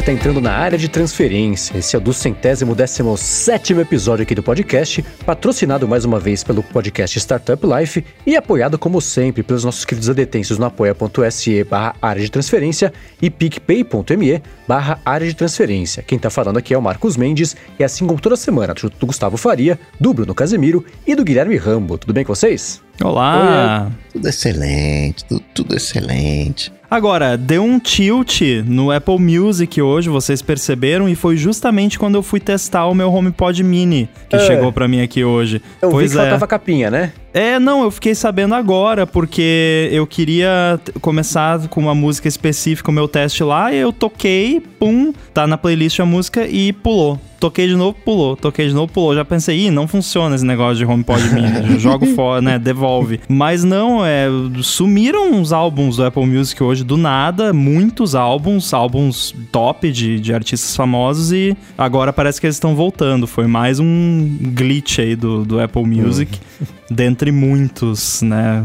[0.00, 1.76] você está entrando na área de transferência.
[1.76, 6.42] Esse é o do centésimo décimo sétimo episódio aqui do podcast, patrocinado mais uma vez
[6.42, 11.94] pelo podcast Startup Life e apoiado, como sempre, pelos nossos queridos adetêncios no apoia.se barra
[12.00, 16.02] área de transferência e picpay.me barra área de transferência.
[16.02, 19.36] Quem está falando aqui é o Marcos Mendes e assim como toda semana, do Gustavo
[19.36, 21.98] Faria, do Bruno Casemiro e do Guilherme Rambo.
[21.98, 22.80] Tudo bem com vocês?
[23.02, 23.86] Olá!
[23.86, 26.70] Oi, tudo excelente, tudo, tudo excelente.
[26.90, 32.22] Agora, deu um tilt no Apple Music hoje, vocês perceberam, e foi justamente quando eu
[32.22, 34.40] fui testar o meu HomePod Mini, que é.
[34.40, 35.62] chegou para mim aqui hoje.
[35.80, 36.24] Eu pois vi que é.
[36.24, 37.12] faltava capinha, né?
[37.32, 42.94] É, não, eu fiquei sabendo agora, porque eu queria começar com uma música específica, o
[42.94, 47.20] meu teste lá, e eu toquei, pum, tá na playlist a música e pulou.
[47.38, 48.36] Toquei de novo, pulou.
[48.36, 49.14] Toquei de novo, pulou.
[49.14, 51.78] Já pensei, ih, não funciona esse negócio de HomePod Mini.
[51.80, 52.58] jogo fora, né?
[52.58, 53.18] Devolve.
[53.26, 54.26] Mas não, é.
[54.62, 57.50] Sumiram os álbuns do Apple Music hoje do nada.
[57.50, 61.32] Muitos álbuns, álbuns top de, de artistas famosos.
[61.32, 63.26] E agora parece que eles estão voltando.
[63.26, 66.38] Foi mais um glitch aí do, do Apple Music.
[66.60, 66.79] Uhum.
[66.90, 68.64] Dentre muitos, né?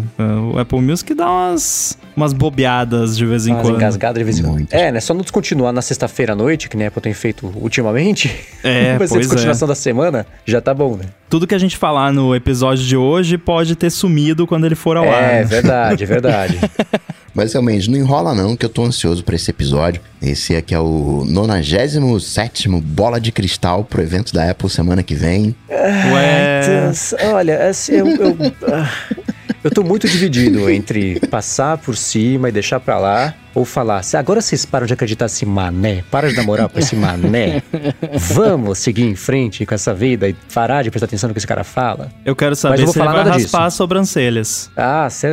[0.52, 3.76] O Apple Music dá umas, umas bobeadas de vez em umas quando.
[3.76, 4.68] engasgadas de vez em quando.
[4.72, 5.00] É, né?
[5.00, 8.34] Só não descontinuar na sexta-feira à noite, que nem a Apple tem feito ultimamente.
[8.64, 9.70] É, Vai ser pois continuação é.
[9.70, 11.06] da semana, já tá bom, né?
[11.30, 14.98] Tudo que a gente falar no episódio de hoje pode ter sumido quando ele for
[14.98, 15.34] ao é, ar.
[15.36, 16.60] É, verdade, é verdade.
[17.36, 20.02] Mas realmente, não enrola não, que eu tô ansioso para esse episódio.
[20.22, 25.54] Esse aqui é o 97 Bola de Cristal pro evento da Apple semana que vem.
[25.70, 26.62] Ué.
[26.66, 28.38] Deus, olha, assim, eu, eu,
[28.72, 28.90] ah,
[29.62, 34.42] eu tô muito dividido entre passar por cima e deixar pra lá ou falar, agora
[34.42, 37.64] vocês param de acreditar nesse mané, para de dar moral pra esse mané,
[38.14, 41.48] vamos seguir em frente com essa vida e parar de prestar atenção no que esse
[41.48, 42.12] cara fala.
[42.26, 43.58] Eu quero saber se ele vai raspar disso.
[43.58, 44.70] as sobrancelhas.
[44.76, 45.30] Ah, cê,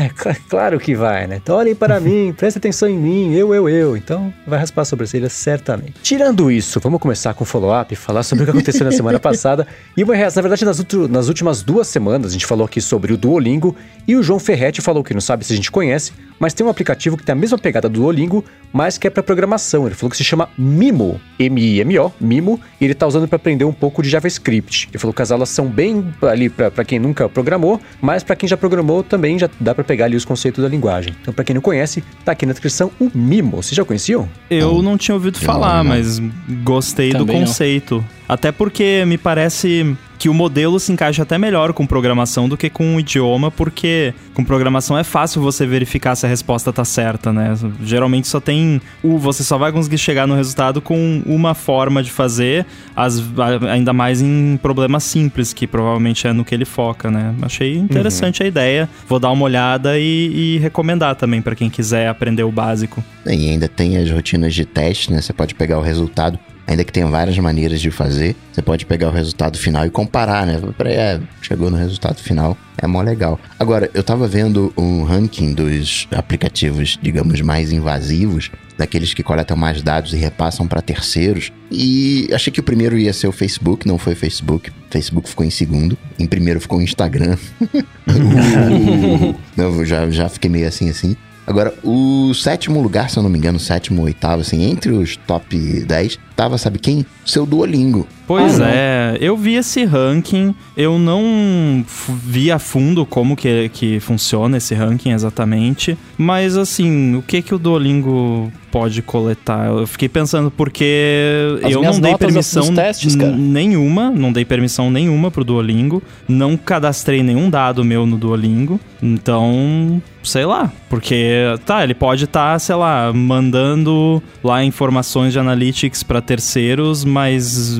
[0.48, 1.36] claro que vai, né?
[1.36, 3.96] Então olhem para mim, presta atenção em mim, eu, eu, eu.
[3.96, 5.94] Então vai raspar as sobrancelhas certamente.
[6.02, 9.66] Tirando isso, vamos começar com o follow-up, falar sobre o que aconteceu na semana passada.
[9.94, 13.12] E uma reação, na verdade, nas, nas últimas duas semanas, a gente falou aqui sobre
[13.12, 13.76] o Duolingo
[14.08, 16.70] e o João Ferretti falou que não sabe se a gente conhece, mas tem um
[16.70, 19.86] aplicativo que tem a mesma pegada do Duolingo, mas que é para programação.
[19.86, 23.72] Ele falou que se chama Mimo, M-I-M-O, Mimo, e ele tá usando para aprender um
[23.72, 24.88] pouco de JavaScript.
[24.92, 28.48] Ele falou que as aulas são bem ali para quem nunca programou, mas para quem
[28.48, 31.12] já programou também já dá para pegar ali os conceitos da linguagem.
[31.20, 33.56] Então, para quem não conhece, tá aqui na descrição o Mimo.
[33.56, 34.28] Vocês já conheciam?
[34.48, 36.20] Eu não tinha ouvido falar, mas
[36.62, 37.96] gostei também do conceito.
[37.96, 38.04] Não.
[38.28, 42.70] Até porque me parece que o modelo se encaixa até melhor com programação do que
[42.70, 47.32] com o idioma, porque com programação é fácil você verificar se a resposta tá certa,
[47.32, 47.54] né?
[47.82, 52.10] Geralmente só tem o você só vai conseguir chegar no resultado com uma forma de
[52.10, 53.22] fazer, as,
[53.70, 57.34] ainda mais em problemas simples, que provavelmente é no que ele foca, né?
[57.42, 58.46] Achei interessante uhum.
[58.46, 58.88] a ideia.
[59.08, 63.02] Vou dar uma olhada e, e recomendar também para quem quiser aprender o básico.
[63.26, 65.20] E ainda tem as rotinas de teste, né?
[65.20, 69.08] Você pode pegar o resultado ainda que tenha várias maneiras de fazer, você pode pegar
[69.08, 70.60] o resultado final e comparar, né?
[70.84, 73.38] É, chegou no resultado final, é mó legal.
[73.58, 79.80] Agora, eu tava vendo um ranking dos aplicativos, digamos, mais invasivos, daqueles que coletam mais
[79.80, 83.98] dados e repassam para terceiros, e achei que o primeiro ia ser o Facebook, não
[83.98, 84.70] foi o Facebook.
[84.70, 85.96] O Facebook ficou em segundo.
[86.18, 87.36] Em primeiro ficou o Instagram.
[89.56, 91.16] não, já, já fiquei meio assim, assim.
[91.46, 95.16] Agora, o sétimo lugar, se eu não me engano, sétimo ou oitavo, assim, entre os
[95.16, 97.04] top 10, tava, sabe quem?
[97.24, 98.06] Seu Duolingo.
[98.26, 104.00] Pois ah, é, eu vi esse ranking, eu não vi a fundo como que, que
[104.00, 109.68] funciona esse ranking exatamente, mas assim, o que que o Duolingo pode coletar?
[109.68, 115.30] Eu fiquei pensando porque As eu não dei permissão testes, nenhuma, não dei permissão nenhuma
[115.30, 121.94] pro Duolingo, não cadastrei nenhum dado meu no Duolingo, então, sei lá, porque tá, ele
[121.94, 127.78] pode estar, tá, sei lá, mandando lá informações de analytics para terceiros, mas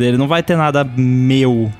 [0.00, 1.70] ele não vai ter nada meu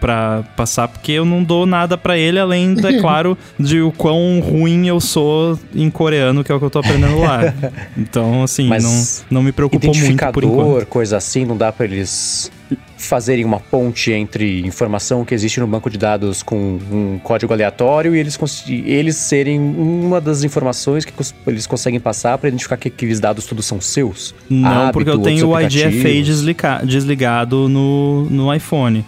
[0.00, 4.40] para passar, porque eu não dou nada para ele, além, é claro, de o quão
[4.40, 7.54] ruim eu sou em coreano, que é o que eu tô aprendendo lá.
[7.96, 10.86] Então, assim, não, não me preocupou muito por enquanto.
[10.86, 12.50] coisa assim, não dá para eles
[12.96, 18.14] fazerem uma ponte entre informação que existe no banco de dados com um código aleatório
[18.14, 18.38] e eles,
[18.68, 21.12] eles serem uma das informações que
[21.46, 24.34] eles conseguem passar para identificar que aqueles dados todos são seus?
[24.48, 29.04] Não, Hábito, porque eu tenho o IDFA desligado no, no iPhone.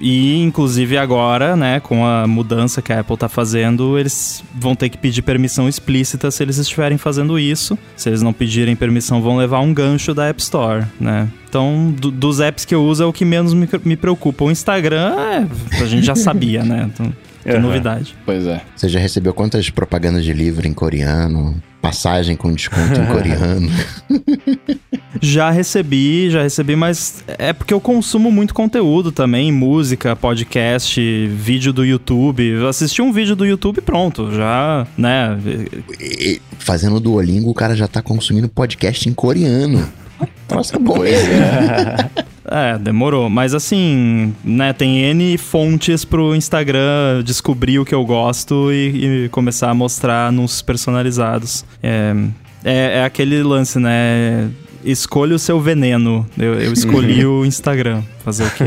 [0.00, 4.88] E, inclusive, agora, né, com a mudança que a Apple está fazendo, eles vão ter
[4.88, 7.76] que pedir permissão explícita se eles estiverem fazendo isso.
[7.96, 11.28] Se eles não pedirem permissão, vão levar um gancho da App Store, né?
[11.48, 14.44] Então, do, dos apps que eu uso é o que menos me, me preocupa.
[14.44, 16.88] O Instagram, é, a gente já sabia, né?
[16.92, 17.60] Então, que uhum.
[17.60, 18.14] novidade.
[18.24, 18.60] Pois é.
[18.76, 21.60] Você já recebeu quantas propagandas de livro em coreano?
[21.80, 23.68] Passagem com desconto em coreano?
[25.24, 31.72] Já recebi, já recebi, mas é porque eu consumo muito conteúdo também, música, podcast, vídeo
[31.72, 32.44] do YouTube.
[32.44, 35.38] Eu assisti um vídeo do YouTube pronto, já, né?
[36.00, 39.88] E- Fazendo Duolingo, o cara já tá consumindo podcast em coreano.
[40.50, 41.26] Nossa, bom esse.
[42.44, 43.30] É, demorou.
[43.30, 49.28] Mas assim, né, tem N fontes pro Instagram descobrir o que eu gosto e, e
[49.30, 51.64] começar a mostrar anúncios personalizados.
[51.82, 52.12] É,
[52.64, 54.50] é, é aquele lance, né?
[54.84, 56.26] Escolha o seu veneno.
[56.38, 58.02] Eu, eu escolhi o Instagram.
[58.24, 58.64] Fazer o quê?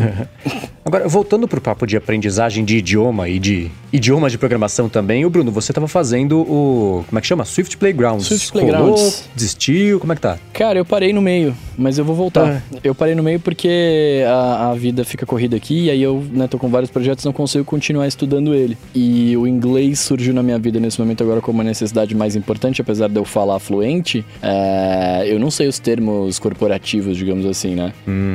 [0.85, 5.29] Agora, voltando pro papo de aprendizagem de idioma e de idiomas de programação também, o
[5.31, 7.03] Bruno, você tava fazendo o.
[7.09, 7.43] Como é que chama?
[7.43, 8.27] Swift Playgrounds.
[8.27, 9.29] Swift Rolou, Playgrounds.
[9.35, 10.37] desistiu, como é que tá?
[10.53, 12.61] Cara, eu parei no meio, mas eu vou voltar.
[12.83, 16.47] Eu parei no meio porque a, a vida fica corrida aqui e aí eu né,
[16.47, 18.77] tô com vários projetos e não consigo continuar estudando ele.
[18.93, 22.79] E o inglês surgiu na minha vida nesse momento agora como uma necessidade mais importante,
[22.79, 24.23] apesar de eu falar fluente.
[24.39, 27.91] é, eu não sei os termos corporativos, digamos assim, né?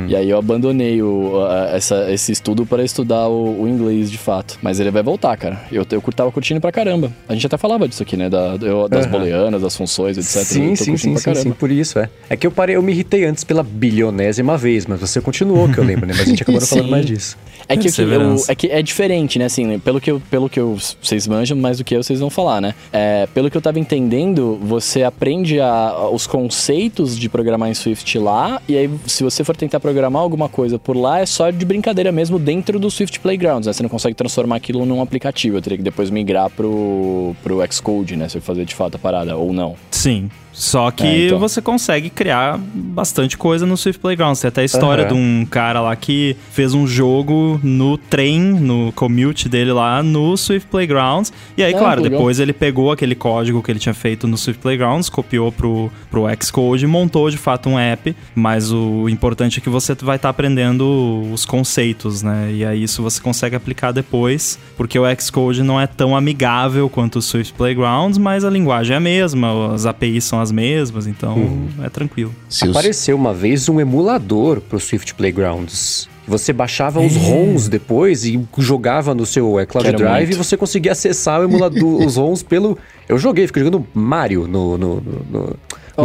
[0.09, 4.17] E aí eu abandonei o, a- essa- esse estudo para estudar o, o inglês de
[4.17, 4.57] fato.
[4.63, 5.61] Mas ele vai voltar, cara.
[5.71, 7.11] Eu, eu tava curtindo pra caramba.
[7.29, 8.29] A gente até falava disso aqui, né?
[8.29, 9.11] Da, eu- das Aham.
[9.11, 10.43] booleanas, das funções, etc.
[10.43, 12.09] Sim, sim, sim, sim, sim, por isso, é.
[12.29, 15.77] É que eu parei, eu me irritei antes pela bilionésima vez, mas você continuou, que
[15.77, 16.13] eu lembro, né?
[16.17, 17.37] Mas a gente acabou não falando mais disso.
[17.67, 19.45] É que, que eu- é que é diferente, né?
[19.45, 22.29] Assim, pelo que, eu, pelo que eu, vocês manjam, mais do que eu, vocês vão
[22.29, 22.73] falar, né?
[22.91, 28.17] É, pelo que eu tava entendendo, você aprende a- os conceitos de programar em Swift
[28.19, 31.65] lá, e aí, se você for tentar programar alguma coisa por lá, é só de
[31.65, 33.73] brincadeira mesmo dentro do Swift Playgrounds, né?
[33.73, 35.57] Você não consegue transformar aquilo num aplicativo.
[35.57, 38.27] Eu teria que depois migrar pro, pro Xcode, né?
[38.29, 39.75] Se eu fazer de fato a parada, ou não.
[39.89, 40.29] Sim.
[40.53, 41.39] Só que É, então.
[41.39, 44.37] você consegue criar bastante coisa no Swift Playground.
[44.37, 45.13] Tem até a história Aham.
[45.13, 50.35] de um cara lá que fez um jogo no trem, no commute dele lá, no
[50.35, 51.31] Swift Playgrounds.
[51.57, 54.61] E aí, Ah, claro, depois ele pegou aquele código que ele tinha feito no Swift
[54.61, 58.13] Playgrounds, copiou pro, pro Xcode e montou de fato um app.
[58.35, 62.51] Mas o importante é que você vai estar aprendendo os conceitos, né?
[62.51, 67.19] E aí isso você consegue aplicar depois, porque o Xcode não é tão amigável quanto
[67.19, 71.37] o Swift Playgrounds, mas a linguagem é a mesma, as APIs são as mesmas, então
[71.83, 72.33] é tranquilo.
[72.49, 76.09] Se os- Apareceu uma vez um emulador pro Swift Playgrounds.
[76.27, 80.33] Você baixava os ROMs depois e jogava no seu é, Cloud Quero Drive muito.
[80.35, 82.77] e você conseguia acessar o emulador, os ROMs pelo.
[83.09, 85.57] Eu joguei, fiquei jogando Mario no, no, no, no-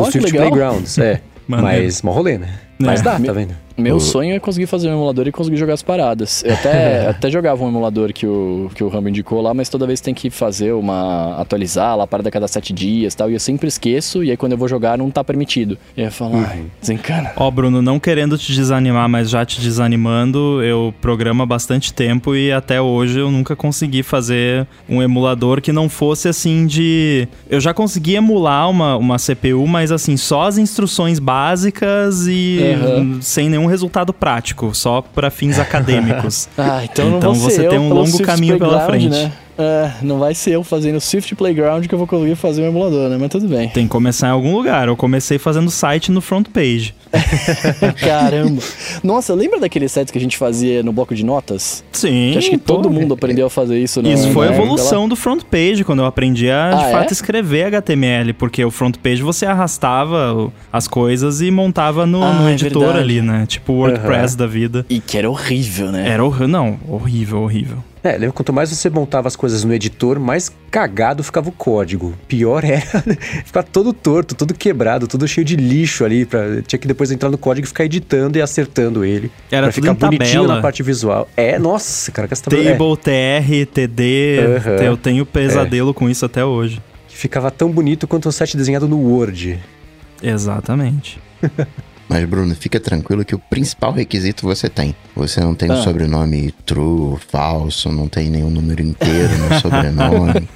[0.06, 0.48] que Swift legal.
[0.50, 0.98] Playgrounds.
[0.98, 1.20] É.
[1.46, 2.58] Mas mó rolê, né?
[2.78, 3.04] Mas É.
[3.04, 3.54] dá, Me- tá vendo?
[3.78, 6.42] Meu O- sonho é conseguir fazer um emulador e conseguir jogar as paradas.
[6.42, 9.86] Eu até, até jogava um emulador que o, que o Rambo indicou lá, mas toda
[9.86, 11.34] vez tem que fazer uma.
[11.38, 13.30] atualizar lá a parada a cada sete dias e tal.
[13.30, 15.76] E eu sempre esqueço, e aí quando eu vou jogar não tá permitido.
[15.94, 17.32] E aí eu falo, ai, desencana.
[17.36, 22.34] Ó, Bruno, não querendo te desanimar, mas já te desanimando, eu programo há bastante tempo
[22.34, 27.28] e até hoje eu nunca consegui fazer um emulador que não fosse assim de.
[27.50, 33.18] Eu já consegui emular uma, uma CPU, mas assim, só as instruções básicas e Aham.
[33.20, 36.48] sem nenhum resultado prático, só para fins acadêmicos.
[36.56, 39.08] Ah, então, Então você eu tem um longo caminho pela frente.
[39.08, 39.32] Né?
[39.58, 43.08] É, não vai ser eu fazendo Swift Playground que eu vou conseguir fazer um emulador,
[43.08, 43.16] né?
[43.18, 43.68] Mas tudo bem.
[43.70, 44.88] Tem que começar em algum lugar.
[44.88, 46.94] Eu comecei fazendo site no front page.
[48.00, 48.60] Caramba.
[49.02, 51.82] Nossa, lembra daqueles sets que a gente fazia no bloco de notas?
[51.92, 52.30] Sim.
[52.32, 52.94] Que acho que todo pô.
[52.94, 54.02] mundo aprendeu a fazer isso.
[54.02, 54.56] na- Isso foi a lá.
[54.56, 57.12] evolução do front page, quando eu aprendi a, de Ah, fato, é?
[57.12, 62.32] escrever HTML, porque o front page você arrastava o- as coisas e montava no, Ah,
[62.34, 62.98] no é editor verdade.
[62.98, 63.44] ali, né?
[63.46, 64.84] Tipo o WordPress da vida.
[64.88, 66.08] E que era horrível, né?
[66.08, 67.78] Era horrível, não, horrível, horrível.
[68.06, 72.14] É, lembra, quanto mais você montava as coisas no editor, mais cagado ficava o código.
[72.28, 72.80] Pior era
[73.44, 76.24] ficar todo torto, todo quebrado, todo cheio de lixo ali.
[76.24, 79.30] Pra, tinha que depois entrar no código e ficar editando e acertando ele.
[79.50, 80.54] Era pra ficar bonitinho tabela.
[80.56, 81.28] na parte visual.
[81.36, 84.70] É, nossa, cara, que essa tabela- é, Table, TR, TD, Aham.
[84.84, 86.80] eu tenho pesadelo com isso até hoje.
[87.08, 89.58] que ficava tão bonito quanto um set desenhado no Word.
[90.22, 91.18] Exatamente.
[92.08, 94.94] Mas, Bruno, fica tranquilo que o principal requisito você tem.
[95.16, 95.82] Você não tem o Ah.
[95.82, 100.48] sobrenome true, falso, não tem nenhum número inteiro no sobrenome.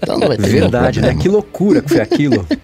[0.00, 1.14] Então não vai ter Verdade, né?
[1.14, 2.46] Que loucura que foi aquilo.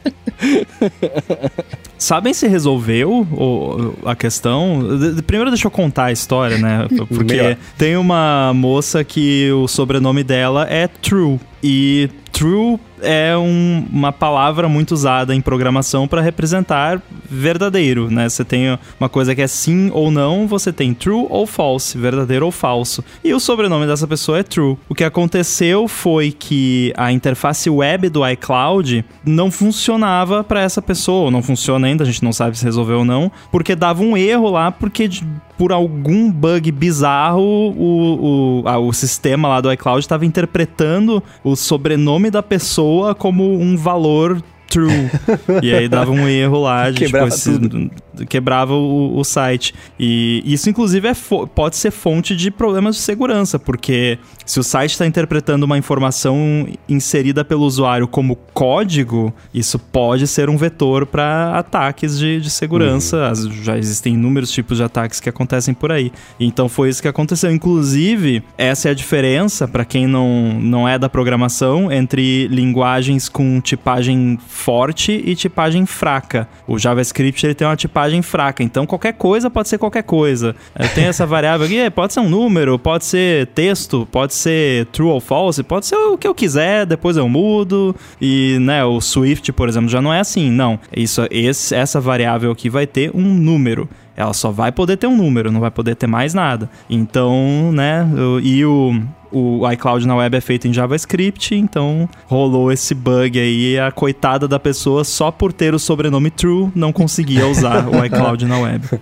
[1.99, 4.81] Sabem se resolveu o- a questão?
[5.27, 6.87] Primeiro deixa eu contar a história, né?
[7.09, 7.57] Porque Melhor.
[7.77, 11.39] tem uma moça que o sobrenome dela é True.
[11.63, 18.29] E True é um- uma palavra muito usada em programação para representar verdadeiro, né?
[18.29, 22.47] Você tem uma coisa que é sim ou não, você tem true ou false, verdadeiro
[22.47, 23.05] ou falso.
[23.25, 24.77] E o sobrenome dessa pessoa é True.
[24.89, 31.25] O que aconteceu foi que a interface web do iCloud não funcionava para essa pessoa,
[31.27, 34.17] ou não funciona ainda, a gente não sabe se resolveu ou não, porque dava um
[34.17, 35.09] erro lá, porque
[35.57, 42.31] por algum bug bizarro o, o, o sistema lá do iCloud estava interpretando o sobrenome
[42.31, 45.11] da pessoa como um valor true.
[45.63, 47.91] e aí dava um erro lá de tipo, esse- tudo.
[48.29, 49.75] Quebrava o, o site.
[49.99, 51.13] E isso, inclusive, é
[51.55, 56.67] pode ser fonte de problemas de segurança, porque se o site está interpretando uma informação
[56.89, 63.33] inserida pelo usuário como código, isso pode ser um vetor para ataques de, de segurança.
[63.37, 63.53] Uhum.
[63.63, 66.11] Já existem inúmeros tipos de ataques que acontecem por aí.
[66.39, 67.51] Então foi isso que aconteceu.
[67.53, 73.61] Inclusive, essa é a diferença, para quem não, não é da programação, entre linguagens com
[73.61, 76.49] tipagem forte e tipagem fraca.
[76.67, 80.55] O JavaScript ele tem uma tipagem fraca, então qualquer coisa pode ser qualquer coisa.
[80.95, 85.21] Tem essa variável aqui, pode ser um número, pode ser texto, pode ser true ou
[85.21, 87.95] false, pode ser o que eu quiser, depois eu mudo.
[88.21, 90.79] E, né, o Swift, por exemplo, já não é assim, não.
[90.95, 93.89] Isso, esse, essa variável aqui vai ter um número.
[94.17, 96.69] Ela só vai poder ter um número, não vai poder ter mais nada.
[96.91, 98.07] Então, né,
[98.43, 99.01] e o,
[99.33, 103.79] o iCloud na web é feito em JavaScript, então rolou esse bug aí.
[103.79, 108.45] a coitada da pessoa, só por ter o sobrenome true, não conseguia usar o iCloud
[108.47, 108.85] na web.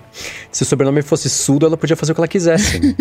[0.50, 2.96] Se o sobrenome fosse sudo, ela podia fazer o que ela quisesse.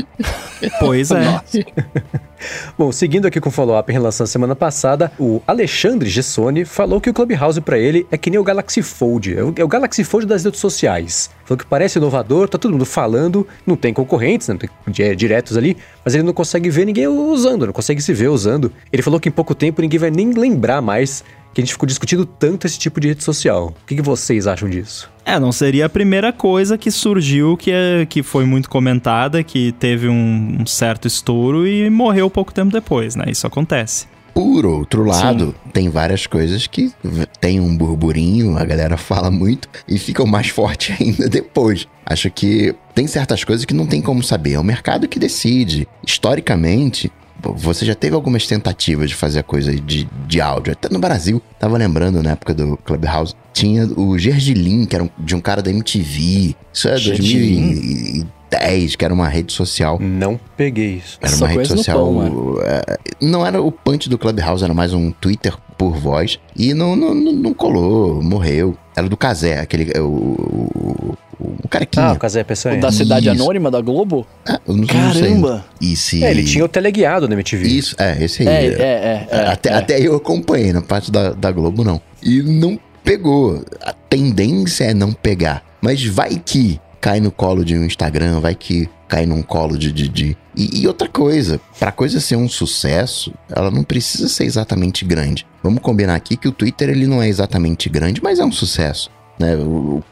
[0.80, 1.40] pois é.
[2.76, 7.00] Bom, seguindo aqui com o follow-up em relação à semana passada, o Alexandre Gessoni falou
[7.00, 9.36] que o Clubhouse para ele é que nem o Galaxy Fold.
[9.36, 11.30] É o, é o Galaxy Fold das redes sociais.
[11.50, 14.70] Falou que parece inovador, tá todo mundo falando, não tem concorrentes, não tem
[15.16, 18.70] diretos ali, mas ele não consegue ver ninguém usando, não consegue se ver usando.
[18.92, 21.88] Ele falou que em pouco tempo ninguém vai nem lembrar mais que a gente ficou
[21.88, 23.74] discutindo tanto esse tipo de rede social.
[23.82, 25.10] O que, que vocês acham disso?
[25.24, 29.72] É, não seria a primeira coisa que surgiu que, é, que foi muito comentada, que
[29.72, 33.24] teve um, um certo estouro e morreu pouco tempo depois, né?
[33.26, 34.06] Isso acontece.
[34.34, 35.70] Por outro lado, Sim.
[35.72, 36.92] tem várias coisas que
[37.40, 41.86] tem um burburinho, a galera fala muito e ficam mais forte ainda depois.
[42.04, 45.86] Acho que tem certas coisas que não tem como saber, é o mercado que decide.
[46.06, 47.10] Historicamente,
[47.42, 51.40] você já teve algumas tentativas de fazer a coisa de, de áudio, até no Brasil.
[51.58, 53.34] Tava lembrando na época do Clubhouse.
[53.52, 56.54] Tinha o Gergilin, que era um, de um cara da MTV.
[56.72, 58.26] Isso é Gergilin.
[58.60, 59.98] 2010, que era uma rede social.
[60.00, 61.18] Não peguei isso.
[61.20, 61.98] Era uma rede social.
[61.98, 66.38] Pão, é, não era o punch do Clubhouse, era mais um Twitter por voz.
[66.56, 68.76] E não, não, não colou, morreu.
[68.94, 69.98] Era do Casé, aquele.
[69.98, 72.06] O, o, o carequinha.
[72.06, 72.74] Ah, o Casé Pessoa.
[72.74, 73.42] O da Cidade Isso.
[73.42, 74.26] Anônima da Globo?
[74.46, 75.64] Ah, não, Caramba!
[75.80, 76.16] Isso.
[76.22, 77.66] É, ele tinha o teleguiado na MTV.
[77.66, 78.48] Isso, é, esse aí.
[78.48, 79.74] É, é, é, é até, é.
[79.74, 82.00] até eu acompanhei, na parte da, da Globo não.
[82.22, 83.64] E não pegou.
[83.82, 85.62] A tendência é não pegar.
[85.80, 89.92] Mas vai que cai no colo de um Instagram, vai que cai num colo de.
[89.92, 90.36] de...
[90.56, 95.46] E, e, outra coisa, pra coisa ser um sucesso, ela não precisa ser exatamente grande.
[95.62, 99.10] Vamos combinar aqui que o Twitter ele não é exatamente grande, mas é um sucesso.
[99.38, 99.56] Né?
[99.56, 100.02] O,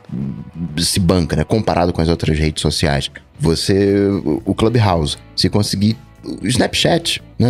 [0.76, 1.44] o, se banca, né?
[1.44, 3.10] Comparado com as outras redes sociais.
[3.38, 4.08] Você.
[4.44, 5.96] O Clubhouse, se conseguir.
[6.24, 7.48] O Snapchat, né?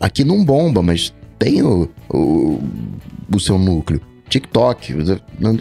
[0.00, 2.60] Aqui não bomba, mas tem o, o,
[3.34, 4.00] o seu núcleo.
[4.28, 4.94] TikTok.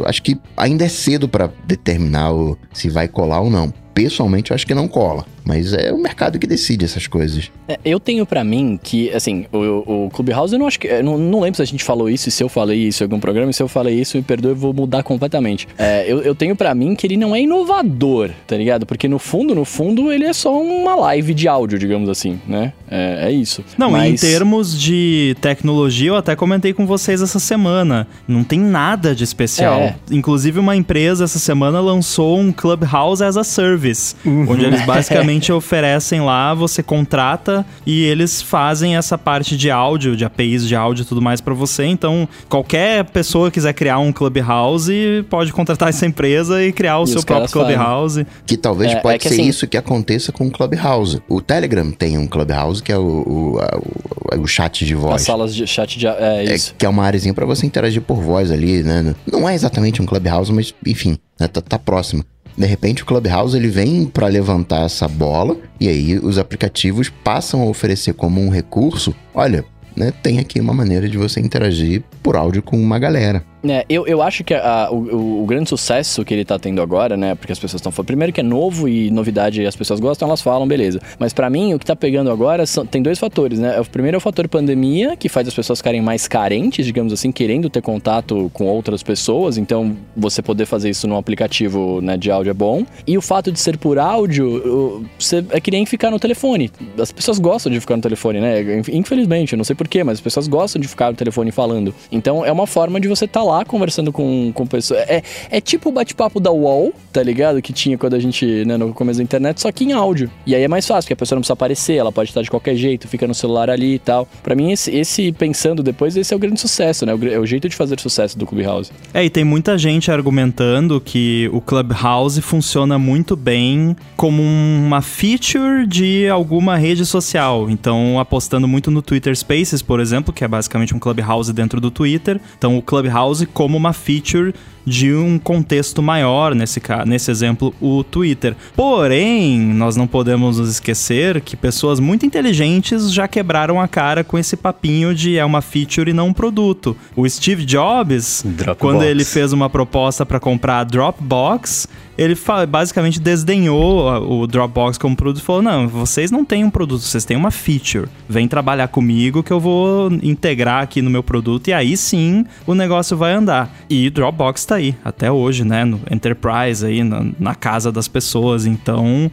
[0.05, 2.31] Acho que ainda é cedo para determinar
[2.73, 3.73] se vai colar ou não.
[3.93, 5.25] Pessoalmente, eu acho que não cola.
[5.47, 7.49] Mas é o mercado que decide essas coisas.
[7.69, 10.87] É, eu tenho para mim que, assim, o, o Clubhouse, eu não acho que.
[10.87, 13.17] Eu não, não, lembro se a gente falou isso, se eu falei isso em algum
[13.17, 15.65] programa, e se eu falei isso, me perdoe, eu vou mudar completamente.
[15.77, 18.85] É, eu, eu tenho para mim que ele não é inovador, tá ligado?
[18.85, 22.73] Porque no fundo, no fundo, ele é só uma live de áudio, digamos assim, né?
[22.91, 23.63] É, é isso.
[23.77, 24.21] Não, Mas...
[24.21, 28.05] em termos de tecnologia, eu até comentei com vocês essa semana.
[28.27, 29.79] Não tem nada de especial.
[29.79, 29.95] É.
[30.11, 34.45] Inclusive, uma empresa essa semana lançou um Clubhouse as a Service, uhum.
[34.49, 40.15] onde eles basicamente simplesmente oferecem lá, você contrata e eles fazem essa parte de áudio,
[40.15, 41.85] de APIs de áudio e tudo mais para você.
[41.85, 47.03] Então, qualquer pessoa que quiser criar um Clubhouse pode contratar essa empresa e criar o
[47.03, 48.25] e seu próprio Clubhouse.
[48.45, 49.47] Que talvez é, pode é que ser assim...
[49.47, 51.21] isso que aconteça com o Clubhouse.
[51.27, 55.15] O Telegram tem um Clubhouse que é o, o, o, o chat de voz.
[55.15, 56.07] As salas de chat de...
[56.07, 56.71] É, é isso.
[56.71, 59.15] É, que é uma áreazinha para você interagir por voz ali, né?
[59.31, 61.47] Não é exatamente um Clubhouse, mas enfim, né?
[61.47, 62.23] tá, tá próximo.
[62.57, 67.61] De repente o Clubhouse ele vem para levantar essa bola e aí os aplicativos passam
[67.61, 69.63] a oferecer como um recurso, olha,
[69.95, 73.43] né, tem aqui uma maneira de você interagir por áudio com uma galera.
[73.69, 77.17] É, eu, eu acho que a, o, o, grande sucesso que ele tá tendo agora,
[77.17, 77.35] né?
[77.35, 78.07] Porque as pessoas estão falando.
[78.07, 81.01] Primeiro que é novo e novidade as pessoas gostam, elas falam, beleza.
[81.19, 83.79] Mas para mim, o que tá pegando agora são, tem dois fatores, né?
[83.79, 87.31] O primeiro é o fator pandemia, que faz as pessoas ficarem mais carentes, digamos assim,
[87.31, 89.57] querendo ter contato com outras pessoas.
[89.57, 92.85] Então, você poder fazer isso num aplicativo né, de áudio é bom.
[93.05, 96.71] E o fato de ser por áudio, você, é que nem ficar no telefone.
[96.99, 98.83] As pessoas gostam de ficar no telefone, né?
[98.91, 101.93] Infelizmente, eu não sei porquê, mas as pessoas gostam de ficar no telefone falando.
[102.11, 105.01] Então, é uma forma de você estar tá lá lá conversando com, com pessoas.
[105.01, 107.61] É, é tipo o bate-papo da UOL, tá ligado?
[107.61, 110.29] Que tinha quando a gente, né, no começo da internet, só que em áudio.
[110.45, 112.49] E aí é mais fácil, porque a pessoa não precisa aparecer, ela pode estar de
[112.49, 114.27] qualquer jeito, fica no celular ali e tal.
[114.43, 117.13] Para mim, esse, esse, pensando depois, esse é o grande sucesso, né?
[117.31, 118.91] É o jeito de fazer sucesso do Clubhouse.
[119.13, 125.85] É, e tem muita gente argumentando que o Clubhouse funciona muito bem como uma feature
[125.87, 127.69] de alguma rede social.
[127.69, 131.91] Então, apostando muito no Twitter Spaces, por exemplo, que é basicamente um Clubhouse dentro do
[131.91, 132.39] Twitter.
[132.57, 134.53] Então, o Clubhouse como uma feature
[134.87, 138.55] de um contexto maior, nesse, nesse exemplo, o Twitter.
[138.73, 144.37] Porém, nós não podemos nos esquecer que pessoas muito inteligentes já quebraram a cara com
[144.39, 146.95] esse papinho de é uma feature e não um produto.
[147.17, 148.79] O Steve Jobs, Dropbox.
[148.79, 152.35] quando ele fez uma proposta para comprar a Dropbox, ele
[152.67, 157.23] basicamente desdenhou o Dropbox como produto e falou: não, vocês não têm um produto, vocês
[157.23, 158.07] têm uma feature.
[158.27, 162.73] Vem trabalhar comigo que eu vou integrar aqui no meu produto e aí sim o
[162.73, 163.71] negócio vai andar.
[163.89, 165.83] E Dropbox está aí, até hoje, né?
[165.83, 168.65] No Enterprise aí, na, na casa das pessoas.
[168.65, 169.31] Então,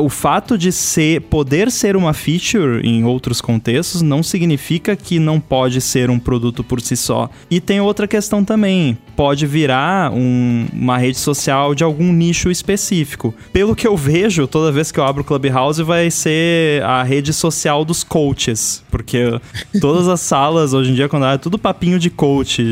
[0.00, 5.40] o fato de ser, poder ser uma feature em outros contextos não significa que não
[5.40, 7.28] pode ser um produto por si só.
[7.50, 13.34] E tem outra questão também, pode virar um, uma rede social de algum nicho específico.
[13.52, 17.32] Pelo que eu vejo, toda vez que eu abro o Clubhouse vai ser a rede
[17.32, 19.40] social dos coaches, porque
[19.80, 22.62] todas as salas hoje em dia quando é tudo papinho de coach,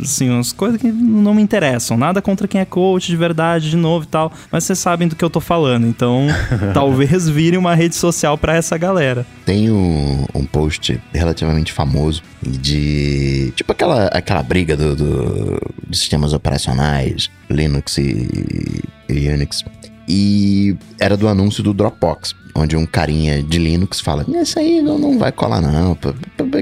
[0.00, 3.76] assim, umas coisas que não me interessam, nada contra quem é coach de verdade, de
[3.76, 6.26] novo e tal, mas vocês sabem do que eu tô falando, então
[6.74, 9.26] talvez vire uma rede social para essa galera.
[9.44, 16.32] Tem um, um post relativamente famoso de tipo aquela, aquela briga do, do, de sistemas
[16.32, 19.64] operacionais, Linux e, e Unix.
[20.08, 24.98] E era do anúncio do Dropbox, onde um carinha de Linux fala: Isso aí não,
[24.98, 25.96] não vai colar, não.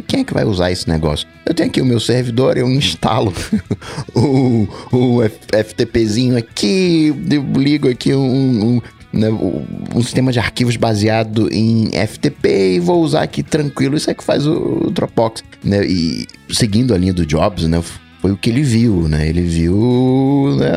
[0.06, 1.26] Quem é que vai usar esse negócio?
[1.44, 3.32] Eu tenho aqui o meu servidor, eu instalo
[4.14, 7.14] o, o FTPzinho aqui,
[7.56, 13.22] ligo aqui um, um né, um sistema de arquivos baseado em FTP e vou usar
[13.22, 13.96] aqui tranquilo.
[13.96, 15.42] Isso é que faz o, Dropbox.
[15.64, 15.86] Né?
[15.86, 17.82] E seguindo a linha do Jobs, né,
[18.20, 19.28] foi o que ele viu, né?
[19.28, 20.72] Ele viu né,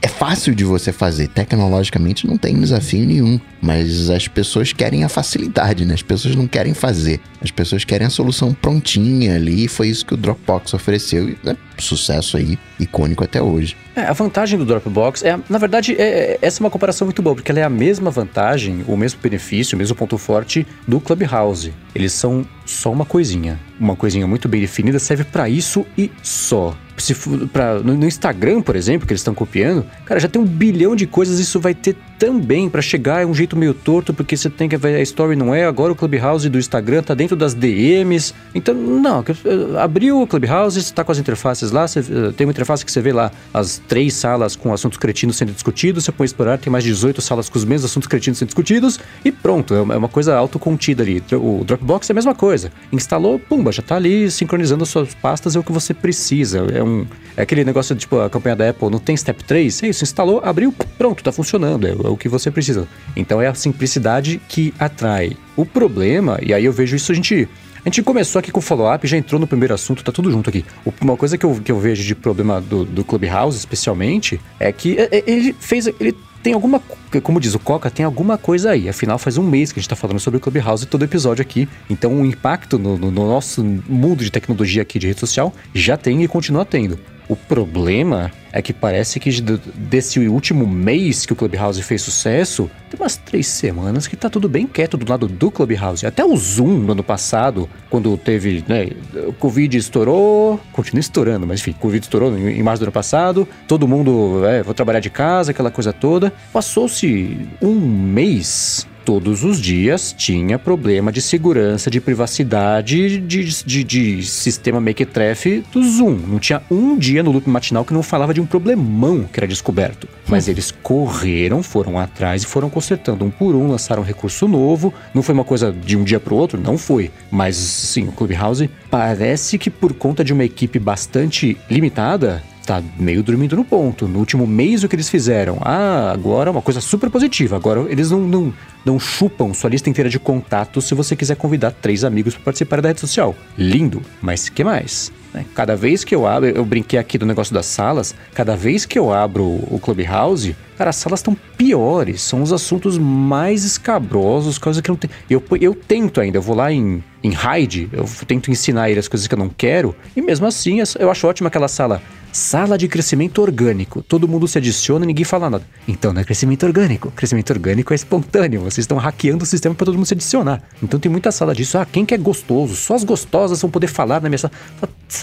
[0.00, 1.28] é fácil de você fazer.
[1.28, 3.40] Tecnologicamente não tem desafio nenhum.
[3.60, 5.94] Mas as pessoas querem a facilidade, né?
[5.94, 7.20] As pessoas não querem fazer.
[7.42, 9.64] As pessoas querem a solução prontinha ali.
[9.64, 11.28] E foi isso que o Dropbox ofereceu.
[11.28, 13.76] E né, sucesso aí, icônico até hoje.
[13.96, 17.20] É, a vantagem do Dropbox é, na verdade, é, é, essa é uma comparação muito
[17.20, 21.00] boa, porque ela é a mesma vantagem, o mesmo benefício, o mesmo ponto forte do
[21.00, 21.72] Clubhouse.
[21.94, 23.58] Eles são só uma coisinha.
[23.80, 27.14] Uma coisinha muito bem definida, serve para isso e só se
[27.52, 30.96] pra, no, no, Instagram, por exemplo, que eles estão copiando, cara, já tem um bilhão
[30.96, 34.50] de coisas, isso vai ter também para chegar é um jeito meio torto, porque você
[34.50, 37.54] tem que ver a story não é, agora o Clubhouse do Instagram tá dentro das
[37.54, 38.34] DMs.
[38.54, 42.46] Então, não, eh, abriu o Clubhouse, você tá com as interfaces lá, você, eh, tem
[42.46, 46.12] uma interface que você vê lá as três salas com assuntos cretinos sendo discutidos, você
[46.12, 49.74] põe explorar, tem mais 18 salas com os mesmos assuntos cretinos sendo discutidos e pronto,
[49.74, 51.22] é uma é coisa autocontida ali.
[51.32, 52.72] O Dropbox é a mesma coisa.
[52.92, 56.66] Instalou, pumba, já tá ali sincronizando as suas pastas, é o que você precisa.
[56.72, 57.06] É um
[57.38, 60.40] é aquele negócio tipo, a campanha da Apple não tem step 3, é isso, instalou,
[60.44, 62.88] abriu, pronto, tá funcionando, é o que você precisa.
[63.16, 65.36] Então é a simplicidade que atrai.
[65.56, 67.48] O problema, e aí eu vejo isso a gente
[67.84, 70.50] a gente começou aqui com o follow-up, já entrou no primeiro assunto, tá tudo junto
[70.50, 70.64] aqui.
[71.00, 74.98] Uma coisa que eu, que eu vejo de problema do, do Clubhouse, especialmente, é que
[74.98, 75.86] é, é, ele fez.
[75.86, 76.82] Ele tem alguma.
[77.22, 78.88] Como diz o Coca, tem alguma coisa aí.
[78.88, 81.68] Afinal, faz um mês que a gente tá falando sobre o Clubhouse todo episódio aqui.
[81.88, 85.96] Então, o impacto no, no, no nosso mundo de tecnologia aqui de rede social já
[85.96, 86.98] tem e continua tendo.
[87.28, 92.98] O problema é que parece que desse último mês que o Clubhouse fez sucesso, tem
[92.98, 96.06] umas três semanas que tá tudo bem quieto do lado do Clubhouse.
[96.06, 98.88] Até o Zoom no ano passado, quando teve, né,
[99.26, 103.86] o Covid estourou, continua estourando, mas enfim, Covid estourou em março do ano passado, todo
[103.86, 106.32] mundo, é, vou trabalhar de casa, aquela coisa toda.
[106.50, 114.22] Passou-se um mês todos os dias tinha problema de segurança, de privacidade, de, de, de
[114.22, 116.18] sistema Mequetrefe do Zoom.
[116.26, 119.48] Não tinha um dia no loop matinal que não falava de um problemão que era
[119.48, 120.06] descoberto.
[120.26, 120.50] Mas hum.
[120.50, 124.92] eles correram, foram atrás e foram consertando um por um, lançaram um recurso novo.
[125.14, 127.10] Não foi uma coisa de um dia para o outro, não foi.
[127.30, 133.22] Mas sim, o Clubhouse parece que por conta de uma equipe bastante limitada, tá meio
[133.22, 134.06] dormindo no ponto.
[134.06, 135.56] No último mês, o que eles fizeram?
[135.62, 137.56] Ah, agora uma coisa super positiva.
[137.56, 138.52] Agora eles não, não,
[138.84, 142.82] não chupam sua lista inteira de contatos se você quiser convidar três amigos para participar
[142.82, 143.34] da rede social.
[143.56, 145.10] Lindo, mas que mais?
[145.32, 145.46] Né?
[145.54, 148.98] Cada vez que eu abro, eu brinquei aqui do negócio das salas, cada vez que
[148.98, 154.82] eu abro o Clubhouse, cara, as salas estão piores, são os assuntos mais escabrosos, coisas
[154.82, 155.12] que eu não tenho.
[155.30, 159.08] Eu, eu tento ainda, eu vou lá em, em Hide, eu tento ensinar ele as
[159.08, 162.02] coisas que eu não quero, e mesmo assim eu acho ótimo aquela sala
[162.32, 164.02] Sala de crescimento orgânico.
[164.02, 165.64] Todo mundo se adiciona e ninguém fala nada.
[165.86, 167.10] Então não é crescimento orgânico.
[167.10, 168.60] Crescimento orgânico é espontâneo.
[168.60, 170.62] Vocês estão hackeando o sistema para todo mundo se adicionar.
[170.82, 171.78] Então tem muita sala disso.
[171.78, 172.76] Ah, quem que é gostoso?
[172.76, 174.52] Só as gostosas vão poder falar na minha sala.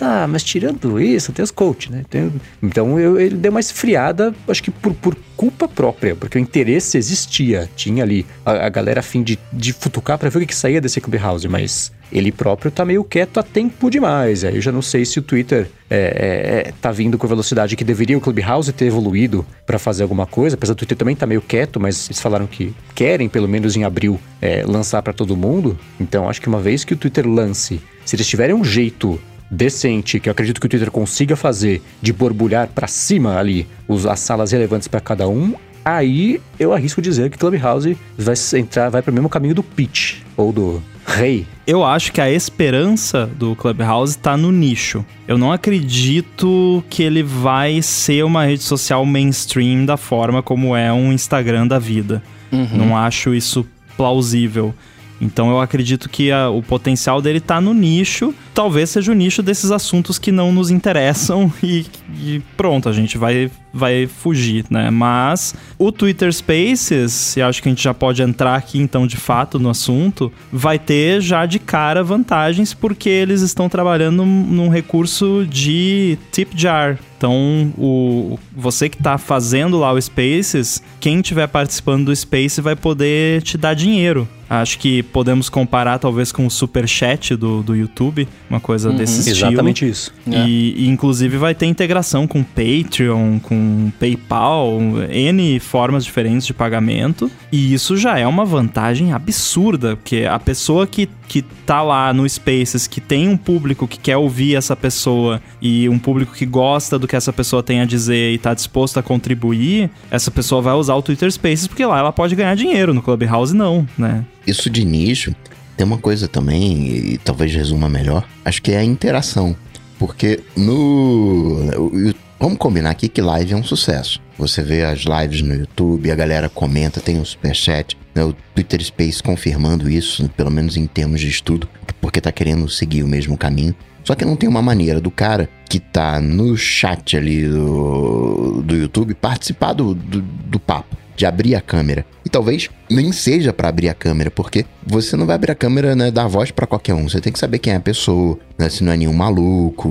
[0.01, 2.03] Ah, mas tirando isso, tem os coach, né?
[2.09, 2.31] Tem...
[2.61, 6.97] Então eu, ele deu uma esfriada, acho que por, por culpa própria, porque o interesse
[6.97, 7.69] existia.
[7.75, 10.55] Tinha ali a, a galera a fim de, de futucar para ver o que, que
[10.55, 14.43] saía desse Clubhouse, mas ele próprio tá meio quieto há tempo demais.
[14.43, 17.29] Aí eu já não sei se o Twitter é, é, é, tá vindo com a
[17.29, 20.55] velocidade que deveria o Clubhouse ter evoluído para fazer alguma coisa.
[20.55, 23.83] Apesar do Twitter também tá meio quieto, mas eles falaram que querem, pelo menos em
[23.83, 25.77] abril, é, lançar para todo mundo.
[25.99, 30.19] Então acho que uma vez que o Twitter lance, se eles tiverem um jeito decente,
[30.19, 34.19] que eu acredito que o Twitter consiga fazer, de borbulhar para cima ali os, as
[34.19, 39.11] salas relevantes para cada um, aí eu arrisco dizer que Clubhouse vai entrar, vai para
[39.11, 41.45] o mesmo caminho do pitch ou do rei.
[41.67, 45.05] Eu acho que a esperança do Clubhouse está no nicho.
[45.27, 50.91] Eu não acredito que ele vai ser uma rede social mainstream da forma como é
[50.91, 52.21] um Instagram da vida.
[52.51, 52.69] Uhum.
[52.73, 53.65] Não acho isso
[53.95, 54.73] plausível.
[55.19, 58.33] Então eu acredito que a, o potencial dele está no nicho.
[58.53, 61.85] Talvez seja o nicho desses assuntos que não nos interessam e,
[62.21, 64.89] e pronto, a gente vai vai fugir, né?
[64.89, 69.17] Mas o Twitter Spaces, e acho que a gente já pode entrar aqui então de
[69.17, 75.45] fato no assunto, vai ter já de cara vantagens porque eles estão trabalhando num recurso
[75.49, 76.97] de tip jar.
[77.17, 82.75] Então, o, você que está fazendo lá o Spaces, quem estiver participando do Space vai
[82.75, 84.27] poder te dar dinheiro.
[84.47, 88.95] Acho que podemos comparar talvez com o super chat do, do YouTube, uma coisa uhum,
[88.95, 89.51] desse estilo.
[89.51, 90.13] Exatamente isso.
[90.27, 90.47] E, é.
[90.47, 97.29] e, inclusive vai ter integração com Patreon, com PayPal, N formas diferentes de pagamento.
[97.51, 102.27] E isso já é uma vantagem absurda, porque a pessoa que, que tá lá no
[102.27, 106.97] Spaces, que tem um público que quer ouvir essa pessoa e um público que gosta
[106.97, 110.73] do que essa pessoa tem a dizer e tá disposto a contribuir, essa pessoa vai
[110.73, 114.25] usar o Twitter Spaces porque lá ela pode ganhar dinheiro, no Clubhouse não, né?
[114.45, 115.35] Isso de nicho,
[115.75, 119.55] tem uma coisa também, e talvez resuma melhor, acho que é a interação.
[119.97, 122.13] Porque no.
[122.39, 124.19] Vamos combinar aqui que live é um sucesso.
[124.37, 128.83] Você vê as lives no YouTube, a galera comenta, tem o superchat, né, o Twitter
[128.83, 131.69] Space confirmando isso, pelo menos em termos de estudo,
[132.01, 133.75] porque tá querendo seguir o mesmo caminho.
[134.03, 138.75] Só que não tem uma maneira do cara que tá no chat ali do, do
[138.75, 142.05] YouTube participar do, do, do papo de abrir a câmera.
[142.23, 145.95] E talvez nem seja para abrir a câmera, porque você não vai abrir a câmera,
[145.95, 147.07] né, dar voz para qualquer um.
[147.07, 149.89] Você tem que saber quem é a pessoa, né, se não é nenhum maluco,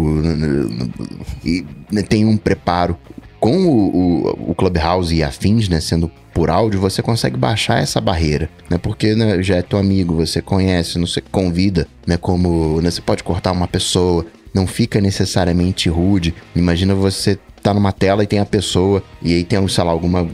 [1.44, 2.96] e né, tem um preparo.
[3.44, 8.00] Com o, o, o, Clubhouse e afins, né, sendo por áudio, você consegue baixar essa
[8.00, 8.78] barreira, né?
[8.78, 12.16] Porque né, já é teu amigo, você conhece, não se convida, né?
[12.16, 16.35] Como né, você pode cortar uma pessoa, não fica necessariamente rude.
[16.57, 20.26] Imagina você tá numa tela e tem a pessoa, e aí tem, sei lá, alguma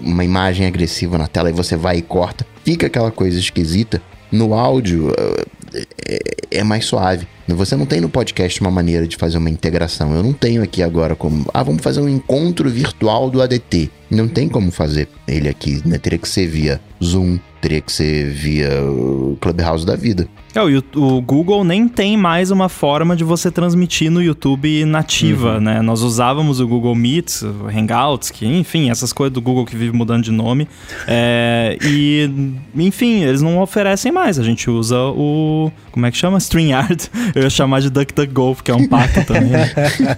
[0.00, 2.46] uma imagem agressiva na tela e você vai e corta.
[2.64, 4.00] Fica aquela coisa esquisita.
[4.32, 5.12] No áudio
[6.08, 6.18] é,
[6.50, 7.28] é mais suave.
[7.48, 10.14] Você não tem no podcast uma maneira de fazer uma integração.
[10.14, 11.44] Eu não tenho aqui agora como.
[11.52, 13.90] Ah, vamos fazer um encontro virtual do ADT.
[14.10, 15.98] Não tem como fazer ele aqui, né?
[15.98, 18.70] Teria que ser via Zoom, teria que ser via
[19.40, 20.28] Clubhouse da vida.
[20.54, 25.54] É, o, o, Google nem tem mais uma forma de você transmitir no YouTube nativa,
[25.54, 25.60] uhum.
[25.60, 25.82] né?
[25.82, 29.96] Nós usávamos o Google Meet, o Hangouts, que, enfim, essas coisas do Google que vive
[29.96, 30.68] mudando de nome.
[31.08, 32.30] É, e,
[32.76, 34.38] enfim, eles não oferecem mais.
[34.38, 35.72] A gente usa o.
[35.90, 36.38] Como é que chama?
[36.38, 37.10] StreamYard.
[37.34, 39.50] Eu ia chamar de DuckDuckGo, porque é um pato também.
[39.50, 39.70] Né?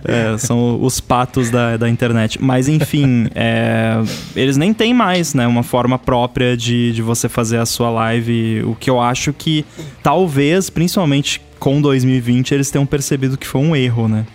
[0.05, 2.43] É, são os patos da, da internet.
[2.43, 4.03] Mas, enfim, é,
[4.35, 5.47] eles nem têm mais, né?
[5.47, 8.63] Uma forma própria de, de você fazer a sua live.
[8.65, 9.65] O que eu acho que
[10.03, 14.27] tal talvez, principalmente com 2020, eles tenham percebido que foi um erro, né?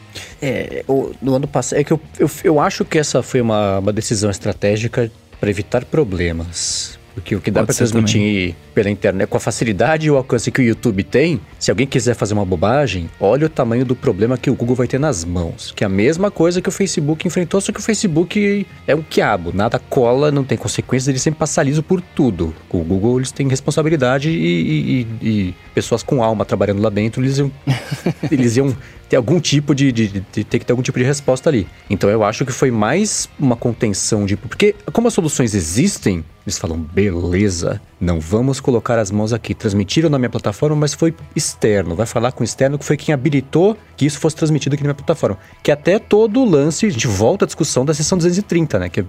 [0.42, 1.80] É, o, no ano passado.
[1.80, 5.84] É que eu, eu, eu acho que essa foi uma, uma decisão estratégica para evitar
[5.86, 7.00] problemas.
[7.14, 8.56] Porque o que dá para transmitir também.
[8.74, 12.16] pela internet, com a facilidade e o alcance que o YouTube tem, se alguém quiser
[12.16, 15.72] fazer uma bobagem, olha o tamanho do problema que o Google vai ter nas mãos.
[15.76, 19.02] Que é a mesma coisa que o Facebook enfrentou, só que o Facebook é um
[19.02, 22.54] quiabo, nada cola, não tem consequências, ele sempre passa liso por tudo.
[22.70, 27.38] O Google, eles têm responsabilidade e, e, e pessoas com alma trabalhando lá dentro, eles
[27.38, 27.52] iam,
[28.32, 28.76] eles iam
[29.12, 31.68] ter algum tipo de, de, de, ter que ter algum tipo de resposta ali.
[31.90, 34.38] Então eu acho que foi mais uma contenção de.
[34.38, 39.54] Porque, como as soluções existem, Eles falam, beleza, não vamos colocar as mãos aqui.
[39.54, 41.96] Transmitiram na minha plataforma, mas foi externo.
[41.96, 44.88] Vai falar com o externo que foi quem habilitou que isso fosse transmitido aqui na
[44.88, 45.38] minha plataforma.
[45.62, 48.90] Que até todo o lance, a gente volta à discussão da sessão 230, né?
[48.90, 49.06] Que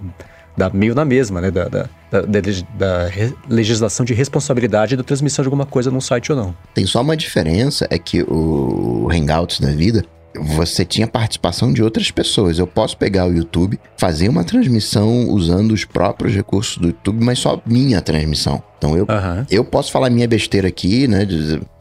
[0.57, 1.51] da, meio na mesma, né?
[1.51, 2.40] Da, da, da,
[2.77, 3.11] da
[3.49, 6.55] legislação de responsabilidade da transmissão de alguma coisa num site ou não.
[6.75, 12.11] Tem só uma diferença, é que o Hangouts da vida, você tinha participação de outras
[12.11, 12.59] pessoas.
[12.59, 17.38] Eu posso pegar o YouTube, fazer uma transmissão usando os próprios recursos do YouTube, mas
[17.38, 18.62] só minha transmissão.
[18.79, 19.47] Então eu, uhum.
[19.51, 21.27] eu posso falar minha besteira aqui, né?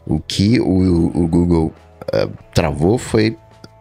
[0.06, 1.72] O que o, o Google
[2.14, 3.36] uh, travou foi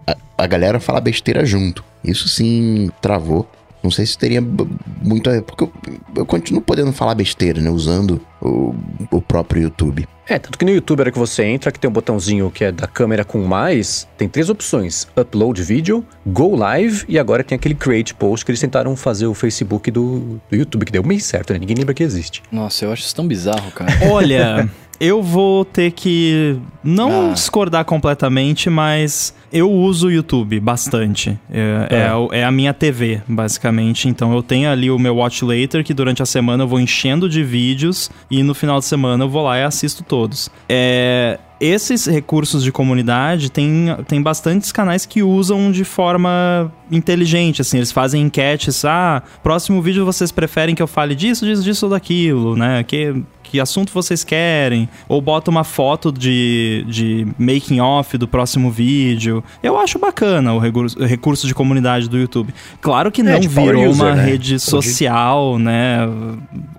[0.08, 1.84] a, a galera falar besteira junto.
[2.04, 3.50] Isso sim travou.
[3.84, 5.30] Não sei se teria muito.
[5.44, 5.72] Porque eu,
[6.18, 7.70] eu, continuo podendo falar besteira, né?
[7.70, 8.76] Usando o,
[9.10, 10.08] o próprio YouTube.
[10.28, 12.72] É, tanto que no YouTube, era que você entra, que tem um botãozinho que é
[12.72, 17.76] da câmera com mais, tem três opções: Upload Video, Go Live e agora tem aquele
[17.76, 21.52] Create Post que eles tentaram fazer o Facebook do, do YouTube, que deu meio certo,
[21.52, 21.60] né?
[21.60, 22.44] Ninguém lembra que existe.
[22.52, 23.92] Nossa, eu acho isso tão bizarro, cara.
[24.10, 24.70] Olha,
[25.02, 27.34] eu vou ter que não ah.
[27.34, 31.40] discordar completamente, mas eu uso o YouTube bastante.
[31.52, 31.98] É, é.
[31.98, 34.08] é, é, a minha TV, basicamente.
[34.08, 37.28] Então eu tenho ali o meu Watch Later, que durante a semana eu vou enchendo
[37.28, 40.52] de vídeos e no final de semana eu vou lá e assisto todos.
[40.70, 47.78] É, esses recursos de comunidade tem, tem bastantes canais que usam de forma inteligente, assim,
[47.78, 51.92] eles fazem enquetes, ah, próximo vídeo vocês preferem que eu fale disso, disso, disso ou
[51.92, 52.84] daquilo, né?
[52.84, 58.72] Que que assunto vocês querem, ou bota uma foto de, de making off do próximo
[58.72, 59.44] vídeo.
[59.62, 62.54] Eu acho bacana o recurso, recurso de comunidade do YouTube.
[62.80, 64.24] Claro que é, não virou user, uma né?
[64.24, 65.98] rede social, né,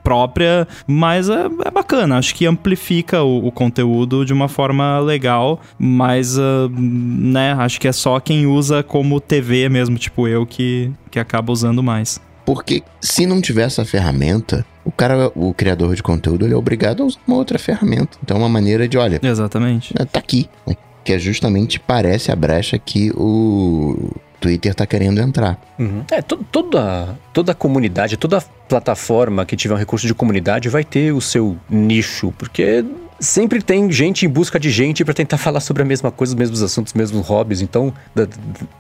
[0.03, 2.17] própria, mas é, é, bacana.
[2.17, 7.87] Acho que amplifica o, o, conteúdo de uma forma legal, mas, uh, né, acho que
[7.87, 12.19] é só quem usa como TV mesmo, tipo eu, que, que acaba usando mais.
[12.45, 17.03] Porque se não tiver essa ferramenta, o cara, o criador de conteúdo, ele é obrigado
[17.03, 18.19] a usar uma outra ferramenta.
[18.23, 19.21] Então, é uma maneira de, olha.
[19.23, 19.95] Exatamente.
[19.95, 20.49] Tá aqui.
[20.67, 20.77] Né?
[21.05, 25.61] Que é justamente parece a brecha que o Twitter tá querendo entrar.
[25.79, 26.05] Uhum.
[26.11, 31.13] É, to toda, toda comunidade, toda plataforma que tiver um recurso de comunidade vai ter
[31.13, 32.85] o seu nicho, porque
[33.21, 36.39] sempre tem gente em busca de gente para tentar falar sobre a mesma coisa, os
[36.39, 37.61] mesmos assuntos, os mesmos hobbies.
[37.61, 38.27] Então, da,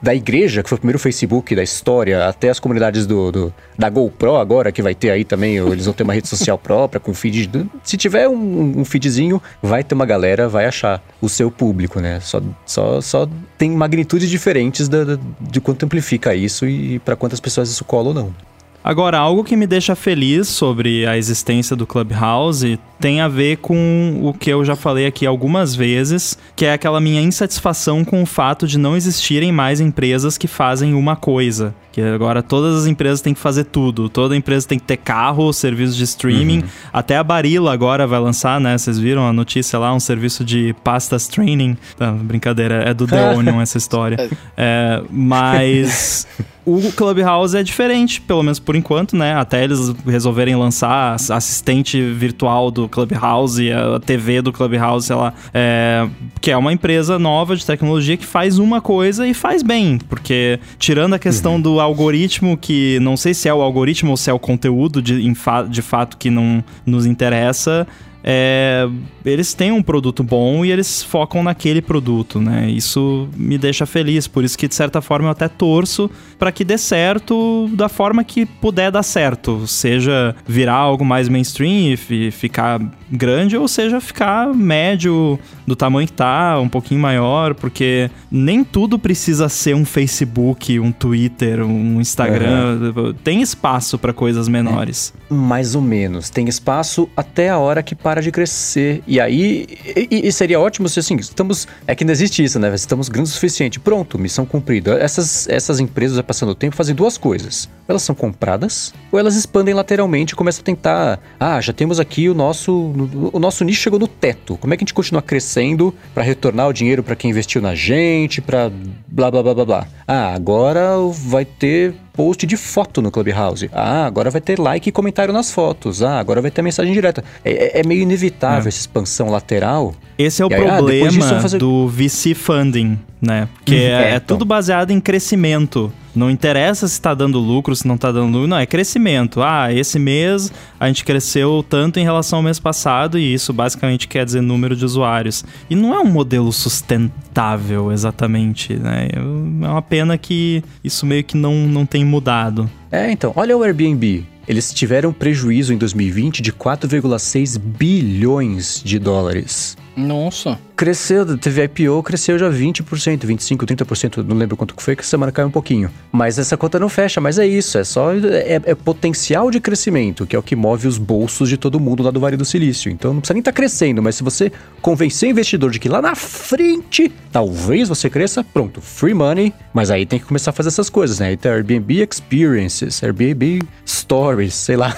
[0.00, 3.88] da igreja, que foi o primeiro Facebook da história, até as comunidades do, do da
[3.88, 7.14] GoPro agora, que vai ter aí também, eles vão ter uma rede social própria com
[7.14, 7.50] feed.
[7.82, 12.20] Se tiver um, um feedzinho, vai ter uma galera, vai achar o seu público, né?
[12.20, 17.40] Só, só, só tem magnitudes diferentes da, da, de quanto amplifica isso e para quantas
[17.40, 18.51] pessoas isso cola ou não.
[18.84, 24.20] Agora, algo que me deixa feliz sobre a existência do Clubhouse tem a ver com
[24.22, 28.26] o que eu já falei aqui algumas vezes, que é aquela minha insatisfação com o
[28.26, 31.74] fato de não existirem mais empresas que fazem uma coisa.
[31.90, 34.08] Que agora todas as empresas têm que fazer tudo.
[34.08, 36.60] Toda empresa tem que ter carro, serviço de streaming.
[36.60, 36.68] Uhum.
[36.92, 38.78] Até a Barilla agora vai lançar, né?
[38.78, 41.76] Vocês viram a notícia lá, um serviço de pastas training.
[41.98, 44.30] Tá, brincadeira, é do The Onion essa história.
[44.54, 46.26] É, mas
[46.64, 49.34] o Clubhouse é diferente, pelo menos por enquanto, né?
[49.34, 55.34] Até eles resolverem lançar assistente virtual do Clubhouse, a TV do Clubhouse, sei lá.
[55.52, 56.08] É,
[56.40, 59.98] que é uma empresa nova de tecnologia que faz uma coisa e faz bem.
[60.08, 61.60] Porque, tirando a questão uhum.
[61.60, 65.20] do algoritmo, que não sei se é o algoritmo ou se é o conteúdo de,
[65.68, 67.86] de fato que não nos interessa
[68.24, 68.88] é,
[69.24, 72.70] eles têm um produto bom e eles focam naquele produto, né?
[72.70, 76.64] Isso me deixa feliz, por isso que de certa forma eu até torço para que
[76.64, 82.80] dê certo da forma que puder dar certo, seja virar algo mais mainstream e ficar
[83.10, 88.98] grande ou seja ficar médio do tamanho que tá, um pouquinho maior, porque nem tudo
[88.98, 93.12] precisa ser um Facebook, um Twitter, um Instagram, uhum.
[93.12, 95.12] tem espaço para coisas menores.
[95.30, 99.02] É, mais ou menos, tem espaço até a hora que para de crescer.
[99.06, 101.66] E aí, e, e seria ótimo se assim, estamos.
[101.86, 102.74] É que não existe isso, né?
[102.74, 103.80] Estamos grandes o suficiente.
[103.80, 104.98] Pronto, missão cumprida.
[104.98, 107.68] Essas, essas empresas, passando o tempo, fazem duas coisas.
[107.88, 111.20] Elas são compradas, ou elas expandem lateralmente e começam a tentar.
[111.38, 112.92] Ah, já temos aqui o nosso.
[113.32, 114.56] O nosso nicho chegou no teto.
[114.58, 117.74] Como é que a gente continua crescendo para retornar o dinheiro para quem investiu na
[117.74, 118.70] gente, para
[119.08, 119.86] blá blá blá blá blá.
[120.06, 123.70] Ah, agora vai ter post de foto no Clubhouse.
[123.72, 126.02] Ah, agora vai ter like e comentário nas fotos.
[126.02, 127.24] Ah, agora vai ter mensagem direta.
[127.44, 128.68] É, é, é meio inevitável é.
[128.68, 129.94] essa expansão lateral.
[130.22, 131.58] Esse é o aí, ah, problema ah, fazer...
[131.58, 133.48] do VC funding, né?
[133.54, 133.80] Porque uhum.
[133.80, 134.36] é, é, então.
[134.36, 135.92] tudo baseado em crescimento.
[136.14, 138.46] Não interessa se está dando lucro, se não está dando lucro.
[138.46, 139.42] Não, é crescimento.
[139.42, 144.06] Ah, esse mês a gente cresceu tanto em relação ao mês passado e isso basicamente
[144.06, 145.44] quer dizer número de usuários.
[145.70, 149.08] E não é um modelo sustentável exatamente, né?
[149.12, 152.70] É uma pena que isso meio que não, não tem mudado.
[152.90, 154.26] É, então, olha o Airbnb.
[154.46, 159.78] eles tiveram prejuízo em 2020 de 4,6 bilhões de dólares.
[159.96, 160.58] Nossa.
[160.74, 162.82] Cresceu, teve IPO, cresceu já 20%,
[163.24, 165.90] 25%, 30%, não lembro quanto que foi, que semana caiu um pouquinho.
[166.10, 170.26] Mas essa conta não fecha, mas é isso, é só é, é potencial de crescimento,
[170.26, 172.90] que é o que move os bolsos de todo mundo lá do Vale do Silício.
[172.90, 174.50] Então não precisa nem estar tá crescendo, mas se você
[174.80, 179.90] convencer o investidor de que lá na frente talvez você cresça, pronto, free money, mas
[179.90, 181.28] aí tem que começar a fazer essas coisas, né?
[181.28, 184.96] Aí tem Airbnb Experiences, Airbnb Stories, sei lá.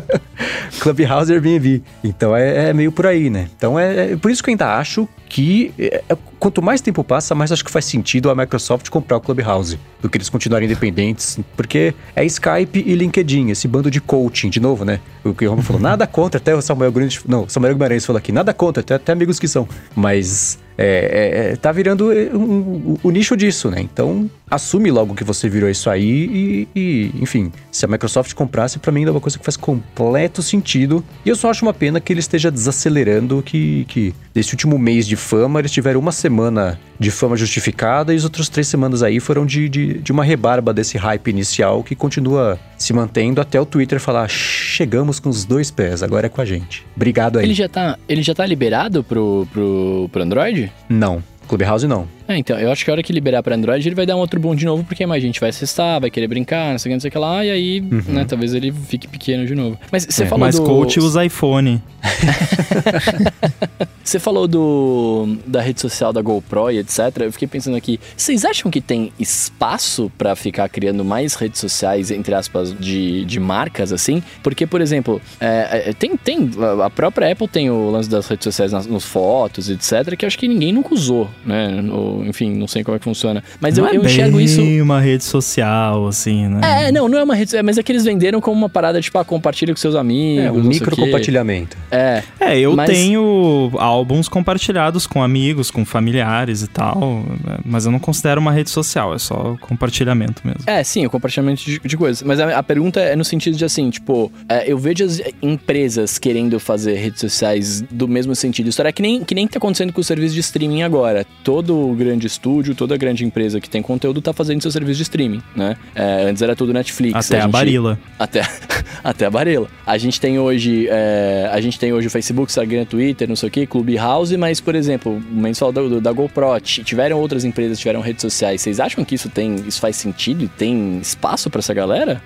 [0.80, 1.82] Clubhouse Airbnb.
[2.02, 3.48] Então é, é, meio por aí, né?
[3.56, 7.04] Então é, é por isso que eu ainda acho que é, é, quanto mais tempo
[7.04, 10.66] passa, mais acho que faz sentido a Microsoft comprar o Clubhouse do que eles continuarem
[10.66, 15.00] independentes, porque é Skype e LinkedIn, esse bando de coaching, de novo, né?
[15.22, 18.18] O que o Romo falou, nada contra, até o Samuel Grande, não, Samuel Guimarães falou
[18.18, 22.36] aqui, nada contra, até, até amigos que são, mas é, é, é tá virando o
[22.36, 23.80] um, um, um, nicho disso, né?
[23.80, 28.78] Então, assume logo que você virou isso aí e, e enfim, se a Microsoft comprasse,
[28.78, 31.04] para mim é uma coisa que faz completo sentido.
[31.24, 35.06] E eu só acho uma pena que ele esteja desacelerando, que, que nesse último mês
[35.06, 39.20] de fama, eles tiveram uma semana de fama justificada e as outras três semanas aí
[39.20, 43.64] foram de, de, de uma rebarba desse hype inicial que continua se mantendo até o
[43.64, 46.84] Twitter falar: chegamos com os dois pés, agora é com a gente.
[46.94, 47.46] Obrigado aí.
[47.46, 50.69] Ele já tá, ele já tá liberado pro, pro, pro Android?
[50.88, 51.22] Não.
[51.48, 52.06] Clubhouse não.
[52.30, 54.20] É, então, eu acho que a hora que liberar para Android, ele vai dar um
[54.20, 56.90] outro boom de novo, porque mais gente vai acessar, vai querer brincar, não sei o
[56.90, 58.04] que, não sei o que lá, e aí, uhum.
[58.06, 59.76] né, talvez ele fique pequeno de novo.
[59.90, 60.62] Mas você é, falou mas do...
[60.62, 61.82] coach usa iPhone.
[64.04, 66.98] você falou do da rede social da GoPro e etc.
[67.20, 72.12] Eu fiquei pensando aqui, vocês acham que tem espaço para ficar criando mais redes sociais,
[72.12, 74.22] entre aspas, de, de marcas, assim?
[74.40, 76.48] Porque, por exemplo, é, é tem, tem,
[76.84, 80.28] a própria Apple tem o lance das redes sociais nas, nos fotos, etc., que eu
[80.28, 81.68] acho que ninguém nunca usou, né?
[81.68, 83.42] No, enfim, não sei como é que funciona.
[83.60, 84.62] Mas não eu, é eu enxergo isso.
[84.82, 86.88] uma rede social, assim, né?
[86.88, 89.00] É, não, não é uma rede social, mas é que eles venderam como uma parada,
[89.00, 90.44] tipo, ah, compartilha com seus amigos.
[90.44, 91.76] É, um micro compartilhamento.
[91.90, 92.22] É.
[92.38, 92.88] É, eu mas...
[92.88, 97.24] tenho álbuns compartilhados com amigos, com familiares e tal,
[97.64, 100.62] mas eu não considero uma rede social, é só compartilhamento mesmo.
[100.66, 102.22] É, sim, o compartilhamento de, de coisas.
[102.22, 106.18] Mas a, a, pergunta é no sentido de assim, tipo, é, eu vejo as empresas
[106.18, 108.68] querendo fazer redes sociais do mesmo sentido.
[108.68, 111.26] Isso é que nem, que nem tá acontecendo com o serviço de streaming agora.
[111.44, 115.42] Todo grande estúdio, toda grande empresa que tem conteúdo tá fazendo seu serviço de streaming,
[115.54, 115.76] né?
[115.94, 117.26] É, antes era tudo Netflix.
[117.26, 117.52] Até a, gente...
[117.52, 117.98] Barilla.
[118.18, 118.42] Até,
[119.02, 119.68] até a Barilla.
[119.86, 123.48] A gente tem hoje, é, a gente tem hoje o Facebook, Instagram, Twitter, não sei
[123.48, 128.00] o que, Clubhouse, mas, por exemplo, o mensual da, da GoPro, tiveram outras empresas, tiveram
[128.00, 128.60] redes sociais.
[128.60, 132.20] Vocês acham que isso tem, isso faz sentido e tem espaço para essa galera?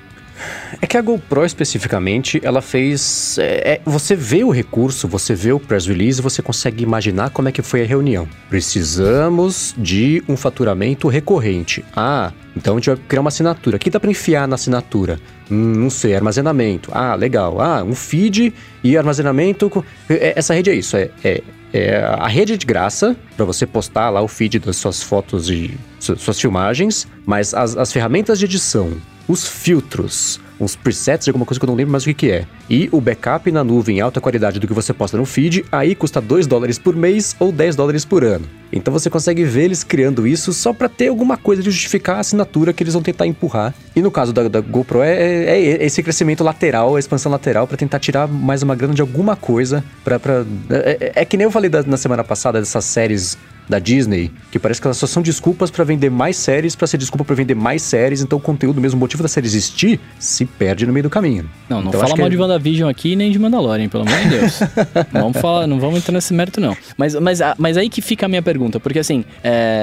[0.81, 3.39] É que a GoPro especificamente, ela fez.
[3.39, 7.49] É, é, você vê o recurso, você vê o press release, você consegue imaginar como
[7.49, 8.29] é que foi a reunião.
[8.49, 11.85] Precisamos de um faturamento recorrente.
[11.95, 13.77] Ah, então a gente vai criar uma assinatura.
[13.77, 15.19] Aqui dá para enfiar na assinatura.
[15.51, 16.91] Hum, não sei, armazenamento.
[16.93, 17.61] Ah, legal.
[17.61, 18.53] Ah, um feed
[18.83, 19.85] e armazenamento.
[20.09, 20.97] É, essa rede é isso.
[20.97, 24.77] É, é, é a rede é de graça para você postar lá o feed das
[24.77, 28.93] suas fotos e suas filmagens, mas as, as ferramentas de edição
[29.29, 32.31] os filtros, uns presets de alguma coisa que eu não lembro mais o que, que
[32.31, 32.47] é.
[32.69, 35.95] E o backup na nuvem em alta qualidade do que você posta no feed, aí
[35.95, 38.47] custa 2 dólares por mês ou 10 dólares por ano.
[38.73, 42.21] Então você consegue ver eles criando isso só para ter alguma coisa de justificar a
[42.21, 43.75] assinatura que eles vão tentar empurrar.
[43.95, 47.67] E no caso da, da GoPro é, é, é, esse crescimento lateral, a expansão lateral
[47.67, 50.17] para tentar tirar mais uma grana de alguma coisa para
[50.71, 54.31] é, é, é, que nem eu falei da, na semana passada dessas séries da Disney,
[54.51, 57.35] que parece que elas só são desculpas para vender mais séries, para ser desculpa para
[57.35, 60.93] vender mais séries, então o conteúdo mesmo, o motivo da série existir, se perde no
[60.93, 61.49] meio do caminho.
[61.69, 62.31] Não, não então, fala mal é...
[62.31, 64.61] de WandaVision aqui nem de Mandalorian, pelo amor de Deus.
[65.13, 66.77] não vamos falar, não vamos entrar nesse mérito não.
[66.97, 69.25] Mas, mas, ah, mas aí que fica a minha pergunta, porque assim,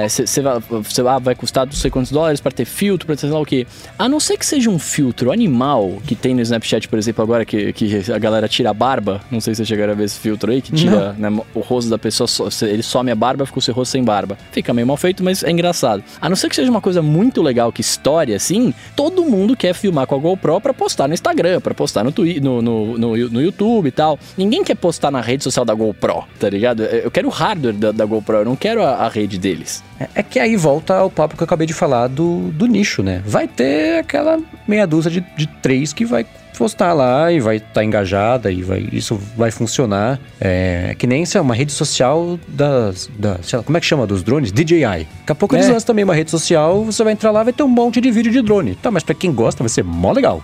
[0.08, 3.22] você é, vai, ah, vai custar não sei quantos dólares para ter filtro, para ter
[3.22, 3.66] sei lá o quê.
[3.98, 7.44] A não ser que seja um filtro animal, que tem no Snapchat, por exemplo, agora
[7.44, 10.18] que, que a galera tira a barba, não sei se vocês chegaram a ver esse
[10.18, 12.28] filtro aí, que tira né, o rosto da pessoa,
[12.62, 14.38] ele some a barba, fica o seu rosto sem barba.
[14.50, 16.02] Fica meio mal feito, mas é engraçado.
[16.20, 19.74] A não ser que seja uma coisa muito legal, que história assim, todo mundo quer
[19.74, 23.16] filmar com a GoPro para postar no Instagram, para postar no, Twitter, no, no, no,
[23.16, 24.18] no, YouTube e tal.
[24.36, 26.82] Ninguém quer postar na rede social da GoPro, tá ligado?
[26.82, 29.82] Eu quero o hardware da, da GoPro, eu não quero a, a rede deles.
[29.98, 33.02] É, é, que aí volta ao papo que eu acabei de falar do, do nicho,
[33.02, 33.22] né?
[33.24, 36.26] Vai ter aquela meia dúzia de, de três que vai
[36.58, 40.18] postar lá e vai estar tá engajada e vai, isso vai funcionar.
[40.40, 43.10] É, é que nem se é uma rede social das.
[43.18, 44.06] Da, lá, como é que chama?
[44.06, 44.52] Dos drones?
[44.52, 44.80] DJI.
[44.82, 45.58] Daqui a pouco é.
[45.58, 48.10] eles lançam também uma rede social, você vai entrar lá vai ter um monte de
[48.10, 48.74] vídeo de drone.
[48.76, 50.42] Tá, mas pra quem gosta vai ser mó legal.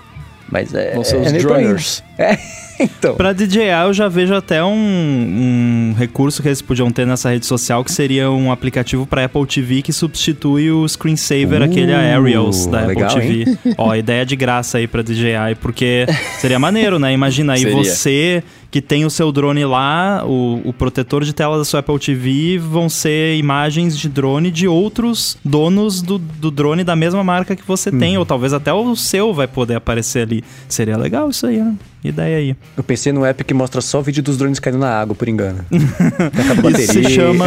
[0.51, 0.95] Mas é.
[0.95, 2.03] Vão ser é os droners.
[2.19, 2.37] É.
[2.81, 3.15] então.
[3.15, 7.47] Pra DJI eu já vejo até um, um recurso que eles podiam ter nessa rede
[7.47, 12.67] social, que seria um aplicativo pra Apple TV que substitui o screensaver, Uh, aquele Aerials
[12.67, 13.59] da legal, Apple TV.
[13.79, 16.07] Ó, ideia de graça aí pra DJI, porque
[16.41, 17.13] seria maneiro, né?
[17.13, 17.77] Imagina aí Seria.
[17.77, 21.99] você que tem o seu drone lá, o, o protetor de tela da sua Apple
[21.99, 27.57] TV vão ser imagens de drone de outros donos do, do drone da mesma marca
[27.57, 30.45] que você tem, ou talvez até o seu vai poder aparecer ali.
[30.69, 31.75] Seria legal isso aí, né?
[32.03, 32.57] Ideia aí.
[32.77, 35.65] Eu pensei no app que mostra só vídeo dos drones caindo na água, por engano.
[35.71, 37.11] Acaba a Isso se bateria.
[37.11, 37.47] chama.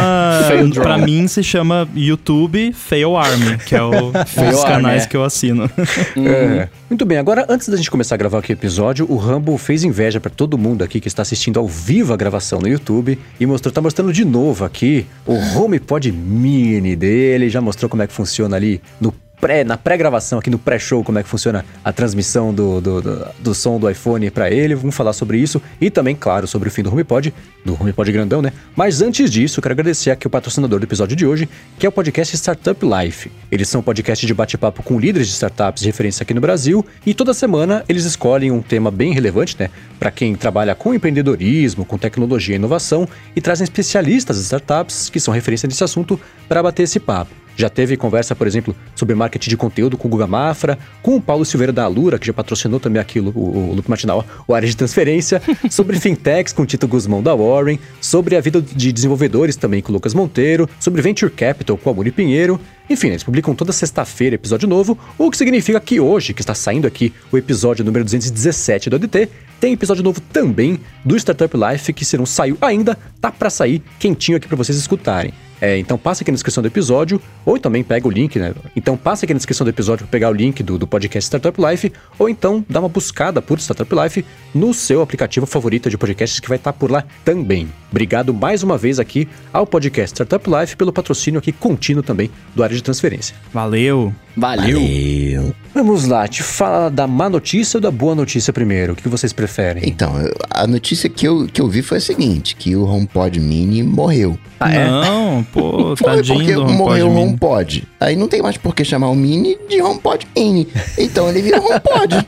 [0.74, 5.06] Pra mim se chama YouTube Fail Army, que é o, os Army, canais é.
[5.06, 5.70] que eu assino.
[6.14, 6.68] É.
[6.88, 9.82] Muito bem, agora antes da gente começar a gravar aqui o episódio, o Rambo fez
[9.82, 13.46] inveja pra todo mundo aqui que está assistindo ao vivo a gravação no YouTube e
[13.46, 18.12] mostrou, tá mostrando de novo aqui o HomePod Mini dele, já mostrou como é que
[18.12, 22.54] funciona ali no pré, na pré-gravação aqui no pré-show, como é que funciona a transmissão
[22.54, 24.76] do, do, do, do som do iPhone pra ele.
[24.76, 27.34] Vamos falar sobre isso e também, claro, sobre o fim do HomePod,
[27.64, 28.52] do HomePod grandão, né?
[28.76, 31.92] Mas antes disso, quero agradecer aqui o patrocinador do episódio de hoje, que é o
[31.92, 33.32] podcast Startup Life.
[33.50, 36.86] Eles são um podcast de bate-papo com líderes de startups de referência aqui no Brasil
[37.04, 39.70] e toda semana eles escolhem um tema bem relevante, né?
[39.98, 45.18] Para quem trabalha com empreendedorismo, com tecnologia e inovação e trazem especialistas de startups que
[45.18, 47.41] são referência nesse assunto para bater esse papo.
[47.56, 51.20] Já teve conversa, por exemplo, sobre marketing de conteúdo com o Guga Mafra, com o
[51.20, 54.54] Paulo Silveira da Alura, que já patrocinou também aqui o, o, o Loop Matinal, o
[54.54, 58.92] área de transferência, sobre fintechs com o Tito Guzmão da Warren, sobre a vida de
[58.92, 62.60] desenvolvedores também com o Lucas Monteiro, sobre Venture Capital com a Muri Pinheiro.
[62.90, 66.86] Enfim, eles publicam toda sexta-feira episódio novo, o que significa que hoje, que está saindo
[66.86, 69.28] aqui o episódio número 217 do ADT,
[69.60, 73.80] tem episódio novo também do Startup Life, que se não saiu ainda, tá para sair
[73.98, 75.32] quentinho aqui para vocês escutarem.
[75.62, 78.52] É, então passa aqui na descrição do episódio, ou também pega o link, né?
[78.74, 81.56] Então passa aqui na descrição do episódio para pegar o link do, do podcast Startup
[81.62, 86.40] Life, ou então dá uma buscada por Startup Life no seu aplicativo favorito de podcasts
[86.40, 87.70] que vai estar por lá também.
[87.92, 92.64] Obrigado mais uma vez aqui ao podcast Startup Life pelo patrocínio aqui contínuo também do
[92.64, 93.36] área de transferência.
[93.54, 94.12] Valeu!
[94.36, 94.80] Valeu.
[94.80, 95.54] Valeu.
[95.74, 98.92] Vamos lá, te fala da má notícia ou da boa notícia primeiro?
[98.92, 99.84] O que vocês preferem?
[99.86, 100.12] Então,
[100.50, 104.38] a notícia que eu, que eu vi foi a seguinte, que o HomePod Mini morreu.
[104.60, 104.86] Ah, é?
[104.86, 107.88] Não, pô, Foi tadinho porque do morreu o HomePod Mini.
[107.98, 110.68] Aí não tem mais por que chamar o Mini de HomePod Mini.
[110.98, 112.26] Então ele vira HomePod.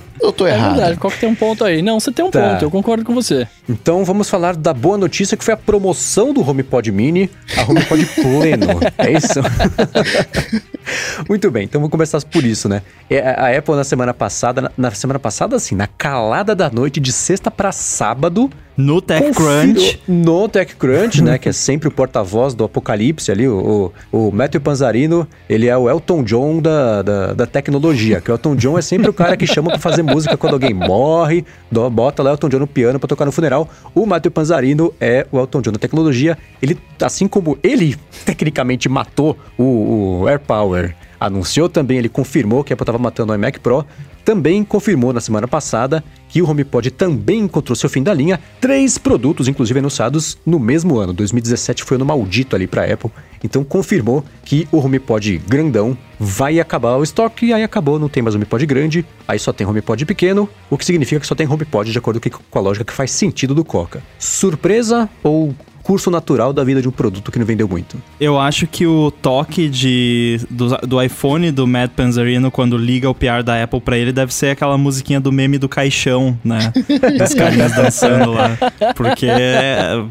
[0.22, 0.76] Eu tô É errado.
[0.76, 1.80] verdade, qual que tem um ponto aí?
[1.82, 2.50] Não, você tem um Tá.
[2.52, 3.46] ponto, eu concordo com você.
[3.68, 8.04] Então vamos falar da boa notícia que foi a promoção do HomePod Mini a HomePod
[8.16, 8.66] Pleno.
[8.98, 9.40] é isso?
[11.28, 12.82] Muito bem, então vamos começar por isso, né?
[13.08, 16.98] É, A Apple na semana passada, na- na semana passada assim, na calada da noite
[17.00, 20.00] de sexta pra sábado, No TechCrunch.
[20.08, 21.36] No TechCrunch, né?
[21.36, 23.46] Que é sempre o porta-voz do apocalipse ali.
[23.46, 28.22] O, o, o Matthew Panzarino, ele é o Elton John da, da, da tecnologia.
[28.22, 30.74] Que o Elton John é sempre o cara que chama pra fazer música quando alguém
[30.74, 31.44] morre.
[31.92, 33.68] Bota lá o Elton John no piano pra tocar no funeral.
[33.94, 36.36] O Matthew Panzarino é o Elton John da tecnologia.
[36.60, 42.74] Ele, assim como ele tecnicamente matou o, o AirPower, anunciou também, ele confirmou que a
[42.74, 43.84] Apple estava matando o iMac Pro,
[44.24, 48.38] também confirmou na semana passada que o HomePod também encontrou seu fim da linha.
[48.60, 51.12] Três produtos, inclusive, anunciados no mesmo ano.
[51.12, 53.10] 2017 foi ano maldito ali para Apple.
[53.42, 57.46] Então confirmou que o HomePod grandão vai acabar o estoque.
[57.46, 59.04] E aí acabou, não tem mais HomePod grande.
[59.26, 62.58] Aí só tem HomePod pequeno, o que significa que só tem HomePod de acordo com
[62.58, 64.02] a lógica que faz sentido do Coca.
[64.18, 67.96] Surpresa ou curso natural da vida de um produto que não vendeu muito?
[68.20, 73.14] Eu acho que o toque de, do, do iPhone do Matt Panzarino quando liga o
[73.14, 76.72] PR da Apple pra ele deve ser aquela musiquinha do meme do caixão, né?
[77.18, 78.56] Dos carinhas dançando lá.
[78.94, 80.02] Porque é,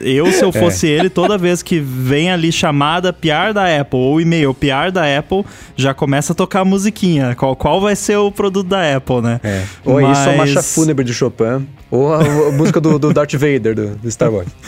[0.00, 4.20] eu, se eu fosse ele, toda vez que vem ali chamada PR da Apple ou
[4.20, 5.44] e-mail PR da Apple,
[5.76, 7.34] já começa a tocar a musiquinha.
[7.36, 9.40] Qual, qual vai ser o produto da Apple, né?
[9.42, 9.62] É.
[9.84, 13.12] Ou é isso, a Mas- marcha fúnebre de Chopin, ou a, a música do, do
[13.12, 14.48] Darth Vader, do, do Star Wars.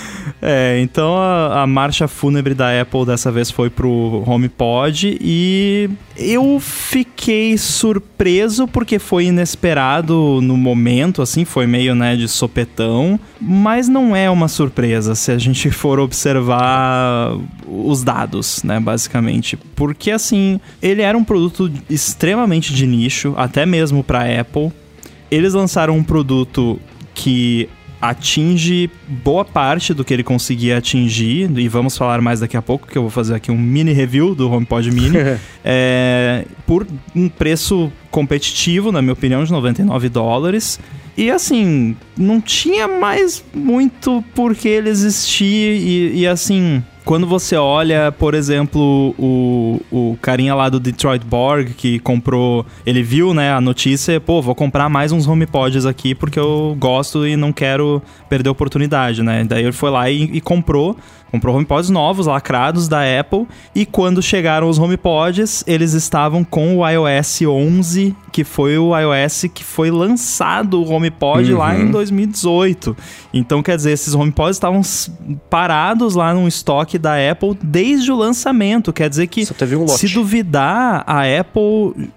[0.42, 6.58] É, então a, a marcha fúnebre da Apple dessa vez foi pro HomePod e eu
[6.60, 14.14] fiquei surpreso porque foi inesperado no momento, assim, foi meio, né, de sopetão, mas não
[14.14, 17.36] é uma surpresa se a gente for observar
[17.66, 19.56] os dados, né, basicamente.
[19.74, 24.70] Porque, assim, ele era um produto extremamente de nicho, até mesmo pra Apple.
[25.30, 26.78] Eles lançaram um produto
[27.14, 27.68] que
[28.00, 32.86] atinge boa parte do que ele conseguia atingir, e vamos falar mais daqui a pouco,
[32.88, 35.18] que eu vou fazer aqui um mini review do HomePod Mini,
[35.62, 40.80] é, por um preço competitivo, na minha opinião, de 99 dólares.
[41.16, 47.56] E assim, não tinha mais muito por que ele existir, e, e assim, quando você
[47.56, 53.52] olha, por exemplo, o, o carinha lá do Detroit Borg que comprou, ele viu, né,
[53.52, 58.02] a notícia, pô, vou comprar mais uns HomePods aqui porque eu gosto e não quero
[58.28, 59.44] perder a oportunidade, né?
[59.44, 60.96] Daí ele foi lá e, e comprou
[61.30, 66.88] comprou HomePods novos, lacrados da Apple, e quando chegaram os HomePods, eles estavam com o
[66.88, 71.58] iOS 11, que foi o iOS que foi lançado o HomePod uhum.
[71.58, 72.96] lá em 2018.
[73.32, 74.82] Então, quer dizer, esses HomePods estavam
[75.48, 78.92] parados lá no estoque da Apple desde o lançamento.
[78.92, 82.10] Quer dizer que, um se duvidar, a Apple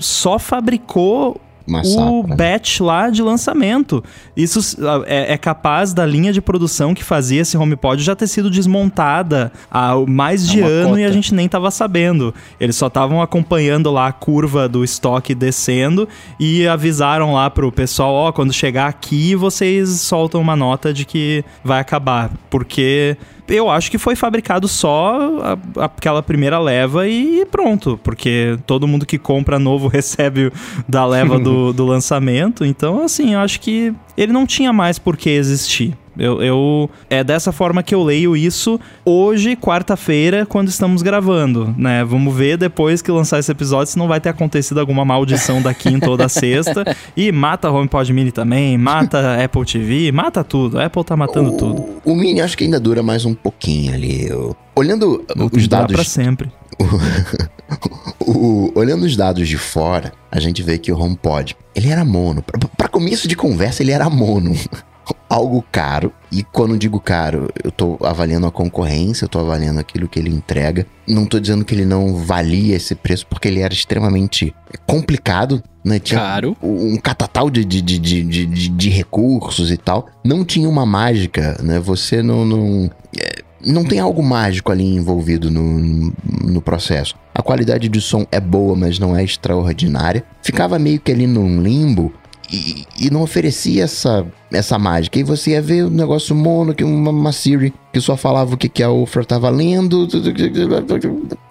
[0.00, 2.36] só fabricou o né?
[2.36, 4.04] batch lá de lançamento.
[4.36, 4.60] Isso
[5.06, 9.50] é, é, capaz da linha de produção que fazia esse HomePod já ter sido desmontada
[9.70, 11.00] há mais de é ano cota.
[11.00, 12.34] e a gente nem tava sabendo.
[12.60, 16.08] Eles só estavam acompanhando lá a curva do estoque descendo
[16.38, 21.04] e avisaram lá pro pessoal, ó, oh, quando chegar aqui vocês soltam uma nota de
[21.04, 23.16] que vai acabar, porque
[23.48, 29.04] eu acho que foi fabricado só a, aquela primeira leva e pronto, porque todo mundo
[29.04, 30.52] que compra novo recebe
[30.88, 32.64] da leva do, do lançamento.
[32.64, 35.96] Então, assim, eu acho que ele não tinha mais por que existir.
[36.16, 42.04] Eu, eu, é dessa forma que eu leio isso hoje, quarta-feira, quando estamos gravando, né?
[42.04, 45.74] Vamos ver depois que lançar esse episódio se não vai ter acontecido alguma maldição da
[45.74, 46.84] quinta ou da sexta.
[47.16, 50.78] E mata HomePod Mini também, mata Apple TV, mata tudo.
[50.78, 51.84] A Apple tá matando o, tudo.
[52.04, 54.28] O Mini acho que ainda dura mais um pouquinho ali.
[54.28, 56.52] Eu, olhando não os dados para sempre.
[58.20, 62.04] o, o, olhando os dados de fora, a gente vê que o HomePod, ele era
[62.04, 62.42] mono.
[62.76, 64.54] Para começo de conversa, ele era mono
[65.28, 66.12] algo caro.
[66.30, 70.30] E quando digo caro, eu tô avaliando a concorrência, eu tô avaliando aquilo que ele
[70.30, 70.86] entrega.
[71.06, 74.54] Não tô dizendo que ele não valia esse preço, porque ele era extremamente
[74.86, 75.98] complicado, né?
[75.98, 76.56] Tinha caro.
[76.62, 80.08] um catatal de, de, de, de, de, de recursos e tal.
[80.24, 81.78] Não tinha uma mágica, né?
[81.78, 82.44] Você não.
[82.44, 86.12] não é, não tem algo mágico ali envolvido no,
[86.42, 87.14] no processo.
[87.34, 90.24] A qualidade de som é boa, mas não é extraordinária.
[90.42, 92.12] Ficava meio que ali num limbo
[92.52, 95.18] e, e, não oferecia essa, essa mágica.
[95.18, 98.56] E você ia ver um negócio mono, que uma, uma Siri que só falava o
[98.56, 100.06] que, que a Ofra estava lendo.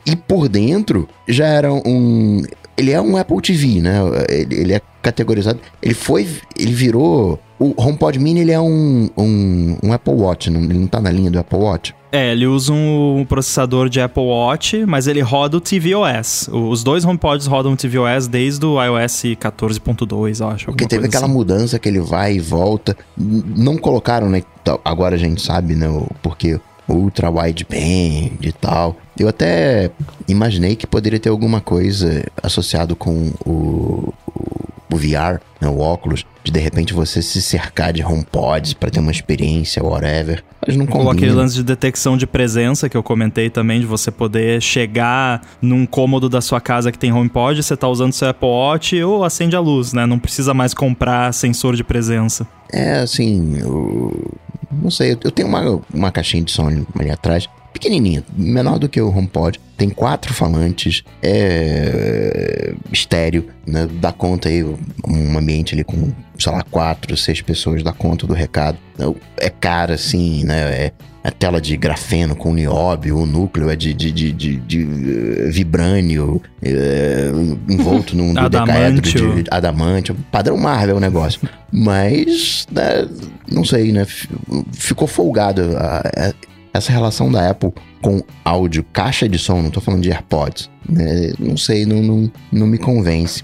[0.05, 2.41] E por dentro já era um.
[2.78, 3.99] Ele é um Apple TV, né?
[4.30, 5.59] Ele, ele é categorizado.
[5.82, 6.28] Ele foi.
[6.57, 7.39] Ele virou.
[7.64, 11.09] O HomePod Mini ele é um, um, um Apple Watch, não, ele não tá na
[11.09, 11.95] linha do Apple Watch.
[12.11, 16.49] É, ele usa um processador de Apple Watch, mas ele roda o tvOS.
[16.51, 20.66] Os dois HomePods rodam o tvOS desde o iOS 14.2, eu acho.
[20.66, 21.34] Porque teve aquela assim.
[21.34, 22.97] mudança que ele vai e volta.
[23.18, 24.43] Não colocaram, né?
[24.84, 25.88] Agora a gente sabe, né?
[26.22, 28.97] Porque ultra wideband e tal.
[29.18, 29.89] Eu até
[30.28, 34.14] imaginei que poderia ter alguma coisa associado com o,
[34.94, 39.00] o, VR, né, o óculos, de de repente você se cercar de HomePods para ter
[39.00, 40.44] uma experiência, whatever.
[40.66, 41.06] Mas não combina.
[41.06, 45.41] Ou aquele lance de detecção de presença que eu comentei também, de você poder chegar
[45.62, 49.24] num cômodo da sua casa que tem HomePod, você tá usando seu Apple Watch ou
[49.24, 50.06] acende a luz, né?
[50.06, 52.48] Não precisa mais comprar sensor de presença.
[52.72, 54.38] É, assim, eu,
[54.72, 56.68] não sei, eu tenho uma, uma caixinha de som
[56.98, 59.60] ali atrás pequenininha, menor do que o HomePod.
[59.84, 63.86] Tem quatro falantes, é estéreo, né?
[64.00, 66.10] Dá conta aí, um ambiente ali com,
[66.40, 68.78] sei lá, quatro, seis pessoas dá conta do recado.
[69.36, 70.86] É cara, assim, né?
[70.86, 74.84] É, é tela de grafeno com nióbio, o núcleo é de, de, de, de, de
[74.86, 77.30] uh, vibrânio, é,
[77.70, 80.14] envolto num dodecaedro de adamante.
[80.32, 81.42] Padrão Marvel o negócio.
[81.70, 83.06] Mas, né,
[83.52, 84.08] não sei, né?
[84.72, 85.76] Ficou folgado.
[85.76, 86.34] A, a,
[86.74, 87.72] essa relação da Apple
[88.02, 91.32] com áudio, caixa de som, não tô falando de AirPods, né?
[91.40, 93.44] Não sei, não, não, não me convence.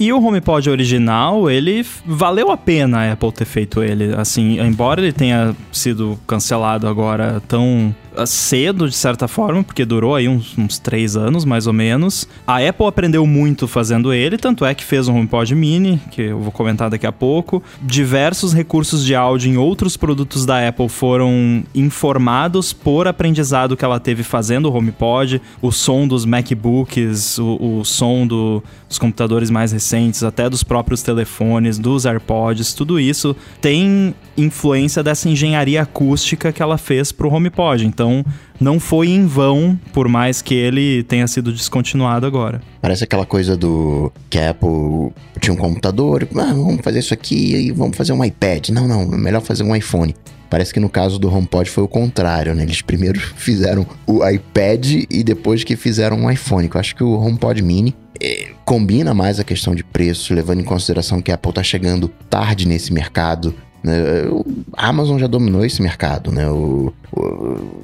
[0.00, 4.14] E o HomePod original, ele valeu a pena a Apple ter feito ele.
[4.14, 7.92] Assim, embora ele tenha sido cancelado agora tão
[8.26, 12.28] cedo, de certa forma, porque durou aí uns, uns três anos, mais ou menos.
[12.46, 16.38] A Apple aprendeu muito fazendo ele, tanto é que fez um HomePod Mini, que eu
[16.38, 17.62] vou comentar daqui a pouco.
[17.82, 24.00] Diversos recursos de áudio em outros produtos da Apple foram informados por aprendizado que ela
[24.00, 29.72] teve fazendo o HomePod, o som dos MacBooks, o, o som do, dos computadores mais
[29.72, 36.62] recentes, até dos próprios telefones, dos AirPods, tudo isso tem influência dessa engenharia acústica que
[36.62, 37.86] ela fez pro HomePod.
[37.86, 38.07] Então,
[38.60, 42.60] não foi em vão, por mais que ele tenha sido descontinuado agora.
[42.80, 47.54] Parece aquela coisa do que a Apple tinha um computador, ah, vamos fazer isso aqui
[47.54, 48.70] e vamos fazer um iPad.
[48.70, 50.14] Não, não, é melhor fazer um iPhone.
[50.50, 52.62] Parece que no caso do HomePod foi o contrário, né?
[52.62, 56.68] Eles primeiro fizeram o iPad e depois que fizeram um iPhone.
[56.72, 60.64] Eu acho que o HomePod Mini é, combina mais a questão de preço, levando em
[60.64, 63.94] consideração que a Apple está chegando tarde nesse mercado, Né?
[64.76, 66.48] A Amazon já dominou esse mercado, né?
[66.48, 67.07] O, o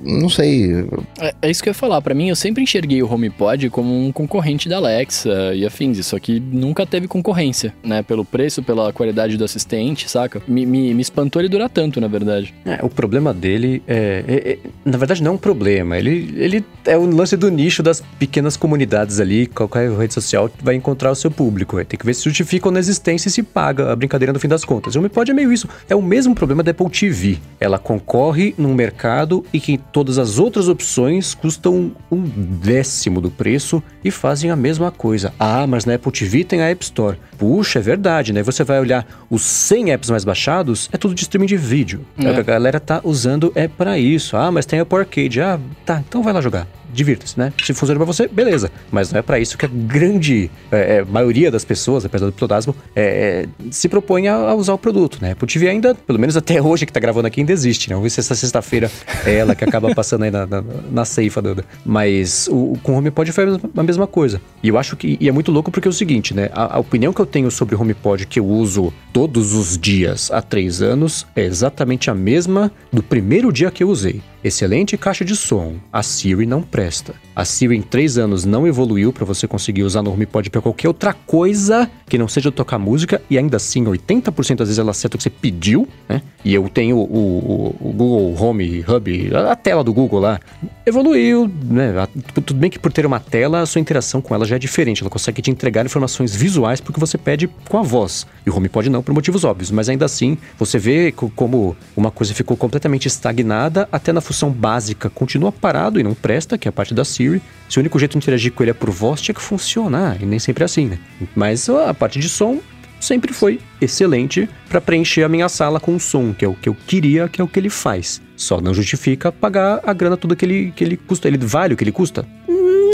[0.02, 0.86] não sei.
[1.18, 2.00] É, é, isso que eu ia falar.
[2.02, 5.98] Para mim, eu sempre enxerguei o HomePod como um concorrente da Alexa e afins.
[5.98, 8.02] Isso aqui nunca teve concorrência, né?
[8.02, 10.42] Pelo preço, pela qualidade do assistente, saca?
[10.46, 12.54] Me, me, me espantou ele durar tanto, na verdade.
[12.64, 15.96] É, o problema dele é, é, é, Na verdade, não é um problema.
[15.98, 19.46] Ele, ele é o lance do nicho das pequenas comunidades ali.
[19.46, 21.82] Qualquer rede social vai encontrar o seu público.
[21.84, 24.64] Tem que ver se justifica na existência e se paga a brincadeira no fim das
[24.64, 24.94] contas.
[24.94, 25.68] O HomePod é meio isso.
[25.88, 27.38] É o mesmo problema da Apple TV.
[27.58, 29.13] Ela concorre num mercado
[29.52, 34.90] e que todas as outras opções custam um décimo do preço e fazem a mesma
[34.90, 35.32] coisa.
[35.38, 37.18] Ah, mas na Apple TV tem a App Store.
[37.38, 38.42] Puxa, é verdade, né?
[38.42, 42.04] Você vai olhar os 100 apps mais baixados, é tudo de streaming de vídeo.
[42.18, 42.28] É.
[42.28, 44.36] A galera tá usando é para isso.
[44.36, 45.40] Ah, mas tem Apple Arcade.
[45.40, 47.52] Ah, tá, então vai lá jogar divirta-se, né?
[47.62, 48.70] Se funciona para você, beleza.
[48.90, 52.32] Mas não é para isso que a grande é, é, maioria das pessoas, apesar do
[52.32, 55.32] plodasmo, é, é, se propõe a, a, usar o produto, né?
[55.32, 57.94] Apple TV ainda, pelo menos até hoje que tá gravando aqui, ainda existe, né?
[57.94, 58.90] Vamos ver se essa sexta-feira
[59.26, 61.42] é ela que acaba passando aí na, na, na ceifa.
[61.42, 63.44] Do, mas o, com o HomePod foi
[63.76, 64.40] a mesma coisa.
[64.62, 66.48] E eu acho que e é muito louco porque é o seguinte, né?
[66.52, 70.30] A, a opinião que eu tenho sobre o HomePod que eu uso todos os dias
[70.30, 74.22] há três anos é exatamente a mesma do primeiro dia que eu usei.
[74.44, 75.80] Excelente caixa de som.
[75.90, 77.14] A Siri não presta.
[77.34, 80.88] A Siri em três anos não evoluiu para você conseguir usar no HomePod para qualquer
[80.88, 85.16] outra coisa que não seja tocar música e ainda assim 80% das vezes ela acerta
[85.16, 86.22] o que você pediu, né?
[86.44, 90.38] E eu tenho o, o, o Google Home Hub, a tela do Google lá,
[90.86, 92.06] evoluiu, né?
[92.34, 95.02] Tudo bem que por ter uma tela, a sua interação com ela já é diferente.
[95.02, 98.26] Ela consegue te entregar informações visuais porque você pede com a voz.
[98.46, 99.70] E o HomePod não, por motivos óbvios.
[99.70, 105.08] Mas ainda assim, você vê como uma coisa ficou completamente estagnada até na função básica
[105.08, 107.23] continua parado e não presta, que é a parte da Siri.
[107.68, 110.22] Se o único jeito de interagir com ele é por voz, tinha que funcionar.
[110.22, 110.98] E nem sempre é assim, né?
[111.34, 112.60] Mas a parte de som
[113.00, 116.76] sempre foi excelente para preencher a minha sala com som, que é o que eu
[116.86, 118.20] queria, que é o que ele faz.
[118.36, 121.28] Só não justifica pagar a grana toda que ele, que ele custa.
[121.28, 122.26] Ele vale o que ele custa?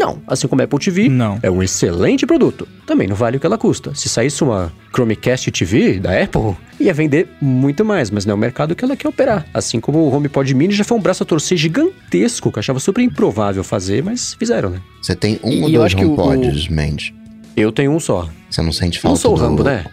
[0.00, 0.20] Não.
[0.26, 1.38] Assim como a Apple TV, não.
[1.42, 2.66] é um excelente produto.
[2.86, 3.94] Também não vale o que ela custa.
[3.94, 8.38] Se saísse uma Chromecast TV da Apple, ia vender muito mais, mas não é o
[8.38, 9.46] mercado que ela quer operar.
[9.52, 12.80] Assim como o HomePod Mini já foi um braço a torcer gigantesco, que eu achava
[12.80, 14.80] super improvável fazer, mas fizeram, né?
[15.02, 16.72] Você tem um e ou dois HomePods, o...
[16.72, 17.12] Mendes?
[17.56, 18.28] Eu tenho um só.
[18.48, 19.40] Você não sente falta não sou do...
[19.40, 19.84] Rambo, né?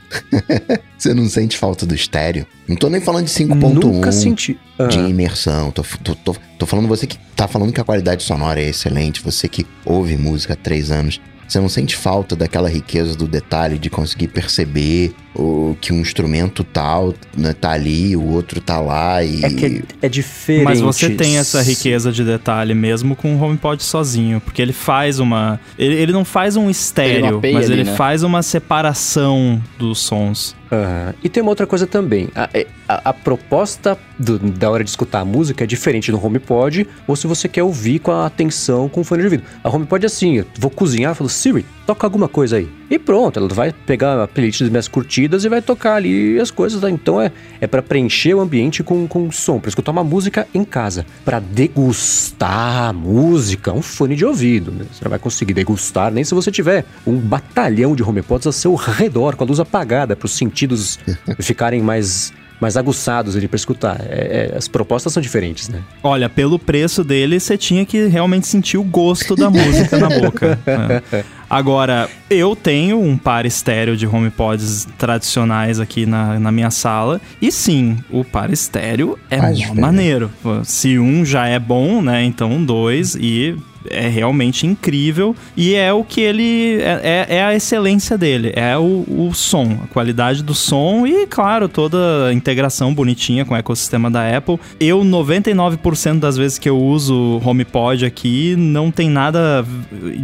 [0.97, 2.45] Você não sente falta do estéreo?
[2.67, 3.83] Não tô nem falando de 5.1.
[3.83, 4.59] Nunca senti.
[4.89, 5.71] De imersão.
[5.71, 9.21] Tô, tô, tô, tô falando você que tá falando que a qualidade sonora é excelente.
[9.21, 11.21] Você que ouve música há três anos.
[11.47, 16.63] Você não sente falta daquela riqueza do detalhe de conseguir perceber o, que um instrumento
[16.63, 19.45] tal né, tá ali, o outro tá lá e...
[19.45, 20.65] É que é diferente.
[20.65, 25.19] Mas você tem essa riqueza de detalhe mesmo com o HomePod sozinho, porque ele faz
[25.19, 25.59] uma...
[25.77, 27.95] Ele, ele não faz um estéreo, ele mas ali, ele né?
[27.95, 30.55] faz uma separação dos sons.
[30.71, 31.13] Uhum.
[31.23, 32.29] E tem uma outra coisa também.
[32.35, 36.23] A, é, a, a proposta do, da hora de escutar a música é diferente do
[36.23, 39.43] HomePod, ou se você quer ouvir com a atenção com o fone de ouvido.
[39.63, 42.69] A HomePod é assim, eu vou cozinhar, falo, Siri, toca alguma coisa aí.
[42.89, 46.49] E pronto, ela vai pegar a playlist das minhas curtidas e vai tocar ali as
[46.49, 46.79] coisas.
[46.79, 46.89] Tá?
[46.89, 50.63] Então é, é para preencher o ambiente com, com som, para escutar uma música em
[50.63, 51.05] casa.
[51.25, 54.71] para degustar a música, um fone de ouvido.
[54.71, 54.85] Né?
[54.91, 58.75] Você não vai conseguir degustar nem se você tiver um batalhão de HomePods ao seu
[58.75, 60.99] redor, com a luz apagada, para os sentidos
[61.39, 64.01] ficarem mais mais aguçados ali para escutar.
[64.01, 65.79] É, é, as propostas são diferentes, né?
[66.01, 70.57] Olha, pelo preço dele, você tinha que realmente sentir o gosto da música na boca.
[71.11, 71.23] É.
[71.49, 77.21] Agora, eu tenho um par estéreo de HomePods tradicionais aqui na, na minha sala.
[77.41, 79.39] E sim, o par estéreo é
[79.73, 80.31] maneiro.
[80.63, 82.23] Se um já é bom, né?
[82.23, 83.15] Então dois.
[83.15, 83.55] E
[83.89, 86.81] é realmente incrível e é o que ele.
[86.81, 91.25] É, é, é a excelência dele, é o, o, som, a qualidade do som e,
[91.27, 94.59] claro, toda a integração bonitinha com o ecossistema da Apple.
[94.79, 99.65] Eu, 99% das vezes que eu uso HomePod aqui, não tem nada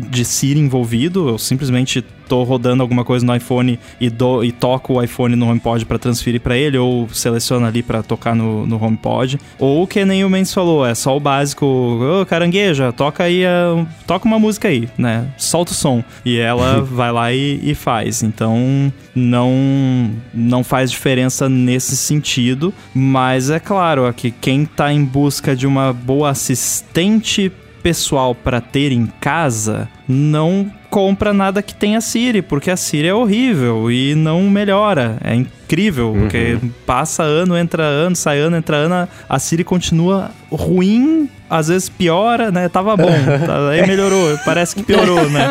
[0.09, 4.93] de Siri envolvido, eu simplesmente tô rodando alguma coisa no iPhone e, do, e toco
[4.93, 8.83] o iPhone no HomePod para transferir para ele, ou seleciono ali para tocar no, no
[8.83, 9.39] HomePod.
[9.59, 13.43] Ou que nem o Mendes falou, é só o básico, ô oh, carangueja, toca aí,
[13.45, 15.27] uh, toca uma música aí, né?
[15.37, 16.03] Solta o som.
[16.25, 18.23] E ela vai lá e, e faz.
[18.23, 25.55] Então, não, não faz diferença nesse sentido, mas é claro que quem tá em busca
[25.55, 27.51] de uma boa assistente
[27.81, 33.13] pessoal para ter em casa não compra nada que tenha Siri, porque a Siri é
[33.15, 35.17] horrível e não melhora.
[35.23, 35.33] É
[35.73, 36.21] incrível, uhum.
[36.21, 41.87] porque passa ano, entra ano, sai ano, entra ano, a Siri continua ruim às vezes
[41.89, 42.67] piora, né?
[42.67, 43.13] Tava bom,
[43.45, 45.47] tá, aí melhorou, parece que piorou, né?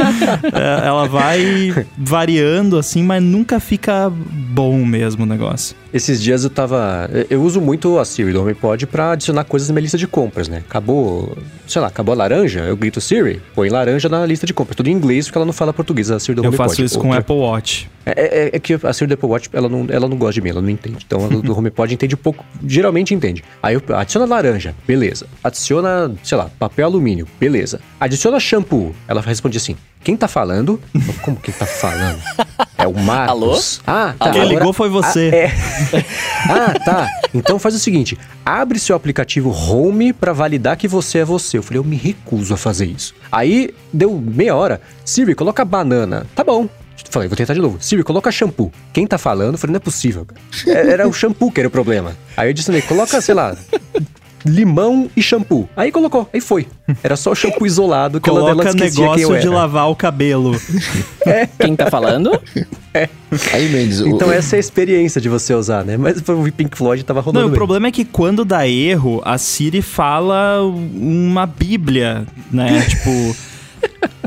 [0.52, 5.76] É, ela vai variando assim, mas nunca fica bom mesmo o negócio.
[5.94, 7.08] Esses dias eu tava.
[7.28, 10.48] Eu uso muito a Siri do HomePod pra adicionar coisas na minha lista de compras,
[10.48, 10.62] né?
[10.68, 11.36] Acabou.
[11.68, 14.76] Sei lá, acabou a laranja, eu grito Siri, põe laranja na lista de compras.
[14.76, 16.62] Tudo em inglês porque ela não fala português, a Siri do eu HomePod.
[16.62, 17.88] Eu faço isso com o Apple Watch.
[18.04, 20.40] É, é, é, que a Siri do Apple Watch, ela não, ela não gosta de
[20.40, 21.04] mim, ela não entende.
[21.06, 23.44] Então, ela do HomePod entende um pouco, geralmente entende.
[23.62, 25.26] Aí eu adiciona laranja, beleza.
[25.42, 27.80] Adiciona, sei lá, papel alumínio, beleza.
[28.00, 28.94] Adiciona shampoo.
[29.06, 30.80] Ela responde assim: quem tá falando?
[31.22, 32.20] Como quem tá falando?
[32.76, 33.80] É o Marcos.
[33.86, 33.98] Alô?
[33.98, 34.30] Ah, tá.
[34.30, 35.30] Quem agora, ligou foi você.
[35.32, 36.04] Ah, é.
[36.50, 37.08] ah, tá.
[37.32, 41.58] Então faz o seguinte: abre seu aplicativo Home para validar que você é você.
[41.58, 43.14] Eu falei, eu me recuso a fazer isso.
[43.30, 44.80] Aí deu meia hora.
[45.04, 46.26] Siri, coloca banana.
[46.34, 46.68] Tá bom.
[47.12, 47.76] Falei, vou tentar de novo.
[47.78, 48.72] Siri, coloca shampoo.
[48.90, 49.52] Quem tá falando?
[49.52, 50.26] Eu falei, não é possível.
[50.66, 52.16] É, era o shampoo que era o problema.
[52.34, 53.54] Aí eu disse, coloca, sei lá,
[54.46, 55.68] limão e shampoo.
[55.76, 56.66] Aí colocou, aí foi.
[57.02, 60.58] Era só o shampoo isolado que Coloca ela, ela negócio de lavar o cabelo.
[61.26, 61.46] é.
[61.58, 62.30] Quem tá falando?
[62.94, 63.08] É.
[63.52, 64.32] Aí, Mendes, então o...
[64.32, 65.96] essa é a experiência de você usar, né?
[65.96, 67.54] Mas o Pink Floyd tava rodando Não, bem.
[67.54, 72.84] o problema é que quando dá erro, a Siri fala uma bíblia, né?
[72.88, 73.36] tipo...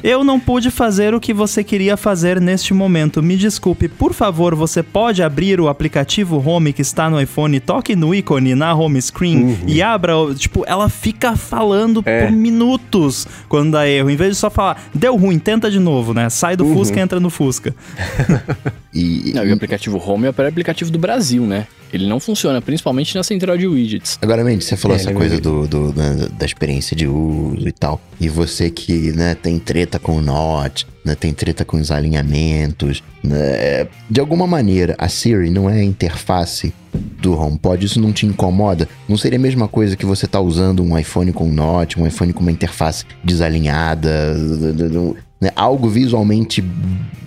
[0.05, 3.23] Eu não pude fazer o que você queria fazer neste momento.
[3.23, 7.95] Me desculpe, por favor, você pode abrir o aplicativo Home que está no iPhone, toque
[7.95, 9.57] no ícone na home screen uhum.
[9.65, 10.13] e abra.
[10.35, 12.27] Tipo, ela fica falando é.
[12.27, 14.11] por minutos quando dá erro.
[14.11, 16.29] Em vez de só falar, deu ruim, tenta de novo, né?
[16.29, 16.75] Sai do uhum.
[16.75, 17.73] Fusca e entra no Fusca.
[18.93, 21.65] e, não, e o aplicativo Home é o aplicativo do Brasil, né?
[21.95, 24.19] Ele não funciona, principalmente na central de widgets.
[24.21, 27.71] Agora, Mendes, você falou é, essa coisa do, do da, da, experiência de uso e
[27.71, 28.01] tal.
[28.19, 33.03] E você que né, tem treta com o Note, né, tem treta com os alinhamentos.
[33.23, 38.25] Né, de alguma maneira, a Siri não é a interface do HomePod, isso não te
[38.25, 38.87] incomoda?
[39.07, 42.33] Não seria a mesma coisa que você tá usando um iPhone com Note, um iPhone
[42.33, 44.33] com uma interface desalinhada,
[45.41, 46.63] né, algo visualmente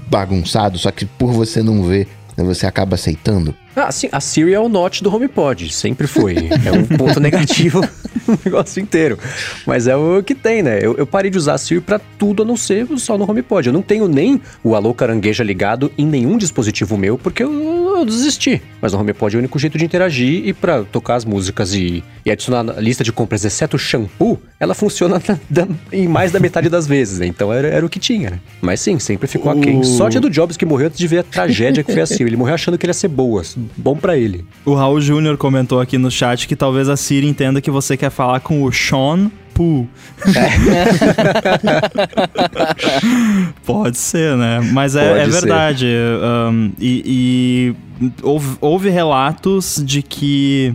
[0.09, 3.55] bagunçado, só que por você não ver, né, você acaba aceitando?
[3.77, 6.49] Ah, sim, a Siri é o Note do HomePod, sempre foi.
[6.65, 7.81] É um ponto negativo
[8.33, 9.19] no negócio inteiro.
[9.67, 10.79] Mas é o que tem, né?
[10.83, 13.67] Eu, eu, parei de usar a Siri pra tudo a não ser só no HomePod.
[13.67, 17.53] Eu não tenho nem o Alô Carangueja ligado em nenhum dispositivo meu, porque eu,
[17.99, 18.63] eu desisti.
[18.81, 22.03] Mas no HomePod é o único jeito de interagir e para tocar as músicas e,
[22.25, 26.33] e, adicionar a lista de compras, exceto o shampoo, ela funciona da, da, em mais
[26.33, 27.27] da metade das vezes, né?
[27.27, 28.41] Então era, era o que tinha, né?
[28.61, 29.59] Mas sim, sempre ficou uh...
[29.59, 29.83] aquém.
[29.83, 32.25] Sorte do Jobs que morreu antes de ver a tragédia que foi a Siri.
[32.25, 33.43] Ele morreu achando que ele ia ser boa
[33.77, 34.45] bom para ele.
[34.65, 38.11] O Raul Júnior comentou aqui no chat que talvez a Siri entenda que você quer
[38.19, 39.87] falar com o Sean Poo.
[43.65, 44.59] Pode ser, né?
[44.73, 45.87] Mas é, é verdade.
[45.87, 47.73] Um, e, e
[48.21, 50.75] houve, houve relatos de que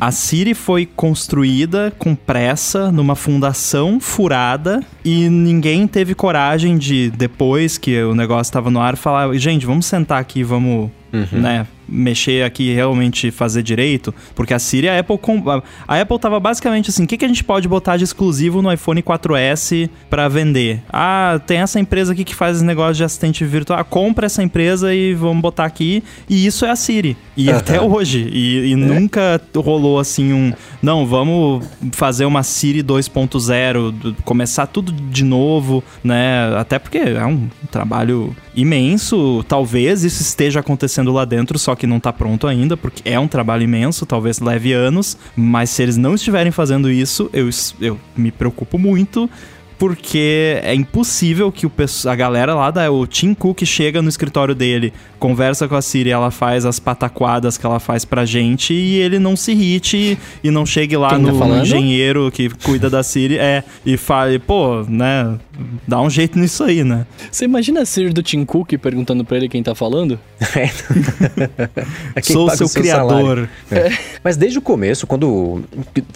[0.00, 7.76] a Siri foi construída com pressa numa fundação furada e ninguém teve coragem de, depois
[7.76, 11.38] que o negócio estava no ar, falar: gente, vamos sentar aqui, vamos, uhum.
[11.38, 11.66] né?
[11.92, 15.18] Mexer aqui e realmente fazer direito, porque a Siri, a Apple,
[15.86, 18.72] a Apple tava basicamente assim, o que, que a gente pode botar de exclusivo no
[18.72, 20.82] iPhone 4S para vender?
[20.90, 24.42] Ah, tem essa empresa aqui que faz esse negócio de assistente virtual, ah, compra essa
[24.42, 28.72] empresa e vamos botar aqui, e isso é a Siri, e até hoje, e, e
[28.72, 28.76] é.
[28.76, 36.56] nunca rolou assim um, não, vamos fazer uma Siri 2.0, começar tudo de novo, né,
[36.56, 42.00] até porque é um trabalho imenso, talvez isso esteja acontecendo lá dentro, só que não
[42.00, 46.14] tá pronto ainda, porque é um trabalho imenso, talvez leve anos, mas se eles não
[46.14, 47.48] estiverem fazendo isso, eu,
[47.80, 49.28] eu me preocupo muito
[49.82, 51.72] porque é impossível que o,
[52.08, 56.08] a galera lá da o Tim Cook chega no escritório dele, conversa com a Siri,
[56.08, 60.50] ela faz as pataquadas que ela faz pra gente e ele não se irrite e
[60.52, 64.38] não chegue lá Quem tá no tá engenheiro que cuida da Siri é, e fale,
[64.38, 65.36] pô, né,
[65.86, 67.06] dá um jeito nisso aí, né?
[67.30, 70.18] Você imagina a Siri do Tim Cook perguntando pra ele quem tá falando?
[70.54, 70.68] É.
[72.22, 73.48] Sou seu, seu criador.
[73.70, 73.90] É.
[74.22, 75.62] Mas desde o começo, quando,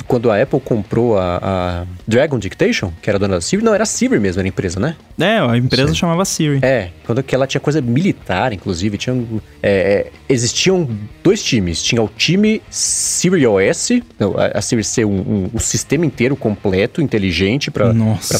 [0.07, 3.87] quando a Apple comprou a, a Dragon Dictation, que era dona da Siri, não, era
[3.87, 4.97] Siri mesmo, era a empresa, né?
[5.19, 5.95] É, a empresa Sim.
[5.95, 6.59] chamava Siri.
[6.63, 9.17] É, quando que ela tinha coisa militar, inclusive, tinha,
[9.63, 10.89] é, é, existiam
[11.23, 11.83] dois times.
[11.83, 13.91] Tinha o time Siri OS,
[14.53, 17.95] a Siri ser um, um, um sistema inteiro completo, inteligente, para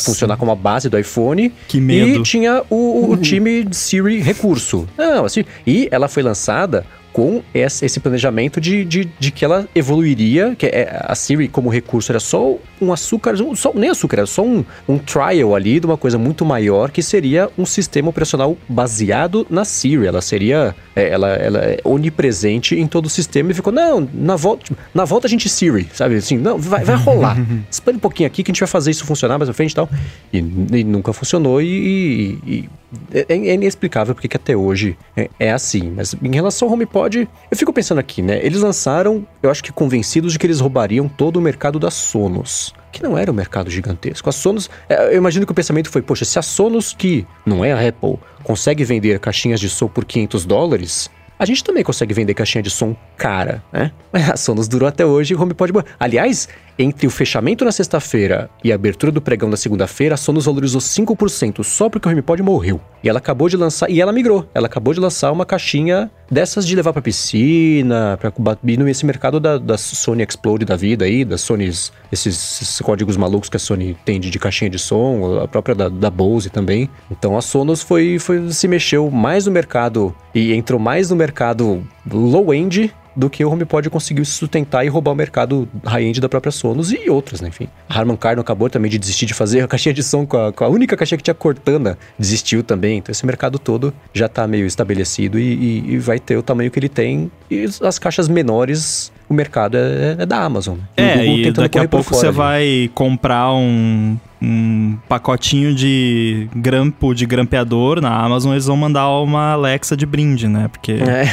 [0.05, 1.53] funcionar como a base do iPhone.
[1.69, 2.21] Que medo.
[2.21, 4.89] E tinha o, o time Siri Recurso.
[4.97, 6.85] Não, assim, e ela foi lançada
[7.17, 12.13] com esse planejamento de, de, de que ela evoluiria, que é, a Siri como recurso
[12.13, 15.97] era só um açúcar, só, nem açúcar, era só um, um trial ali de uma
[15.97, 20.07] coisa muito maior que seria um sistema operacional baseado na Siri.
[20.07, 24.35] Ela seria, é, ela, ela é onipresente em todo o sistema e ficou, não, na
[24.35, 26.17] volta, na volta a gente Siri, sabe?
[26.17, 27.37] Assim, não, vai, vai rolar.
[27.71, 29.75] Espere um pouquinho aqui que a gente vai fazer isso funcionar mais à frente e
[29.75, 29.91] tal.
[30.33, 32.71] E, e nunca funcionou e, e, e
[33.13, 35.93] é, é, inexplicável porque que até hoje é, é, assim.
[35.95, 38.41] Mas em relação ao HomePod, eu fico pensando aqui, né?
[38.43, 42.73] Eles lançaram, eu acho que convencidos de que eles roubariam todo o mercado da Sonos.
[42.97, 44.27] Que não era um mercado gigantesco.
[44.27, 47.63] A Sonos, é, eu imagino que o pensamento foi: poxa, se a Sonos, que não
[47.63, 52.15] é a Apple, consegue vender caixinhas de som por 500 dólares, a gente também consegue
[52.15, 53.93] vender caixinha de som cara, né?
[54.33, 55.73] A Sonos durou até hoje e o HomePod...
[56.01, 56.49] Aliás,
[56.79, 60.81] entre o fechamento na sexta-feira e a abertura do pregão na segunda-feira, a Sonos valorizou
[60.81, 62.81] 5% só porque o HomePod morreu.
[63.03, 66.67] E ela acabou de lançar, e ela migrou, ela acabou de lançar uma caixinha dessas
[66.67, 68.33] de levar pra piscina, pra
[68.65, 73.17] ir nesse mercado da, da Sony Explode da vida aí, da Sony, esses, esses, códigos
[73.17, 76.51] malucos que a Sony tem de, de caixinha de som, a própria da, da Bose
[76.51, 76.91] também.
[77.11, 81.87] Então a Sonos foi, foi, se mexeu mais no mercado e entrou mais no mercado
[82.11, 86.53] low-end do que o HomePod conseguiu se sustentar e roubar o mercado high-end da própria
[86.53, 87.49] Sonos e outras, né?
[87.49, 87.69] Enfim.
[87.89, 90.53] A Harman Kardon acabou também de desistir de fazer a caixinha de som com a,
[90.53, 92.99] com a única caixinha que tinha Cortana, desistiu também.
[92.99, 96.71] Então esse mercado todo já está meio estabelecido e, e, e vai ter o tamanho
[96.71, 97.31] que ele tem.
[97.51, 100.79] E as caixas menores o mercado é, é da Amazon.
[100.97, 108.01] É, e daqui a pouco você vai comprar um, um pacotinho de grampo de grampeador
[108.01, 110.69] na Amazon, eles vão mandar uma Alexa de brinde, né?
[110.69, 111.25] Porque é.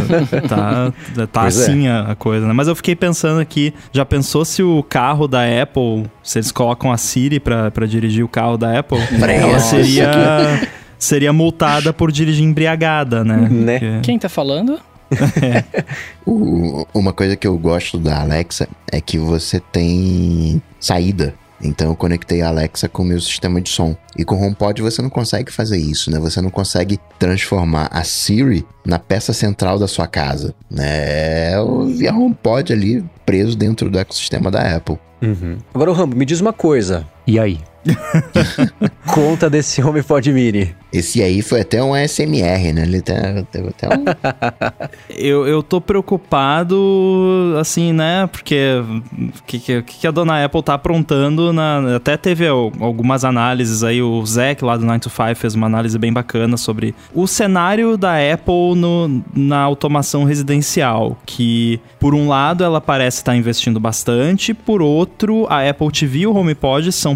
[0.48, 0.92] tá,
[1.26, 1.90] tá assim é.
[1.90, 2.52] a, coisa, né?
[2.52, 6.90] Mas eu fiquei pensando aqui, já pensou se o carro da Apple, se eles colocam
[6.90, 10.68] a Siri pra, pra dirigir o carro da Apple, ela seria...
[11.00, 13.48] Seria multada por dirigir embriagada, né?
[13.50, 13.78] né?
[13.78, 14.00] Porque...
[14.02, 14.78] Quem tá falando?
[16.26, 21.34] o, uma coisa que eu gosto da Alexa é que você tem saída.
[21.62, 23.96] Então eu conectei a Alexa com o meu sistema de som.
[24.16, 26.18] E com o HomePod você não consegue fazer isso, né?
[26.18, 31.52] Você não consegue transformar a Siri na peça central da sua casa, né?
[31.52, 34.98] É o HomePod ali preso dentro do ecossistema da Apple.
[35.22, 35.58] Uhum.
[35.74, 37.06] Agora, Rambo, me diz uma coisa.
[37.26, 37.60] E aí?
[39.12, 40.74] Conta desse HomePod Mini.
[40.92, 42.82] Esse aí foi até um SMR, né?
[42.82, 44.04] Ele teve até um...
[45.16, 48.26] eu, eu tô preocupado, assim, né?
[48.26, 48.56] Porque
[49.38, 51.52] o que, que, a dona Apple tá aprontando?
[51.52, 55.66] Na, até teve algumas análises aí, o Zac lá do 9 to 5 fez uma
[55.66, 62.28] análise bem bacana sobre o cenário da Apple no, na automação residencial, que por um
[62.28, 66.90] lado ela parece estar tá investindo bastante, por outro a Apple TV e o HomePod
[66.90, 67.14] são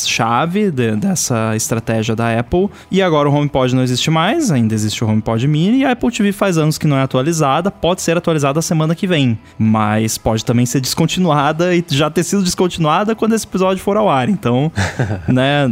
[0.00, 5.04] peças-chave de, dessa estratégia da Apple, e agora o HomePod não existe mais, ainda existe
[5.04, 8.16] o HomePod Mini, e a Apple TV faz anos que não é atualizada, pode ser
[8.16, 13.34] atualizada semana que vem, mas pode também ser descontinuada e já ter sido descontinuada quando
[13.34, 14.72] esse episódio for ao ar, então,
[15.28, 15.70] né,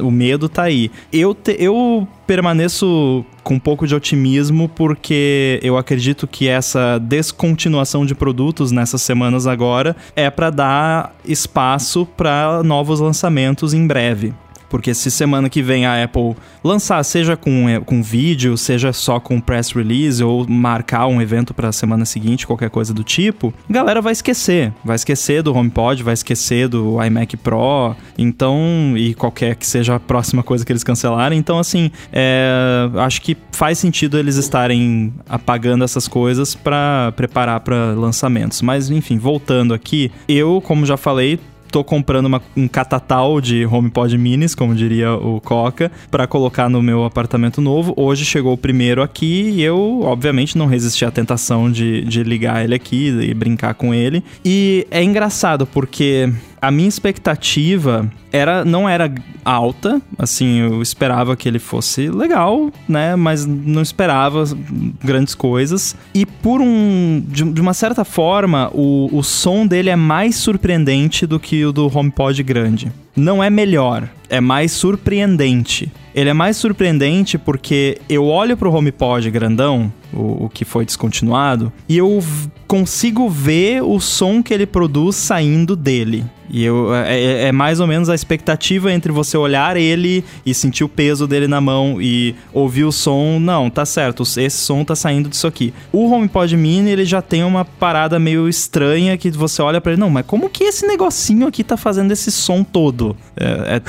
[0.00, 0.90] o medo tá aí.
[1.12, 8.04] Eu, te, eu permaneço com um pouco de otimismo porque eu acredito que essa descontinuação
[8.04, 14.34] de produtos nessas semanas agora é para dar espaço para novos lançamentos em breve.
[14.68, 19.18] Porque se semana que vem a Apple lançar, seja com, é, com vídeo, seja só
[19.18, 23.52] com press release ou marcar um evento para a semana seguinte, qualquer coisa do tipo,
[23.68, 24.72] a galera vai esquecer.
[24.84, 30.00] Vai esquecer do HomePod, vai esquecer do iMac Pro, então, e qualquer que seja a
[30.00, 31.38] próxima coisa que eles cancelarem.
[31.38, 32.48] Então, assim, é,
[32.96, 38.62] acho que faz sentido eles estarem apagando essas coisas para preparar para lançamentos.
[38.62, 41.38] Mas, enfim, voltando aqui, eu, como já falei,
[41.70, 46.82] tô comprando uma, um catatal de HomePod minis, como diria o Coca, para colocar no
[46.82, 47.94] meu apartamento novo.
[47.96, 52.64] Hoje chegou o primeiro aqui e eu, obviamente, não resisti à tentação de, de ligar
[52.64, 54.22] ele aqui e brincar com ele.
[54.44, 59.12] E é engraçado porque a minha expectativa era não era
[59.44, 64.44] alta, assim, eu esperava que ele fosse legal, né, mas não esperava
[65.02, 65.96] grandes coisas.
[66.14, 71.26] E por um de, de uma certa forma, o, o som dele é mais surpreendente
[71.26, 72.92] do que o do HomePod grande.
[73.16, 75.90] Não é melhor, é mais surpreendente.
[76.14, 81.72] Ele é mais surpreendente porque eu olho pro HomePod grandão, o, o que foi descontinuado,
[81.88, 82.22] e eu
[82.68, 86.24] consigo ver o som que ele produz saindo dele.
[86.50, 90.54] E eu, é, é, é, mais ou menos a expectativa entre você olhar ele e
[90.54, 93.38] sentir o peso dele na mão e ouvir o som.
[93.38, 95.74] Não, tá certo, esse som tá saindo disso aqui.
[95.92, 100.00] O HomePod Mini, ele já tem uma parada meio estranha que você olha para ele,
[100.00, 103.16] não, mas como que esse negocinho aqui tá fazendo esse som todo?
[103.36, 103.82] É,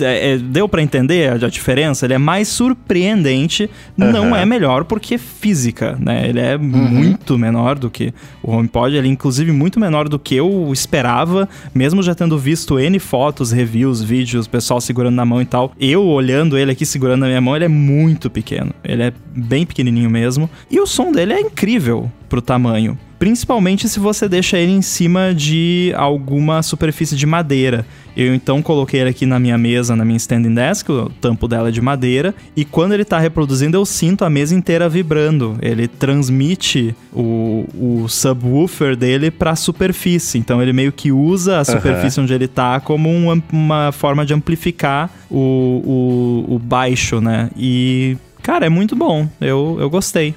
[0.00, 2.06] é, é deu para entender a, a, diferença?
[2.06, 3.68] Ele é mais surpreendente,
[3.98, 4.12] uhum.
[4.12, 6.28] não é melhor porque é física, né?
[6.28, 6.62] Ele é uhum.
[6.62, 11.48] muito menor do que o HomePod, ele é inclusive muito menor do que eu esperava,
[11.74, 16.04] mesmo já tendo visto N fotos, reviews, vídeos, pessoal segurando na mão e tal, eu
[16.04, 18.72] olhando ele aqui segurando na minha mão, ele é muito pequeno.
[18.82, 20.48] Ele é bem pequenininho mesmo.
[20.70, 22.98] E o som dele é incrível pro tamanho.
[23.24, 27.86] Principalmente se você deixa ele em cima de alguma superfície de madeira.
[28.14, 31.70] Eu então coloquei ele aqui na minha mesa, na minha standing desk, o tampo dela
[31.70, 35.56] é de madeira, e quando ele está reproduzindo, eu sinto a mesa inteira vibrando.
[35.62, 40.36] Ele transmite o, o subwoofer dele para a superfície.
[40.36, 42.24] Então ele meio que usa a superfície uhum.
[42.24, 47.48] onde ele está como um, uma forma de amplificar o, o, o baixo, né?
[47.56, 49.26] E, cara, é muito bom.
[49.40, 50.34] Eu, eu gostei.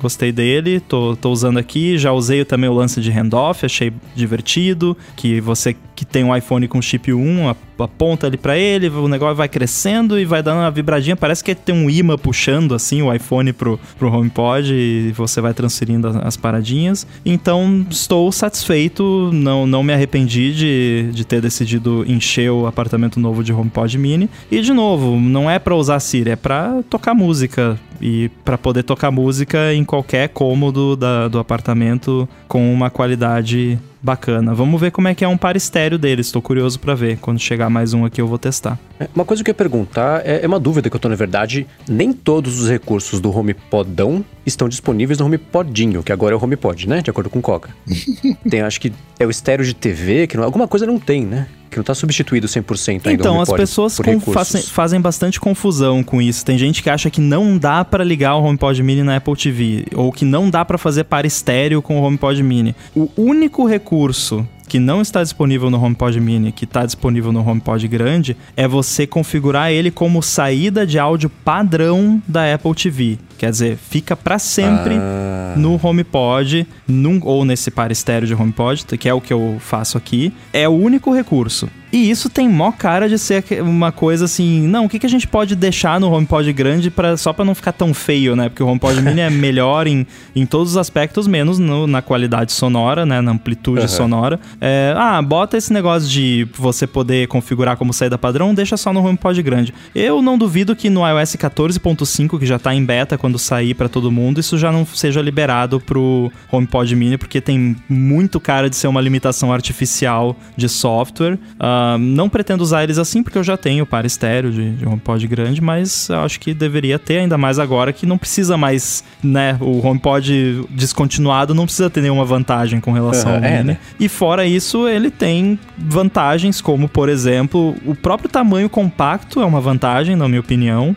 [0.00, 1.98] Gostei dele, tô, tô usando aqui.
[1.98, 4.96] Já usei também o lance de handoff, achei divertido.
[5.14, 9.36] Que você que tem um iPhone com chip 1, aponta ali para ele, o negócio
[9.36, 11.14] vai crescendo e vai dando uma vibradinha.
[11.14, 15.52] Parece que tem um imã puxando assim o iPhone pro, pro HomePod e você vai
[15.52, 17.06] transferindo as, as paradinhas.
[17.22, 23.44] Então estou satisfeito, não, não me arrependi de, de ter decidido encher o apartamento novo
[23.44, 24.30] de HomePod Mini.
[24.50, 28.84] E de novo, não é para usar Siri, é para tocar música e para poder
[28.84, 34.54] tocar música em qualquer cômodo da, do apartamento com uma qualidade bacana.
[34.54, 36.26] Vamos ver como é que é um par estéreo deles.
[36.26, 37.18] Estou curioso para ver.
[37.18, 38.78] Quando chegar mais um aqui, eu vou testar.
[38.98, 41.14] É, uma coisa que eu ia perguntar é, é uma dúvida que eu tô na
[41.14, 41.66] verdade.
[41.88, 46.88] Nem todos os recursos do HomePodão estão disponíveis no HomePodinho, que agora é o HomePod,
[46.88, 47.02] né?
[47.02, 47.70] De acordo com o Coca.
[48.48, 51.46] tem, acho que é o estéreo de TV, que não, alguma coisa não tem, né?
[51.70, 53.12] Que não está substituído 100% ainda.
[53.12, 53.96] Então, as pessoas
[54.32, 56.44] fazem, fazem, bastante confusão com isso.
[56.44, 59.86] Tem gente que acha que não dá para ligar o HomePod Mini na Apple TV,
[59.94, 62.74] ou que não dá para fazer para estéreo com o HomePod Mini.
[62.94, 67.88] O único recurso que não está disponível no HomePod Mini, que está disponível no HomePod
[67.88, 73.18] grande, é você configurar ele como saída de áudio padrão da Apple TV.
[73.40, 75.54] Quer dizer, fica para sempre ah.
[75.56, 79.96] no HomePod, num, ou nesse par estéreo de HomePod, que é o que eu faço
[79.96, 80.30] aqui.
[80.52, 81.66] É o único recurso.
[81.92, 85.10] E isso tem mó cara de ser uma coisa assim, não, o que, que a
[85.10, 88.48] gente pode deixar no HomePod grande pra, só para não ficar tão feio, né?
[88.48, 92.52] Porque o HomePod mini é melhor em, em todos os aspectos, menos no, na qualidade
[92.52, 93.20] sonora, né?
[93.20, 93.88] Na amplitude uhum.
[93.88, 94.40] sonora.
[94.60, 99.04] É, ah, bota esse negócio de você poder configurar como saída padrão, deixa só no
[99.04, 99.74] HomePod grande.
[99.94, 103.88] Eu não duvido que no iOS 14.5, que já tá em beta quando sair para
[103.88, 108.76] todo mundo, isso já não seja liberado pro HomePod mini, porque tem muito cara de
[108.76, 111.34] ser uma limitação artificial de software.
[111.58, 115.26] Uh, não pretendo usar eles assim, porque eu já tenho par estéreo de, de HomePod
[115.26, 119.56] grande, mas acho que deveria ter, ainda mais agora que não precisa mais, né?
[119.60, 123.62] O HomePod descontinuado não precisa ter nenhuma vantagem com relação uhum, ao é.
[123.62, 123.78] Né?
[123.98, 129.60] E fora isso, ele tem vantagens, como, por exemplo, o próprio tamanho compacto é uma
[129.60, 130.96] vantagem, na minha opinião.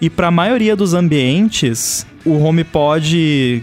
[0.00, 3.62] E para a maioria dos ambientes, o HomePod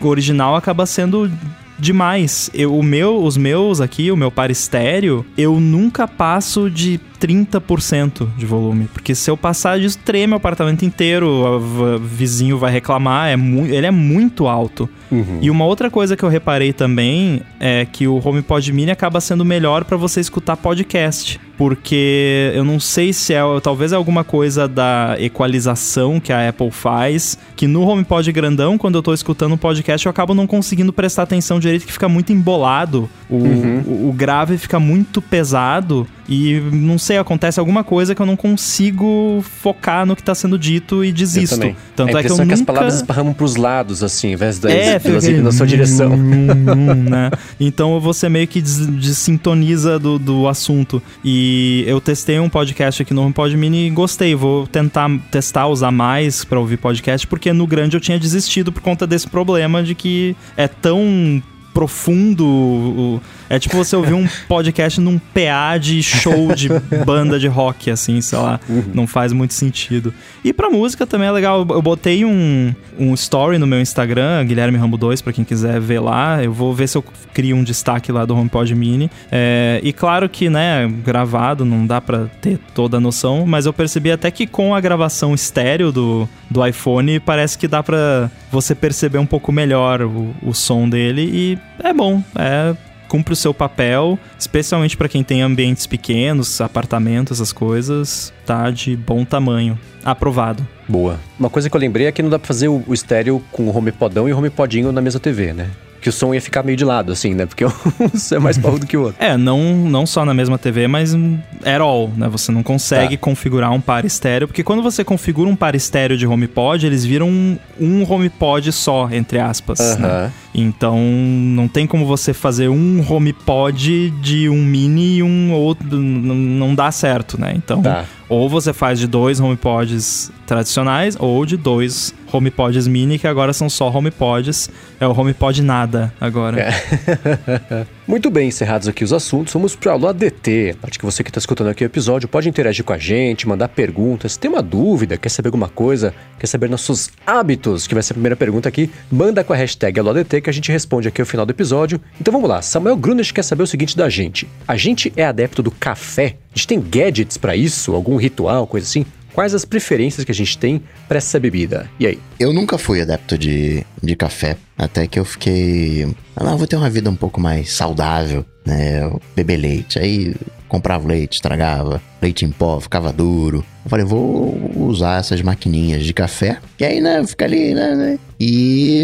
[0.00, 1.30] original acaba sendo
[1.78, 2.50] demais.
[2.52, 8.28] Eu, o meu, os meus aqui, o meu par estéreo, eu nunca passo de 30%
[8.36, 8.88] de volume.
[8.92, 13.86] Porque se eu passar disso, treme o apartamento inteiro, o vizinho vai reclamar, é ele
[13.86, 14.88] é muito alto.
[15.10, 15.38] Uhum.
[15.40, 19.44] E uma outra coisa que eu reparei também é que o HomePod Mini acaba sendo
[19.44, 21.40] melhor para você escutar podcast.
[21.56, 26.70] Porque eu não sei se é, talvez é alguma coisa da equalização que a Apple
[26.70, 30.92] faz, que no HomePod grandão, quando eu tô escutando um podcast, eu acabo não conseguindo
[30.92, 33.10] prestar atenção direito, que fica muito embolado.
[33.28, 33.82] O, uhum.
[33.84, 38.36] o, o grave fica muito pesado e não sei, acontece alguma coisa que eu não
[38.36, 41.74] consigo focar no que tá sendo dito e desisto.
[41.96, 44.58] Tanto a é que eu é que as palavras esparramam pros lados, assim, ao invés
[44.58, 46.14] das é, elas na sua direção.
[46.18, 47.30] né?
[47.58, 51.02] Então você meio que desintoniza do, do assunto.
[51.24, 54.34] E eu testei um podcast aqui no HomePod Mini e gostei.
[54.34, 58.82] Vou tentar testar, usar mais para ouvir podcast, porque no grande eu tinha desistido por
[58.82, 63.20] conta desse problema de que é tão profundo.
[63.50, 66.68] É tipo você ouvir um podcast num PA de show de
[67.04, 68.60] banda de rock, assim, sei lá.
[68.68, 68.84] Uhum.
[68.92, 70.12] Não faz muito sentido.
[70.44, 71.66] E pra música também é legal.
[71.68, 76.00] Eu botei um, um story no meu Instagram, Guilherme Rambo 2, pra quem quiser ver
[76.00, 76.42] lá.
[76.42, 79.10] Eu vou ver se eu crio um destaque lá do HomePod Mini.
[79.32, 83.72] É, e claro que, né, gravado, não dá pra ter toda a noção, mas eu
[83.72, 88.74] percebi até que com a gravação estéreo do, do iPhone, parece que dá pra você
[88.74, 92.74] perceber um pouco melhor o, o som dele e é bom, é
[93.08, 98.96] cumpre o seu papel, especialmente para quem tem ambientes pequenos, apartamentos, essas coisas, tá de
[98.96, 99.78] bom tamanho.
[100.04, 100.66] Aprovado.
[100.86, 101.18] Boa.
[101.38, 103.64] Uma coisa que eu lembrei é que não dá pra fazer o, o estéreo com
[103.64, 105.70] o HomePodão e o HomePodinho na mesma TV, né?
[106.00, 107.46] que o som ia ficar meio de lado, assim, né?
[107.46, 109.22] Porque um é mais parrudo que o outro.
[109.22, 112.28] É, não, não só na mesma TV, mas at all, né?
[112.28, 113.20] Você não consegue tá.
[113.20, 117.28] configurar um par estéreo, porque quando você configura um par estéreo de HomePod, eles viram
[117.28, 119.98] um, um HomePod só, entre aspas, uh -huh.
[119.98, 120.32] né?
[120.60, 126.74] Então, não tem como você fazer um HomePod de um mini e um outro, não
[126.74, 127.52] dá certo, né?
[127.54, 128.04] Então, tá.
[128.28, 133.68] ou você faz de dois HomePods tradicionais ou de dois HomePods mini, que agora são
[133.68, 134.70] só HomePods.
[134.98, 136.60] É o HomePod nada agora.
[136.60, 137.86] É.
[138.08, 140.70] Muito bem, encerrados aqui os assuntos, vamos para o ADT.
[140.72, 143.46] A parte que você que está escutando aqui o episódio pode interagir com a gente,
[143.46, 144.34] mandar perguntas.
[144.34, 148.16] Tem uma dúvida, quer saber alguma coisa, quer saber nossos hábitos, que vai ser a
[148.16, 151.44] primeira pergunta aqui, manda com a hashtag ADT que a gente responde aqui ao final
[151.44, 152.00] do episódio.
[152.18, 154.48] Então vamos lá, Samuel Grunes quer saber o seguinte da gente.
[154.66, 156.36] A gente é adepto do café?
[156.54, 157.94] A gente tem gadgets para isso?
[157.94, 159.04] Algum ritual, coisa assim?
[159.38, 161.88] Quais as preferências que a gente tem para essa bebida.
[162.00, 162.18] E aí?
[162.40, 166.12] Eu nunca fui adepto de, de café, até que eu fiquei.
[166.34, 169.08] Ah, vou ter uma vida um pouco mais saudável, né?
[169.36, 169.96] Beber leite.
[169.96, 170.34] Aí
[170.68, 173.64] comprava leite, estragava, leite em pó, ficava duro.
[173.84, 176.58] Eu falei, vou usar essas maquininhas de café.
[176.78, 178.18] E aí, né, fica ali, né, né?
[178.38, 179.02] E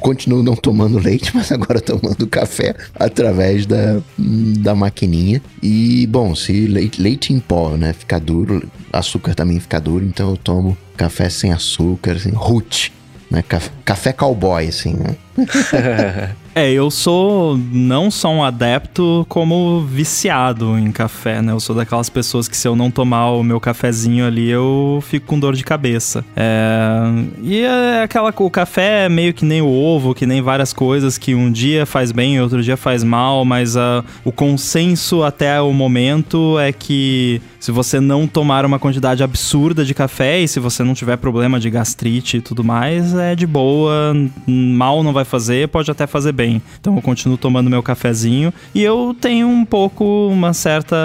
[0.00, 5.40] continuo não tomando leite, mas agora tomando café através da, da maquininha.
[5.62, 10.30] E, bom, se leite, leite em pó, né, ficar duro, açúcar também fica duro, então
[10.30, 12.92] eu tomo café sem açúcar, assim, root,
[13.30, 15.16] né, café, café cowboy, assim, né?
[16.58, 21.52] É, eu sou não só um adepto, como viciado em café, né?
[21.52, 25.26] Eu sou daquelas pessoas que se eu não tomar o meu cafezinho ali, eu fico
[25.26, 26.24] com dor de cabeça.
[26.34, 27.00] É...
[27.42, 31.16] E é aquela, o café é meio que nem o ovo, que nem várias coisas
[31.16, 35.60] que um dia faz bem e outro dia faz mal, mas uh, o consenso até
[35.60, 40.58] o momento é que se você não tomar uma quantidade absurda de café e se
[40.58, 44.12] você não tiver problema de gastrite e tudo mais, é de boa,
[44.46, 46.60] mal não vai fazer, pode até fazer bem.
[46.80, 50.96] Então eu continuo tomando meu cafezinho e eu tenho um pouco uma certa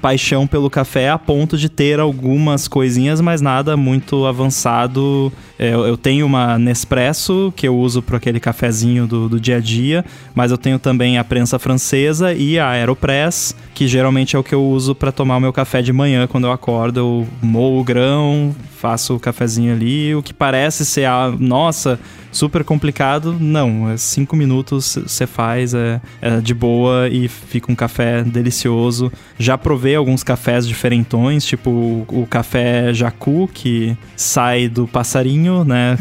[0.00, 5.32] paixão pelo café a ponto de ter algumas coisinhas, mas nada muito avançado.
[5.58, 9.60] É, eu tenho uma Nespresso que eu uso para aquele cafezinho do, do dia a
[9.60, 10.04] dia,
[10.34, 14.54] mas eu tenho também a prensa francesa e a Aeropress, que geralmente é o que
[14.54, 17.00] eu uso para tomar o meu café de manhã quando eu acordo.
[17.00, 21.98] Eu moo o grão, faço o cafezinho ali, o que parece ser a nossa
[22.30, 23.90] super complicado, não.
[23.90, 29.12] É cinco minutos você faz, é, é, de boa e fica um café delicioso.
[29.38, 35.98] Já provei alguns cafés diferentões, tipo o, o café jacu, que sai do passarinho, né?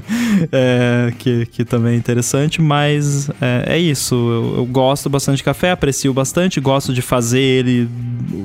[0.52, 4.14] é, que, que também é interessante, mas é, é isso.
[4.14, 7.88] Eu, eu, gosto bastante de café, aprecio bastante, gosto de fazer ele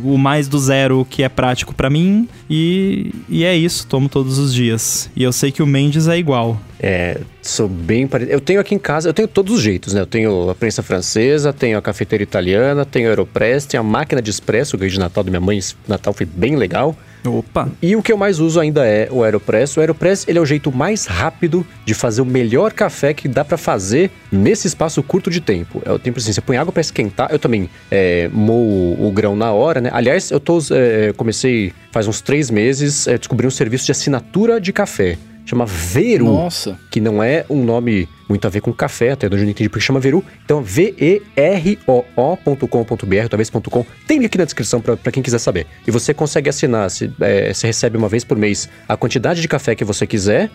[0.03, 2.27] o mais do zero que é prático para mim.
[2.49, 5.09] E, e é isso, tomo todos os dias.
[5.15, 6.59] E eu sei que o Mendes é igual.
[6.79, 8.33] É, sou bem parecido.
[8.35, 10.01] Eu tenho aqui em casa, eu tenho todos os jeitos, né?
[10.01, 14.21] Eu tenho a prensa francesa, tenho a cafeteira italiana, tenho a Aeropress, tenho a máquina
[14.21, 16.95] de expresso, o ganhei de Natal da minha mãe, Natal foi bem legal.
[17.25, 17.69] Opa!
[17.81, 19.77] E o que eu mais uso ainda é o Aeropress.
[19.77, 23.43] O Aeropress ele é o jeito mais rápido de fazer o melhor café que dá
[23.43, 25.81] para fazer nesse espaço curto de tempo.
[25.85, 27.29] É o tempo assim, você põe água para esquentar.
[27.31, 29.89] Eu também é, o grão na hora, né?
[29.93, 34.59] Aliás, eu tô é, comecei faz uns três meses é, descobri um serviço de assinatura
[34.59, 36.25] de café chama Veru.
[36.25, 36.77] Nossa.
[36.89, 39.85] Que não é um nome muito a ver com café, até onde eu entendi porque
[39.85, 40.25] chama Veru.
[40.43, 41.27] Então, V-E-R-O-O.com.br,
[43.29, 43.85] talvez.com.
[44.07, 45.67] Tem link na descrição para quem quiser saber.
[45.87, 49.47] E você consegue assinar, se, é, você recebe uma vez por mês a quantidade de
[49.47, 50.49] café que você quiser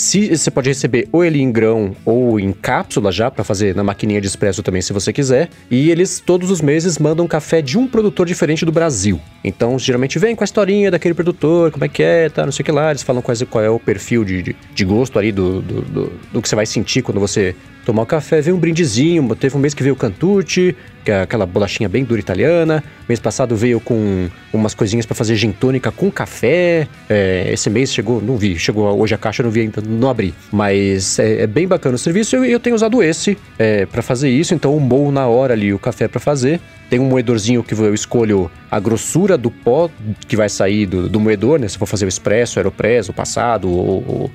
[0.00, 3.84] se, você pode receber ou ele em grão ou em cápsula já, para fazer na
[3.84, 5.50] maquininha de expresso também, se você quiser.
[5.70, 9.20] E eles todos os meses mandam café de um produtor diferente do Brasil.
[9.44, 12.62] Então, geralmente vem com a historinha daquele produtor, como é que é, tá, não sei
[12.62, 12.90] o que lá.
[12.90, 16.12] Eles falam quais, qual é o perfil de, de, de gosto ali do, do, do,
[16.32, 17.54] do que você vai sentir quando você
[17.84, 19.34] tomar o café, veio um brindezinho.
[19.34, 22.82] Teve um mês que veio o Cantucci, que é aquela bolachinha bem dura italiana.
[23.08, 26.86] Mês passado veio com umas coisinhas para fazer gin tônica com café.
[27.08, 30.34] É, esse mês chegou, não vi, chegou hoje a caixa, não vi ainda, não abri.
[30.52, 34.28] Mas é, é bem bacana o serviço eu, eu, tenho usado esse é, para fazer
[34.28, 34.54] isso.
[34.54, 36.60] Então eu moo na hora ali o café para fazer.
[36.88, 39.88] Tem um moedorzinho que eu escolho a grossura do pó
[40.26, 41.68] que vai sair do, do moedor, né?
[41.68, 44.30] Se for fazer o expresso, o aeropress, o passado ou, ou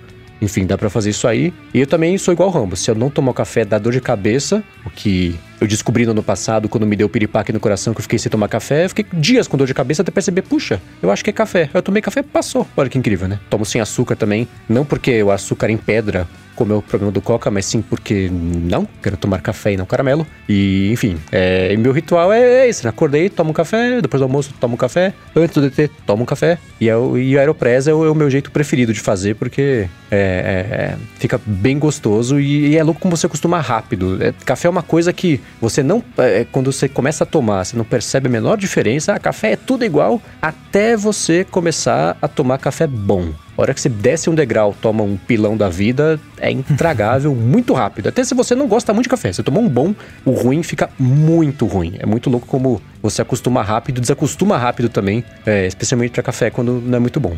[0.46, 1.54] enfim, dá para fazer isso aí.
[1.74, 2.76] E eu também sou igual ao Rambo.
[2.76, 6.24] Se eu não tomar café, dá dor de cabeça, o que eu descobri no ano
[6.24, 8.86] passado, quando me deu piripaque no coração, que eu fiquei sem tomar café.
[8.86, 11.70] Eu fiquei dias com dor de cabeça até perceber, puxa, eu acho que é café.
[11.74, 12.68] Eu tomei café, passou.
[12.78, 13.40] Olha que incrível, né?
[13.50, 14.48] Tomo sem açúcar também.
[14.70, 18.30] Não porque o açúcar em pedra como é o problema do coca, mas sim porque
[18.32, 20.26] não quero tomar café e não caramelo.
[20.48, 22.90] E, enfim, é, meu ritual é esse, né?
[22.90, 26.26] Acordei, tomo um café, depois do almoço tomo um café, antes do DT tomo um
[26.26, 26.58] café.
[26.80, 29.36] E, é o, e o Aeropress é o, é o meu jeito preferido de fazer,
[29.36, 34.24] porque é, é, fica bem gostoso e, e, é louco como você acostuma rápido.
[34.24, 36.04] É, café é uma coisa que você não.
[36.18, 39.14] É, quando você começa a tomar, você não percebe a menor diferença.
[39.14, 43.34] Ah, café é tudo igual até você começar a tomar café bom.
[43.58, 47.74] A hora que você desce um degrau, toma um pilão da vida, é intragável muito
[47.74, 48.08] rápido.
[48.08, 49.96] Até se você não gosta muito de café, você tomou um bom,
[50.26, 51.96] o ruim fica muito ruim.
[52.00, 56.82] É muito louco como você acostuma rápido, desacostuma rápido também, é, especialmente para café quando
[56.82, 57.38] não é muito bom.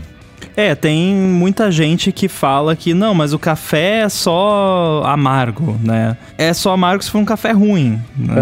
[0.57, 6.17] É, tem muita gente que fala que não, mas o café é só amargo, né?
[6.35, 8.01] É só amargo se for um café ruim.
[8.17, 8.35] Uhum.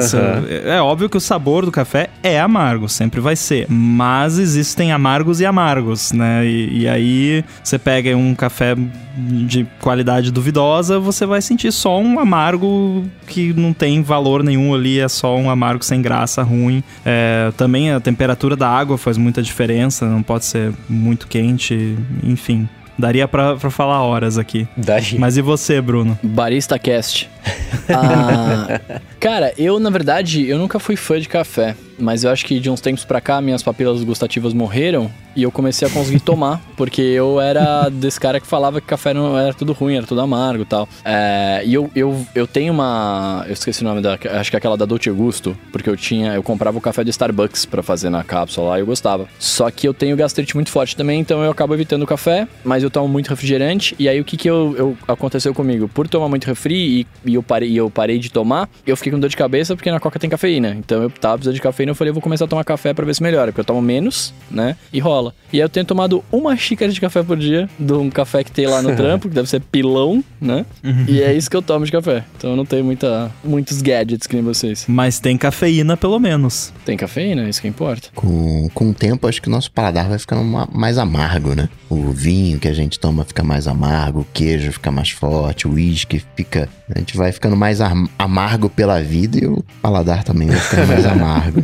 [0.48, 3.68] É, é óbvio que o sabor do café é amargo, sempre vai ser.
[3.70, 6.46] Mas existem amargos e amargos, né?
[6.46, 8.78] E, e aí você pega um café
[9.18, 15.00] de qualidade duvidosa, você vai sentir só um amargo que não tem valor nenhum ali,
[15.00, 16.84] é só um amargo sem graça, ruim.
[17.06, 22.68] É, também a temperatura da água faz muita diferença, não pode ser muito quente, enfim.
[22.98, 24.68] Daria pra, pra falar horas aqui.
[24.78, 25.20] Daria.
[25.20, 26.18] Mas e você, Bruno?
[26.24, 27.30] Barista Cast.
[27.90, 28.80] ah,
[29.20, 31.76] cara, eu, na verdade, eu nunca fui fã de café.
[31.98, 35.52] Mas eu acho que de uns tempos pra cá, minhas papilas gustativas morreram e eu
[35.52, 39.54] comecei a conseguir tomar, porque eu era desse cara que falava que café não era
[39.54, 40.88] tudo ruim, era tudo amargo e tal.
[41.04, 43.44] É, e eu, eu, eu tenho uma.
[43.48, 44.18] Eu esqueci o nome da.
[44.40, 46.34] Acho que é aquela da Dolce Gusto, porque eu tinha.
[46.34, 49.28] Eu comprava o café do Starbucks para fazer na cápsula lá e eu gostava.
[49.38, 52.84] Só que eu tenho gastrite muito forte também, então eu acabo evitando o café, mas
[52.84, 53.96] eu tomo muito refrigerante.
[54.00, 55.88] E aí o que que eu, eu aconteceu comigo?
[55.88, 59.12] Por tomar muito refri e, e eu parei, e eu parei de tomar, eu fiquei
[59.12, 60.76] com dor de cabeça porque na coca tem cafeína.
[60.80, 63.06] Então eu tava precisando de cafeína, eu falei, eu vou começar a tomar café para
[63.06, 64.76] ver se melhora, porque eu tomo menos, né?
[64.92, 65.34] E rola.
[65.52, 68.52] E aí eu tenho tomado uma xícara de café por dia, de um café que
[68.52, 70.66] tem lá no trampo, que deve ser pilão, né?
[70.84, 71.06] Uhum.
[71.08, 72.24] E é isso que eu tomo de café.
[72.38, 74.86] Então eu não tenho muita, muitos gadgets que nem vocês.
[74.88, 76.74] Mas tem cafeína, pelo menos.
[76.86, 78.10] Tem cafeína, é isso que importa.
[78.16, 81.70] Com, com o tempo, acho que o nosso paladar vai ficando mais amargo, né?
[81.90, 85.74] O vinho que a gente toma fica mais amargo, o queijo fica mais forte, o
[85.74, 86.68] uísque fica.
[86.94, 87.80] A gente vai ficando mais
[88.18, 91.64] amargo pela vida e o paladar também vai ficando mais amargo.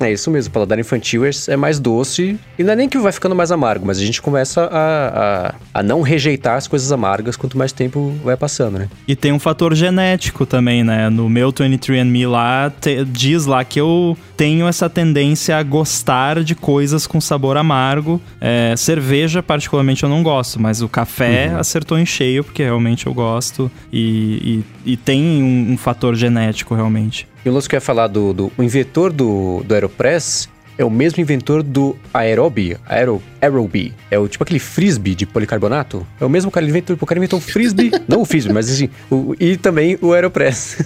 [0.00, 2.98] É isso mesmo, o paladar infantil é, é mais doce e não é nem que
[2.98, 6.92] vai ficando mais amargo, mas a gente começa a, a, a, não rejeitar as coisas
[6.92, 8.88] amargas quanto mais tempo vai passando, né?
[9.08, 11.10] E tem um fator genético também, né?
[11.10, 16.54] No meu 23andMe lá, te, diz lá que eu tenho essa tendência a gostar de
[16.54, 18.20] coisas com sabor amargo.
[18.40, 21.58] É, cerveja, particularmente, eu não gosto, mas o café uhum.
[21.58, 26.74] acertou em cheio, porque realmente eu gosto e, e, e tem um, um fator genético,
[26.74, 27.26] realmente.
[27.44, 30.48] E o lance que eu ia falar do, do o inventor do, do Aeropress
[30.78, 33.92] é o mesmo inventor do Aerobi, Aero, Aerobi.
[34.08, 36.06] É o tipo aquele frisbee de policarbonato.
[36.20, 38.70] É o mesmo cara, ele inventou, o cara inventou o frisbee, não o frisbee, mas
[38.70, 40.78] assim, o, e também o Aeropress.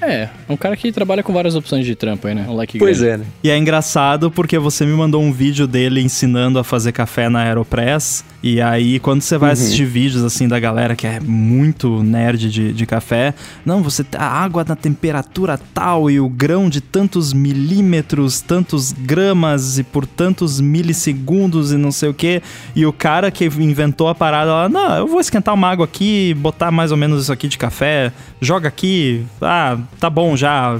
[0.00, 2.46] é, um cara que trabalha com várias opções de trampo aí, né?
[2.48, 3.14] Um like pois grande.
[3.14, 3.24] é, né?
[3.44, 7.40] E é engraçado porque você me mandou um vídeo dele ensinando a fazer café na
[7.40, 8.24] Aeropress.
[8.42, 9.52] E aí, quando você vai uhum.
[9.52, 14.26] assistir vídeos assim da galera que é muito nerd de, de café, não, você a
[14.26, 20.60] água na temperatura tal e o grão de tantos milímetros, tantos gramas e por tantos
[20.60, 22.42] milissegundos e não sei o que.
[22.74, 26.34] E o cara que inventou a parada lá, não, eu vou esquentar uma água aqui,
[26.34, 30.78] botar mais ou menos isso aqui de café, joga aqui, ah, tá bom já,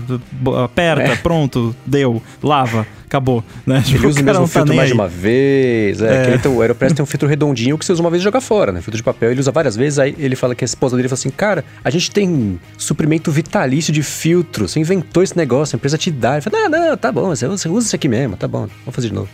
[0.64, 1.16] aperta, é.
[1.16, 3.80] pronto, deu, lava acabou, né?
[3.84, 4.88] Tipo, ele usa o mesmo tá filtro mais aí.
[4.88, 6.02] de uma vez.
[6.02, 6.38] É, é.
[6.38, 8.72] Tem, o Aeropress tem um filtro redondinho que você usa uma vez e joga fora,
[8.72, 8.80] né?
[8.80, 9.98] Filtro de papel ele usa várias vezes.
[9.98, 13.92] Aí ele fala que a esposa dele fala assim: Cara, a gente tem suprimento vitalício
[13.92, 14.68] de filtro.
[14.68, 16.34] Você inventou esse negócio, a empresa te dá.
[16.34, 19.08] Ele fala: Não, não, tá bom, você usa, isso aqui mesmo, tá bom, vamos fazer
[19.08, 19.28] de novo.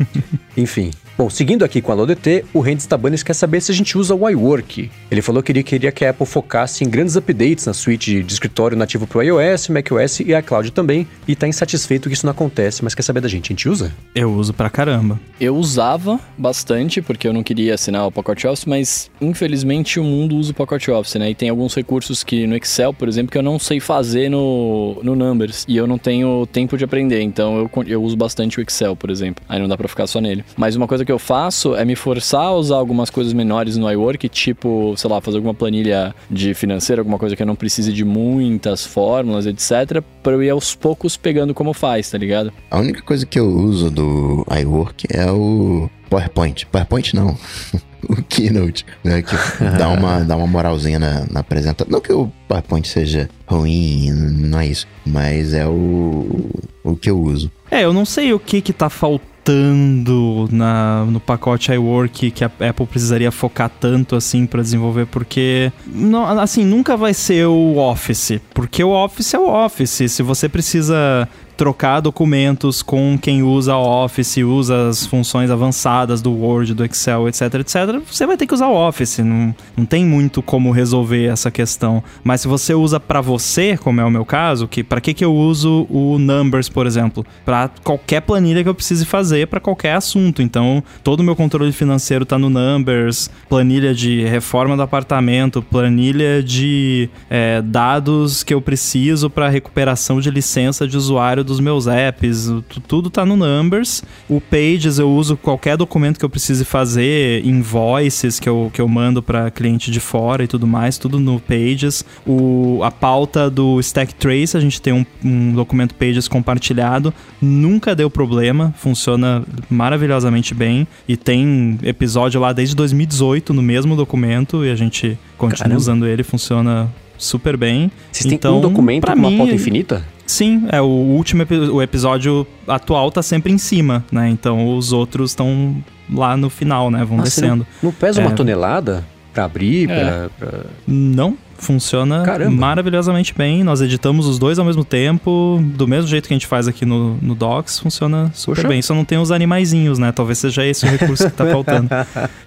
[0.56, 0.90] Enfim.
[1.16, 4.14] Bom, seguindo aqui com a LoDT, o Rendes Tabanes quer saber se a gente usa
[4.14, 4.90] o iWork.
[5.10, 8.32] Ele falou que ele queria que a Apple focasse em grandes updates na suite de
[8.32, 12.32] escritório nativo para o iOS, macOS e iCloud também, e tá insatisfeito que isso não
[12.32, 13.92] acontece, mas quer saber da gente, a gente usa?
[14.14, 15.18] Eu uso pra caramba.
[15.40, 20.36] Eu usava bastante, porque eu não queria assinar o pacote Office, mas infelizmente o mundo
[20.36, 21.30] usa o pacote Office, né?
[21.30, 24.98] E tem alguns recursos que no Excel, por exemplo, que eu não sei fazer no,
[25.02, 28.62] no Numbers, e eu não tenho tempo de aprender, então eu, eu uso bastante o
[28.62, 29.44] Excel, por exemplo.
[29.48, 30.44] Aí não dá pra ficar só nele.
[30.56, 33.90] Mas uma coisa que eu faço é me forçar a usar algumas coisas menores no
[33.90, 37.92] iWork, tipo, sei lá, fazer alguma planilha de financeira, alguma coisa que eu não precise
[37.92, 42.52] de muitas fórmulas, etc, para eu ir aos poucos pegando como faz, tá ligado?
[42.70, 46.66] A única coisa que eu uso do iWork é o PowerPoint.
[46.66, 47.36] PowerPoint não.
[48.08, 49.22] o Keynote, né?
[49.22, 49.34] Que
[49.78, 51.90] dá uma, dá uma moralzinha na, na apresentação.
[51.90, 54.86] Não que o PowerPoint seja ruim, não é isso.
[55.06, 56.50] Mas é o,
[56.82, 57.50] o que eu uso.
[57.70, 62.50] É, eu não sei o que que tá faltando na, no pacote iWork que a
[62.68, 68.40] Apple precisaria focar tanto assim para desenvolver, porque não, assim, nunca vai ser o Office,
[68.54, 70.12] porque o Office é o Office.
[70.12, 71.28] Se você precisa
[71.62, 77.54] trocar documentos com quem usa Office, usa as funções avançadas do Word, do Excel, etc,
[77.54, 79.18] etc, você vai ter que usar o Office.
[79.18, 82.02] Não, não tem muito como resolver essa questão.
[82.24, 85.24] Mas se você usa para você, como é o meu caso, que para que, que
[85.24, 87.24] eu uso o Numbers, por exemplo?
[87.44, 90.42] Para qualquer planilha que eu precise fazer para qualquer assunto.
[90.42, 96.42] Então, todo o meu controle financeiro tá no Numbers, planilha de reforma do apartamento, planilha
[96.42, 102.50] de é, dados que eu preciso para recuperação de licença de usuário dos meus apps,
[102.88, 104.02] tudo tá no Numbers.
[104.28, 108.88] O Pages eu uso qualquer documento que eu precise fazer, invoices que eu, que eu
[108.88, 112.04] mando para cliente de fora e tudo mais, tudo no Pages.
[112.26, 117.94] O, a pauta do Stack Trace, a gente tem um, um documento Pages compartilhado, nunca
[117.94, 124.70] deu problema, funciona maravilhosamente bem e tem episódio lá desde 2018 no mesmo documento e
[124.70, 125.78] a gente continua Caramba.
[125.78, 127.90] usando ele, funciona super bem.
[128.10, 130.04] Vocês então, tem um documento com uma pauta infinita?
[130.32, 134.30] Sim, é o último o episódio atual tá sempre em cima, né?
[134.30, 135.76] Então os outros estão
[136.10, 137.04] lá no final, né?
[137.04, 137.66] Vão ah, descendo.
[137.82, 138.26] Não, não, pesa é...
[138.26, 140.28] uma tonelada para abrir, é.
[140.28, 140.60] pra, pra...
[140.86, 142.56] Não, funciona Caramba.
[142.56, 143.62] maravilhosamente bem.
[143.62, 146.84] Nós editamos os dois ao mesmo tempo, do mesmo jeito que a gente faz aqui
[146.84, 148.68] no, no Docs, funciona super Poxa.
[148.68, 148.82] bem.
[148.82, 150.12] Só não tem os animaizinhos, né?
[150.12, 151.88] Talvez seja esse o recurso que tá faltando.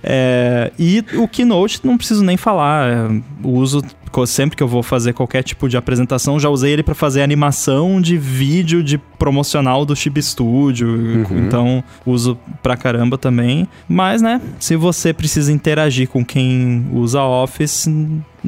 [0.08, 2.88] É, e o Keynote, não preciso nem falar.
[2.88, 3.82] É, o uso
[4.26, 8.00] sempre que eu vou fazer qualquer tipo de apresentação, já usei ele para fazer animação
[8.00, 10.88] de vídeo de promocional do Chip Studio.
[10.88, 11.46] Uhum.
[11.46, 13.68] Então, uso pra caramba também.
[13.90, 17.90] Mas, né, se você precisa interagir com quem usa Office,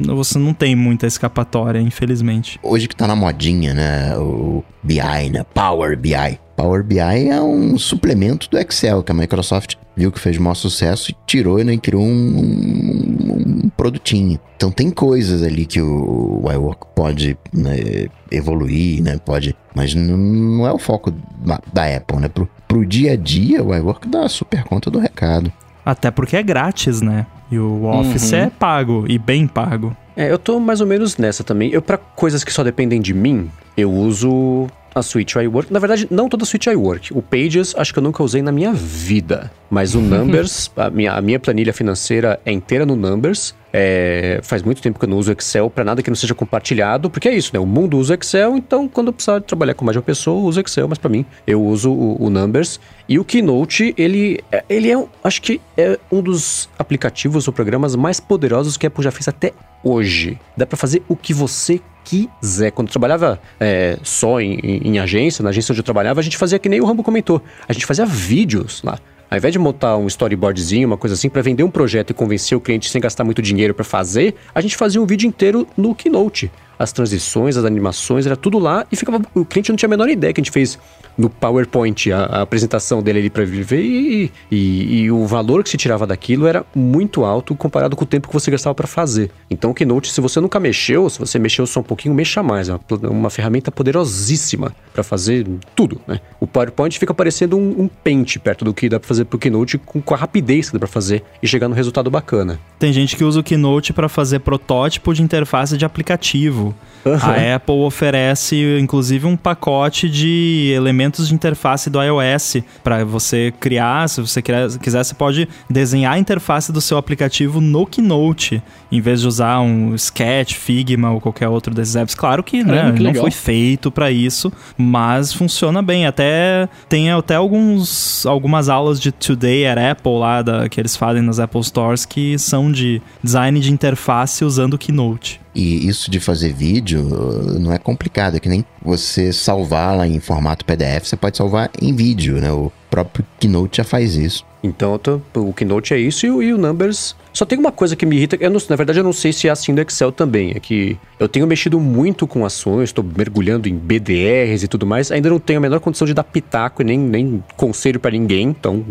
[0.06, 2.58] você não tem muita escapatória, infelizmente.
[2.62, 6.38] Hoje que tá na modinha, né, o BI, né, Power BI.
[6.56, 11.10] Power BI é um suplemento do Excel que a Microsoft viu que fez maior sucesso
[11.10, 14.38] e tirou né, e criou um, um, um produtinho.
[14.56, 19.18] Então tem coisas ali que o, o iWork pode né, evoluir, né?
[19.24, 21.12] Pode, mas não, é o foco
[21.44, 22.28] da, da Apple, né?
[22.28, 25.52] Pro, pro dia a dia, o iWork dá super conta do recado.
[25.84, 27.24] Até porque é grátis, né?
[27.50, 28.38] E o Office uhum.
[28.38, 29.96] é pago e bem pago.
[30.16, 31.70] É, eu tô mais ou menos nessa também.
[31.70, 34.66] Eu, para coisas que só dependem de mim, eu uso
[34.98, 35.72] a Switch iWork.
[35.72, 37.12] Na verdade, não toda a Switch iWork.
[37.16, 39.50] O Pages, acho que eu nunca usei na minha vida.
[39.70, 43.54] Mas o Numbers, a minha, a minha planilha financeira é inteira no Numbers.
[43.70, 47.10] É, faz muito tempo que eu não uso Excel para nada que não seja compartilhado,
[47.10, 47.60] porque é isso, né?
[47.60, 50.44] O mundo usa Excel, então quando eu precisar trabalhar com mais de uma pessoa, eu
[50.44, 52.80] uso Excel, mas para mim eu uso o, o, Numbers.
[53.06, 58.18] E o Keynote, ele, ele é, acho que é um dos aplicativos ou programas mais
[58.18, 59.52] poderosos que a Apple já fez até
[59.84, 60.38] hoje.
[60.56, 62.70] Dá para fazer o que você quiser.
[62.70, 66.36] Quando eu trabalhava é, só em, em, agência, na agência onde eu trabalhava, a gente
[66.36, 67.42] fazia que nem o Rambo comentou.
[67.68, 68.98] A gente fazia vídeos lá.
[69.30, 72.56] Ao invés de montar um storyboardzinho, uma coisa assim, para vender um projeto e convencer
[72.56, 75.94] o cliente sem gastar muito dinheiro para fazer, a gente fazia um vídeo inteiro no
[75.94, 79.20] Keynote as transições, as animações, era tudo lá e ficava.
[79.34, 80.78] O cliente não tinha a menor ideia que a gente fez
[81.16, 85.70] no PowerPoint a, a apresentação dele ali para viver e, e, e, o valor que
[85.70, 89.30] se tirava daquilo era muito alto comparado com o tempo que você gastava para fazer.
[89.50, 92.68] Então o Keynote, se você nunca mexeu, se você mexeu só um pouquinho, mexa mais.
[92.68, 95.44] É uma, uma ferramenta poderosíssima para fazer
[95.74, 96.20] tudo, né?
[96.38, 99.78] O PowerPoint fica parecendo um, um pente perto do que dá para fazer pro Keynote
[99.78, 102.60] com, com a rapidez que dá para fazer e chegar no resultado bacana.
[102.78, 106.67] Tem gente que usa o Keynote para fazer protótipo de interface de aplicativo.
[107.04, 107.14] Uhum.
[107.14, 114.08] A Apple oferece, inclusive, um pacote de elementos de interface do iOS para você criar.
[114.08, 119.20] Se você quiser, você pode desenhar a interface do seu aplicativo no Keynote, em vez
[119.20, 122.14] de usar um Sketch, Figma ou qualquer outro desses apps.
[122.14, 126.06] Claro que, né, que não foi feito para isso, mas funciona bem.
[126.06, 131.22] Até tem até alguns, algumas aulas de Today at Apple lá da, que eles fazem
[131.22, 135.40] nas Apple Stores que são de design de interface usando o Keynote.
[135.54, 140.06] E isso de fazer vídeo uh, não é complicado, é que nem você salvar lá
[140.06, 142.52] em formato PDF, você pode salvar em vídeo, né?
[142.52, 144.44] O, próprio Keynote já faz isso.
[144.62, 147.14] Então tô, o Keynote é isso e, e, o Numbers.
[147.32, 148.36] Só tem uma coisa que me irrita.
[148.40, 150.52] Eu não, na verdade, eu não sei se é assim no Excel também.
[150.56, 155.12] É que eu tenho mexido muito com ações, estou mergulhando em BDRs e tudo mais.
[155.12, 158.48] Ainda não tenho a menor condição de dar pitaco e nem, nem conselho para ninguém.
[158.48, 158.84] Então,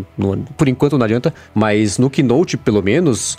[0.56, 1.34] por enquanto não adianta.
[1.54, 3.38] Mas no Keynote, pelo menos,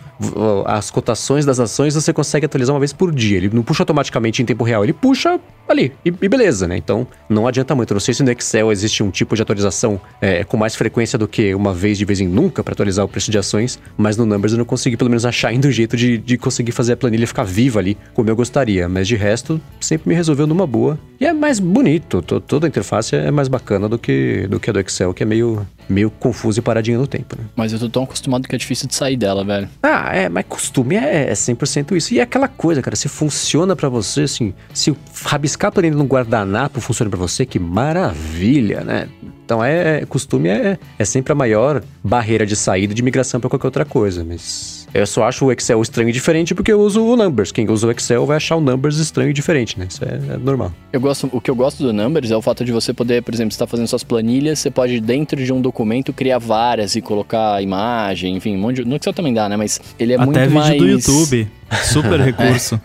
[0.67, 3.39] as cotações das ações você consegue atualizar uma vez por dia.
[3.39, 6.77] Ele não puxa automaticamente em tempo real, ele puxa ali e, e beleza, né?
[6.77, 7.91] Então não adianta muito.
[7.93, 11.19] Eu não sei se no Excel existe um tipo de atualização é, com mais frequência
[11.19, 14.27] do que uma vez de vez nunca para atualizar o preço de ações, mas no
[14.27, 16.97] Numbers eu não consegui pelo menos achar ainda um jeito de, de conseguir fazer a
[16.97, 18.89] planilha ficar viva ali, como eu gostaria.
[18.89, 20.99] Mas de resto, sempre me resolveu numa boa.
[21.21, 24.73] E é mais bonito, toda a interface é mais bacana do que, do que a
[24.73, 27.45] do Excel, que é meio, meio confuso e paradinha no tempo, né?
[27.57, 29.69] Mas eu tô tão acostumado que é difícil de sair dela, velho.
[29.83, 32.15] Ah, é, mas costume é, é 100% isso.
[32.15, 34.95] E é aquela coisa, cara, se funciona para você, assim, se
[35.25, 39.09] rabiscar a planilha no guardanapo funciona para você, que maravilha, né?
[39.45, 43.49] Então é, é costume é, é sempre a maior barreira de saída de migração para
[43.49, 47.05] qualquer outra coisa, mas eu só acho o Excel estranho e diferente porque eu uso
[47.05, 47.53] o Numbers.
[47.53, 49.87] Quem usa o Excel vai achar o Numbers estranho e diferente, né?
[49.89, 50.73] Isso é, é normal.
[50.93, 53.35] Eu gosto, o que eu gosto do Numbers é o fato de você poder, por
[53.35, 57.01] exemplo, estar tá fazendo suas planilhas, você pode dentro de um documento criar várias e
[57.01, 59.57] colocar imagem, enfim, um monte de, no Excel também dá, né?
[59.57, 61.49] Mas ele é Até muito vídeo mais do YouTube.
[61.85, 62.81] Super recurso.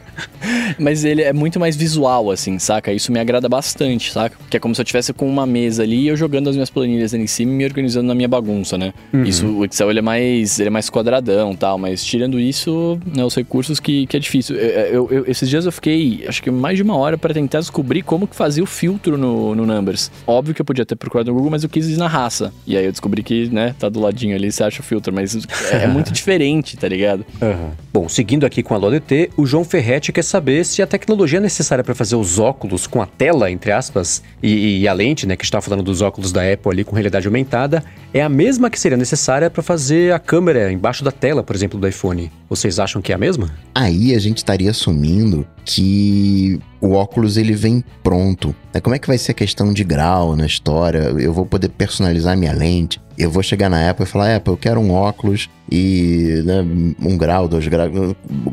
[0.78, 2.92] Mas ele é muito mais visual, assim, saca?
[2.92, 4.36] Isso me agrada bastante, saca?
[4.50, 6.70] Que é como se eu tivesse com uma mesa ali e eu jogando as minhas
[6.70, 8.94] planilhas ali em cima e me organizando na minha bagunça, né?
[9.12, 9.24] Uhum.
[9.24, 13.24] Isso, o Excel ele é mais, ele é mais quadradão tal, mas tirando isso, né,
[13.24, 14.56] os recursos que, que é difícil.
[14.56, 18.02] Eu, eu, esses dias eu fiquei, acho que mais de uma hora para tentar descobrir
[18.02, 20.12] como que fazia o filtro no, no Numbers.
[20.28, 22.54] Óbvio que eu podia ter procurado no Google, mas eu quis ir na raça.
[22.68, 25.36] E aí eu descobri que, né, tá do ladinho ali, você acha o filtro, mas
[25.72, 27.26] é, é muito diferente, tá ligado?
[27.42, 27.72] Uhum.
[27.94, 31.84] Bom, seguindo aqui com a LODT, o João Ferretti quer saber se a tecnologia necessária
[31.84, 35.44] para fazer os óculos com a tela, entre aspas, e, e a lente, né, que
[35.44, 37.84] estava falando dos óculos da Apple ali com realidade aumentada,
[38.14, 41.80] é a mesma que seria necessária para fazer a câmera embaixo da tela, por exemplo,
[41.80, 42.32] do iPhone.
[42.50, 43.50] Vocês acham que é a mesma?
[43.74, 48.56] Aí a gente estaria assumindo que o óculos ele vem pronto.
[48.74, 50.98] É, como é que vai ser a questão de grau na história?
[51.20, 53.00] Eu vou poder personalizar minha lente.
[53.16, 56.62] Eu vou chegar na Apple e falar, Apple, eu quero um óculos e né,
[57.00, 57.92] um grau, dois graus.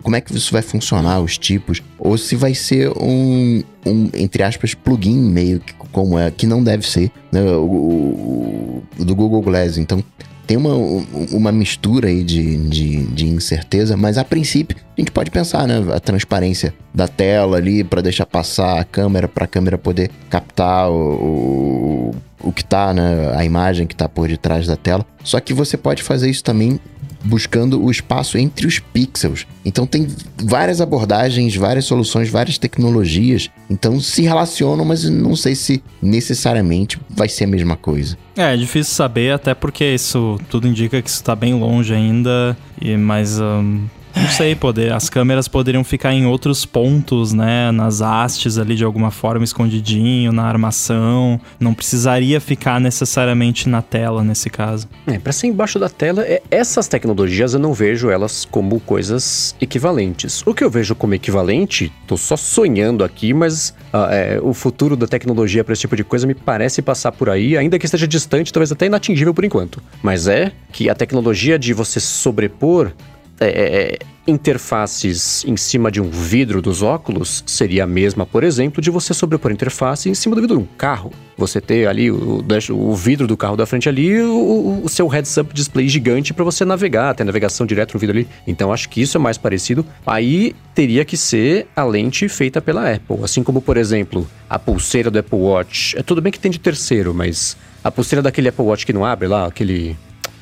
[0.03, 1.83] Como é que isso vai funcionar, os tipos?
[1.99, 6.63] Ou se vai ser um, um entre aspas, plugin meio que como é, que não
[6.63, 9.79] deve ser, né, o, o do Google Glass.
[9.79, 10.05] Então,
[10.51, 10.75] tem uma,
[11.31, 15.77] uma mistura aí de, de, de, incerteza, mas a princípio a gente pode pensar, né?
[15.95, 20.91] A transparência da tela ali para deixar passar a câmera, para a câmera poder captar
[20.91, 22.11] o,
[22.43, 23.33] o, o que tá, né?
[23.37, 25.07] A imagem que tá por detrás da tela.
[25.23, 26.81] Só que você pode fazer isso também
[27.25, 29.47] buscando o espaço entre os pixels.
[29.65, 30.07] Então tem
[30.37, 33.51] várias abordagens, várias soluções, várias tecnologias.
[33.69, 38.17] Então se relacionam, mas não sei se necessariamente vai ser a mesma coisa.
[38.37, 42.57] É, é difícil saber, até porque isso tudo indica que isso está bem longe ainda.
[42.81, 43.85] E mas um,
[44.15, 44.93] não sei, poder.
[44.93, 47.71] As câmeras poderiam ficar em outros pontos, né?
[47.73, 51.41] Nas hastes ali de alguma forma, escondidinho, na armação.
[51.59, 54.89] Não precisaria ficar necessariamente na tela nesse caso.
[55.07, 59.55] É, para ser embaixo da tela, é, essas tecnologias eu não vejo elas como coisas
[59.61, 60.43] equivalentes.
[60.47, 64.97] O que eu vejo como equivalente, tô só sonhando aqui, mas uh, é, o futuro
[64.97, 68.07] da tecnologia para esse tipo de coisa me parece passar por aí, ainda que esteja
[68.07, 69.83] distante, talvez até inatingível por enquanto.
[70.03, 72.93] Mas é que a tecnologia de você sobrepor
[73.41, 78.83] é, é, interfaces em cima de um vidro dos óculos seria a mesma, por exemplo,
[78.83, 81.11] de você sobrepor interface em cima do vidro de um carro.
[81.39, 85.55] Você ter ali o, o vidro do carro da frente ali, o, o seu heads-up
[85.55, 88.29] display gigante para você navegar, ter navegação direto no vidro ali.
[88.47, 89.87] Então acho que isso é mais parecido.
[90.07, 93.25] Aí teria que ser a lente feita pela Apple.
[93.25, 95.97] Assim como, por exemplo, a pulseira do Apple Watch.
[95.97, 99.05] É tudo bem que tem de terceiro, mas a pulseira daquele Apple Watch que não
[99.05, 99.97] abre lá, aquele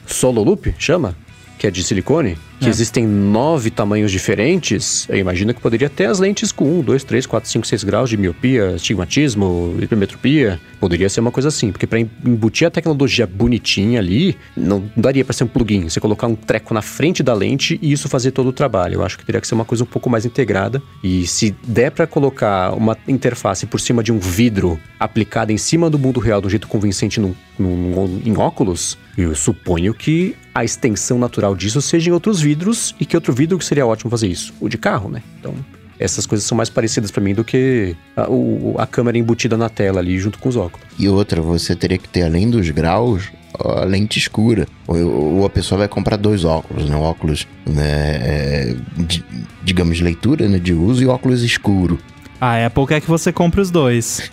[0.05, 1.15] Solo Loop, chama?
[1.59, 2.69] que é de silicone, que é.
[2.69, 7.27] existem nove tamanhos diferentes, eu imagino que poderia ter as lentes com 1, 2, 3,
[7.27, 10.61] 4, 5, 6 graus de miopia, estigmatismo, hipermetropia.
[10.81, 15.33] Poderia ser uma coisa assim, porque para embutir a tecnologia bonitinha ali, não daria para
[15.33, 15.89] ser um plugin.
[15.89, 18.95] Você colocar um treco na frente da lente e isso fazer todo o trabalho.
[18.95, 20.83] Eu acho que teria que ser uma coisa um pouco mais integrada.
[21.03, 25.89] E se der para colocar uma interface por cima de um vidro aplicada em cima
[25.91, 30.65] do mundo real de um jeito convincente num, num, em óculos, eu suponho que a
[30.65, 34.27] extensão natural disso seja em outros vidros e que outro vidro que seria ótimo fazer
[34.27, 34.55] isso?
[34.59, 35.23] O de carro, né?
[35.39, 35.55] Então,
[35.99, 39.69] essas coisas são mais parecidas para mim do que a, o, a câmera embutida na
[39.69, 40.87] tela ali junto com os óculos.
[40.99, 44.67] E outra, você teria que ter além dos graus a lente escura.
[44.87, 46.97] Ou, a pessoa vai comprar dois óculos, né?
[46.97, 49.25] óculos, né, é, de,
[49.63, 51.99] digamos, de leitura, né, de uso e óculos escuro.
[52.41, 54.31] A Apple quer que você compre os dois.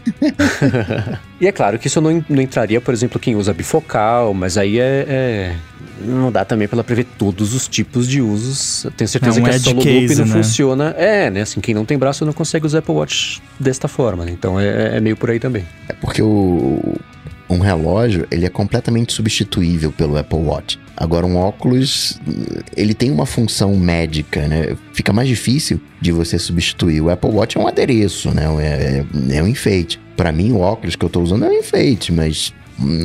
[1.41, 4.79] e é claro que isso não, não entraria, por exemplo, quem usa bifocal, mas aí
[4.79, 5.55] é, é
[5.99, 8.83] não dá também para prever todos os tipos de usos.
[8.85, 10.33] Eu tenho certeza é um que a solo case, não né?
[10.33, 10.95] funciona.
[10.97, 11.41] É, né?
[11.41, 14.31] Assim, quem não tem braço não consegue usar Apple Watch desta forma, né?
[14.31, 15.65] Então é, é meio por aí também.
[15.87, 16.95] É porque o,
[17.49, 20.79] um relógio, ele é completamente substituível pelo Apple Watch.
[20.97, 22.19] Agora, um óculos,
[22.75, 24.75] ele tem uma função médica, né?
[24.93, 27.01] Fica mais difícil de você substituir.
[27.01, 28.45] O Apple Watch é um adereço, né?
[28.59, 29.99] É, é, é um enfeite.
[30.15, 32.53] Para mim, o óculos que eu tô usando é um enfeite, mas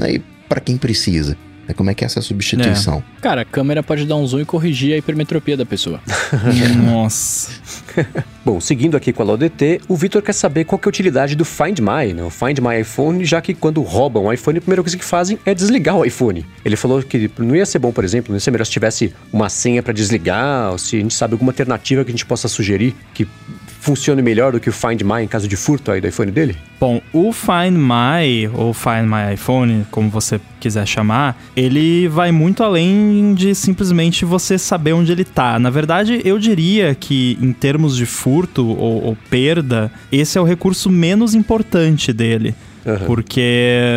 [0.03, 1.37] aí para quem precisa.
[1.71, 3.03] É como é que é essa substituição?
[3.17, 3.21] É.
[3.21, 6.01] Cara, a câmera pode dar um zoom e corrigir a hipermetropia da pessoa.
[6.85, 7.53] Nossa.
[8.45, 11.37] Bom, seguindo aqui com a LODT, o Vitor quer saber qual que é a utilidade
[11.37, 12.25] do Find My, né?
[12.25, 15.39] O Find My iPhone, já que quando roubam o iPhone, a primeira coisa que fazem
[15.47, 16.45] é desligar o iPhone.
[16.65, 19.15] Ele falou que não ia ser bom, por exemplo, não ia ser melhor se tivesse
[19.33, 22.49] uma senha para desligar, ou se a gente sabe alguma alternativa que a gente possa
[22.49, 23.29] sugerir que
[23.91, 26.57] funcione melhor do que o Find My em caso de furto aí do iPhone dele?
[26.79, 32.63] Bom, o Find My, ou Find My iPhone, como você quiser chamar, ele vai muito
[32.63, 35.59] além de simplesmente você saber onde ele tá.
[35.59, 40.45] Na verdade, eu diria que em termos de furto ou, ou perda, esse é o
[40.45, 42.55] recurso menos importante dele.
[42.85, 43.07] Uhum.
[43.07, 43.89] Porque,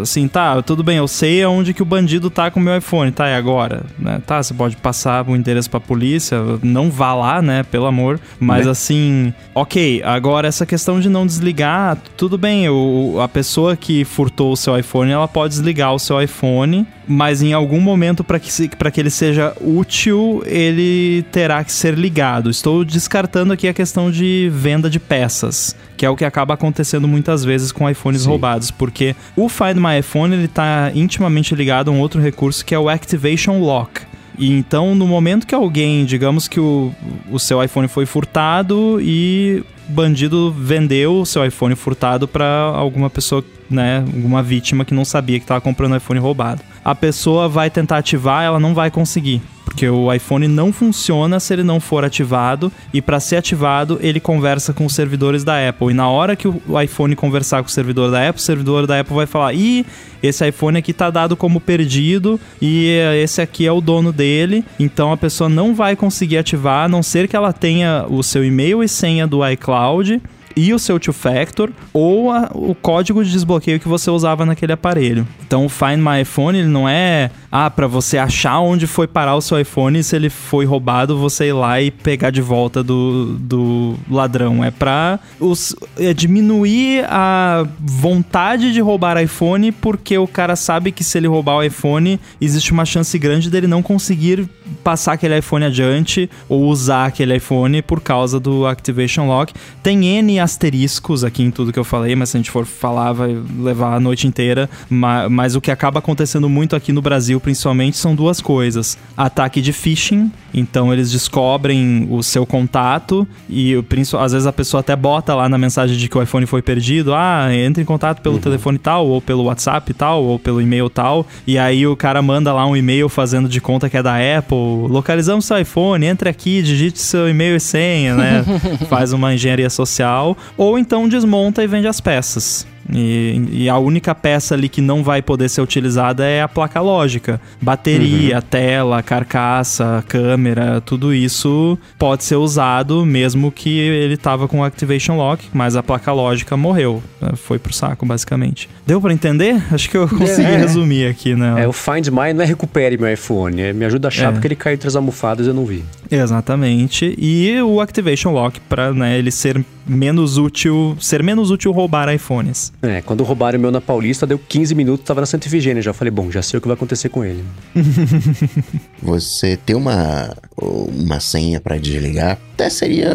[0.00, 3.10] assim, tá, tudo bem, eu sei aonde que o bandido tá com o meu iPhone,
[3.12, 3.82] tá, e agora?
[3.98, 4.20] Né?
[4.26, 8.18] Tá, você pode passar o endereço pra polícia, não vá lá, né, pelo amor.
[8.40, 8.72] Mas, né?
[8.72, 14.52] assim, ok, agora essa questão de não desligar, tudo bem, o, a pessoa que furtou
[14.52, 18.50] o seu iPhone, ela pode desligar o seu iPhone, mas em algum momento, para que,
[18.68, 22.50] que ele seja útil, ele terá que ser ligado.
[22.50, 27.08] Estou descartando aqui a questão de venda de peças, que é o que acaba acontecendo
[27.08, 28.28] muitas vezes com iPhones Sim.
[28.28, 32.74] roubados, porque o Find My iPhone ele está intimamente ligado a um outro recurso que
[32.74, 34.02] é o Activation Lock.
[34.38, 36.92] E então, no momento que alguém, digamos que o,
[37.30, 43.10] o seu iPhone foi furtado e o bandido vendeu o seu iPhone furtado para alguma
[43.10, 46.62] pessoa, né, alguma vítima que não sabia que estava comprando iPhone roubado.
[46.84, 49.40] A pessoa vai tentar ativar, ela não vai conseguir
[49.72, 54.20] porque o iPhone não funciona se ele não for ativado e para ser ativado ele
[54.20, 57.72] conversa com os servidores da Apple e na hora que o iPhone conversar com o
[57.72, 59.86] servidor da Apple, o servidor da Apple vai falar: "Ih,
[60.22, 64.64] esse iPhone aqui tá dado como perdido e esse aqui é o dono dele".
[64.78, 68.44] Então a pessoa não vai conseguir ativar a não ser que ela tenha o seu
[68.44, 70.20] e-mail e senha do iCloud
[70.56, 75.26] e o seu two-factor ou a, o código de desbloqueio que você usava naquele aparelho.
[75.46, 79.36] Então o Find My iPhone ele não é ah, para você achar onde foi parar
[79.36, 83.36] o seu iPhone se ele foi roubado, você ir lá e pegar de volta do,
[83.38, 84.64] do ladrão.
[84.64, 91.04] É pra os, é diminuir a vontade de roubar iPhone, porque o cara sabe que
[91.04, 94.48] se ele roubar o iPhone, existe uma chance grande dele não conseguir
[94.82, 99.52] passar aquele iPhone adiante ou usar aquele iPhone por causa do Activation Lock.
[99.82, 103.12] Tem N asteriscos aqui em tudo que eu falei, mas se a gente for falar,
[103.12, 104.70] vai levar a noite inteira.
[104.88, 109.60] Mas, mas o que acaba acontecendo muito aqui no Brasil, principalmente, são duas coisas: ataque
[109.60, 113.74] de phishing, então eles descobrem o seu contato e
[114.18, 117.14] às vezes a pessoa até bota lá na mensagem de que o iPhone foi perdido,
[117.14, 118.40] ah, entre em contato pelo uhum.
[118.40, 122.52] telefone tal, ou pelo WhatsApp tal, ou pelo e-mail tal, e aí o cara manda
[122.52, 126.62] lá um e-mail fazendo de conta que é da Apple, localizamos seu iPhone, entre aqui,
[126.62, 128.44] digite seu e-mail e senha, né?
[128.88, 132.66] Faz uma engenharia social, ou então desmonta e vende as peças.
[132.90, 136.80] E, e, a única peça ali que não vai poder ser utilizada é a placa
[136.80, 137.40] lógica.
[137.60, 138.42] Bateria, uhum.
[138.42, 145.16] tela, carcaça, câmera, tudo isso pode ser usado mesmo que ele tava com o Activation
[145.16, 147.02] Lock, mas a placa lógica morreu.
[147.20, 147.30] Né?
[147.36, 148.68] Foi pro saco, basicamente.
[148.86, 149.62] Deu para entender?
[149.70, 150.56] Acho que eu consegui é.
[150.56, 151.62] resumir aqui, né?
[151.64, 154.32] É, o Find My não é recupere meu iPhone, é me ajuda a achar é.
[154.32, 155.84] porque ele caiu entre as almofadas e eu não vi.
[156.12, 157.14] Exatamente.
[157.16, 162.72] E o Activation Lock para né, ele ser menos útil, ser menos útil roubar iPhones.
[162.82, 165.82] É, quando roubaram o meu na Paulista, deu 15 minutos, tava na Santa Efigênia.
[165.82, 167.42] Já falei, bom, já sei o que vai acontecer com ele.
[169.02, 173.10] Você ter uma, uma senha para desligar, até seria.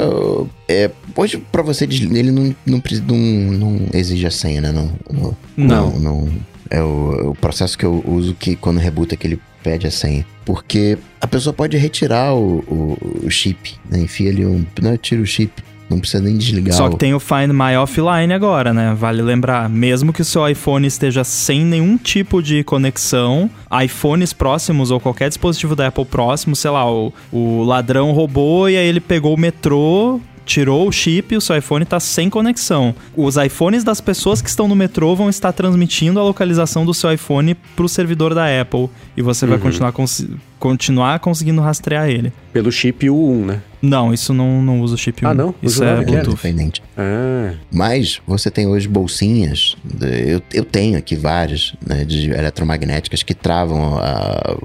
[0.68, 3.18] É, hoje, para você desligar, ele não, não, não,
[3.54, 4.72] não exige a senha, né?
[4.72, 4.92] Não.
[5.10, 5.38] Não.
[5.56, 6.00] não.
[6.00, 6.30] não
[6.70, 10.26] é o, o, processo que eu uso que quando rebuta que ele pede a senha.
[10.46, 14.00] Porque a pessoa pode retirar o, o, o chip, né?
[14.00, 14.66] Enfia ali um.
[14.82, 15.52] Não, tira o chip
[15.90, 16.76] não precisa nem desligar.
[16.76, 18.94] Só que tem o Find My Offline agora, né?
[18.94, 19.70] Vale lembrar.
[19.70, 23.50] Mesmo que o seu iPhone esteja sem nenhum tipo de conexão,
[23.84, 28.78] iPhones próximos ou qualquer dispositivo da Apple próximo, sei lá, o, o ladrão roubou e
[28.78, 32.96] aí ele pegou o metrô, tirou o chip e o seu iPhone está sem conexão.
[33.16, 37.12] Os iPhones das pessoas que estão no metrô vão estar transmitindo a localização do seu
[37.12, 39.52] iPhone para o servidor da Apple e você uhum.
[39.52, 40.26] vai continuar, cons
[40.58, 42.34] continuar conseguindo rastrear ele.
[42.52, 43.62] Pelo chip U1, né?
[43.82, 45.30] Não, isso não, não usa chip 1.
[45.30, 45.54] Ah, não?
[45.62, 46.30] Isso é que é Bluetooth.
[46.48, 46.84] Independente.
[46.98, 53.34] Ah, Mas você tem hoje bolsinhas, eu, eu tenho aqui várias, né, de eletromagnéticas que
[53.34, 54.58] travam a...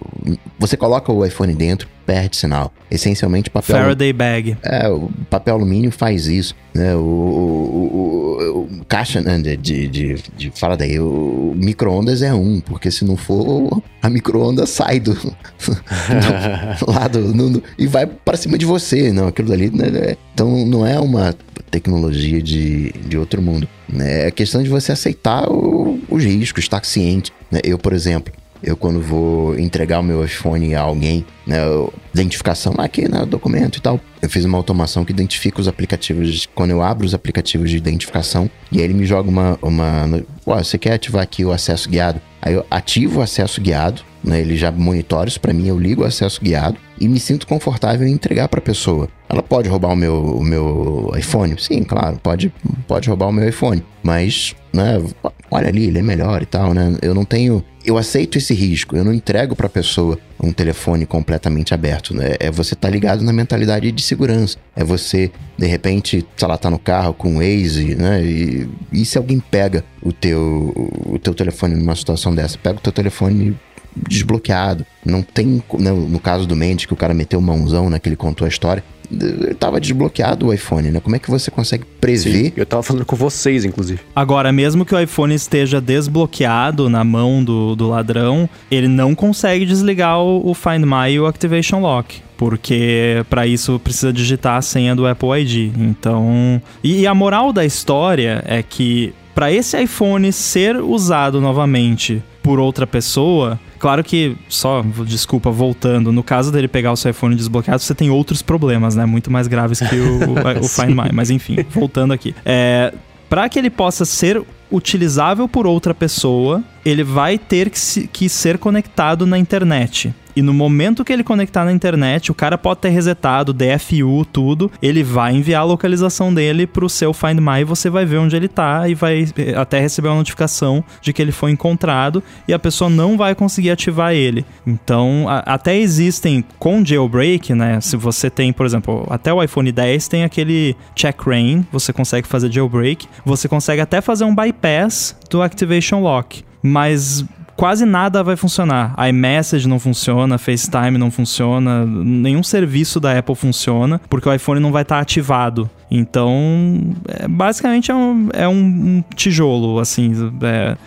[0.58, 2.72] Você coloca o iPhone dentro, perde sinal.
[2.90, 3.76] Essencialmente papel...
[3.76, 4.56] Faraday bag.
[4.62, 6.94] É, o papel alumínio faz isso, né?
[6.94, 12.32] O, o- o- o caixa né, de, de, de, de- Fala daí, o micro-ondas é
[12.34, 15.14] um, porque se não for, a micro-ondas sai do,
[16.80, 19.26] do lado no- e vai para cima de você, não?
[19.28, 19.88] Aquilo dali, né?
[19.94, 21.34] é- Então não é uma
[21.70, 24.26] tecnologia de, de outro mundo, né?
[24.26, 27.32] É questão de você aceitar os riscos, estar ciente.
[27.50, 27.60] Né?
[27.64, 28.32] Eu, por exemplo,
[28.62, 33.78] eu quando vou entregar o meu iPhone a alguém, né, eu- identificação aqui no documento
[33.78, 37.70] e tal, eu fiz uma automação que identifica os aplicativos, quando eu abro os aplicativos
[37.70, 41.88] de identificação, e aí ele me joga uma, uma você quer ativar aqui o acesso
[41.88, 42.20] guiado?
[42.40, 46.02] Aí eu ativo o acesso guiado, né, ele já monitora isso pra mim, eu ligo
[46.02, 49.08] o acesso guiado e me sinto confortável em entregar pra pessoa.
[49.32, 51.54] Ela pode roubar o meu, o meu iPhone?
[51.58, 52.52] Sim, claro, pode,
[52.86, 55.02] pode roubar o meu iPhone, mas, né,
[55.50, 56.94] olha ali, ele é melhor e tal, né?
[57.00, 61.72] Eu não tenho, eu aceito esse risco, eu não entrego pra pessoa um telefone completamente
[61.72, 62.34] aberto, né?
[62.38, 64.58] É você tá ligado na mentalidade de segurança.
[64.76, 68.22] É você, de repente, sei lá, tá no carro com o Waze, né?
[68.22, 70.74] E, e se alguém pega o teu,
[71.06, 72.58] o teu telefone numa situação dessa?
[72.58, 73.56] Pega o teu telefone
[73.96, 74.84] desbloqueado.
[75.04, 78.16] Não tem, né, no caso do Mendes, que o cara meteu mãozão, né, que ele
[78.16, 78.82] contou a história,
[79.20, 81.00] ele tava desbloqueado o iPhone, né?
[81.00, 82.52] Como é que você consegue prever sim.
[82.56, 84.00] Eu tava falando com vocês, inclusive.
[84.14, 89.66] Agora, mesmo que o iPhone esteja desbloqueado na mão do, do ladrão, ele não consegue
[89.66, 92.22] desligar o, o Find My e o Activation Lock.
[92.36, 95.72] Porque para isso precisa digitar a senha do Apple ID.
[95.78, 96.60] Então.
[96.82, 102.58] E, e a moral da história é que para esse iPhone ser usado novamente por
[102.58, 107.80] outra pessoa, claro que, só, desculpa, voltando, no caso dele pegar o seu iPhone desbloqueado,
[107.80, 109.06] você tem outros problemas, né?
[109.06, 110.32] Muito mais graves que o,
[110.64, 111.10] o Find My.
[111.12, 112.34] Mas enfim, voltando aqui.
[112.44, 112.92] É,
[113.28, 118.28] para que ele possa ser utilizável por outra pessoa, ele vai ter que, se- que
[118.28, 120.12] ser conectado na internet.
[120.34, 124.70] E no momento que ele conectar na internet, o cara pode ter resetado, DFU, tudo,
[124.80, 128.48] ele vai enviar a localização dele pro seu Find My você vai ver onde ele
[128.48, 132.58] tá e vai eh, até receber uma notificação de que ele foi encontrado e a
[132.58, 134.44] pessoa não vai conseguir ativar ele.
[134.66, 137.80] Então, a- até existem com jailbreak, né?
[137.80, 142.26] Se você tem, por exemplo, até o iPhone 10 tem aquele check rain, você consegue
[142.26, 147.24] fazer jailbreak, você consegue até fazer um bypass do activation lock, mas
[147.62, 148.92] quase nada vai funcionar.
[149.08, 154.72] iMessage não funciona, FaceTime não funciona, nenhum serviço da Apple funciona, porque o iPhone não
[154.72, 155.70] vai estar ativado.
[155.88, 160.12] Então, é, basicamente é, um, é um- tijolo, assim,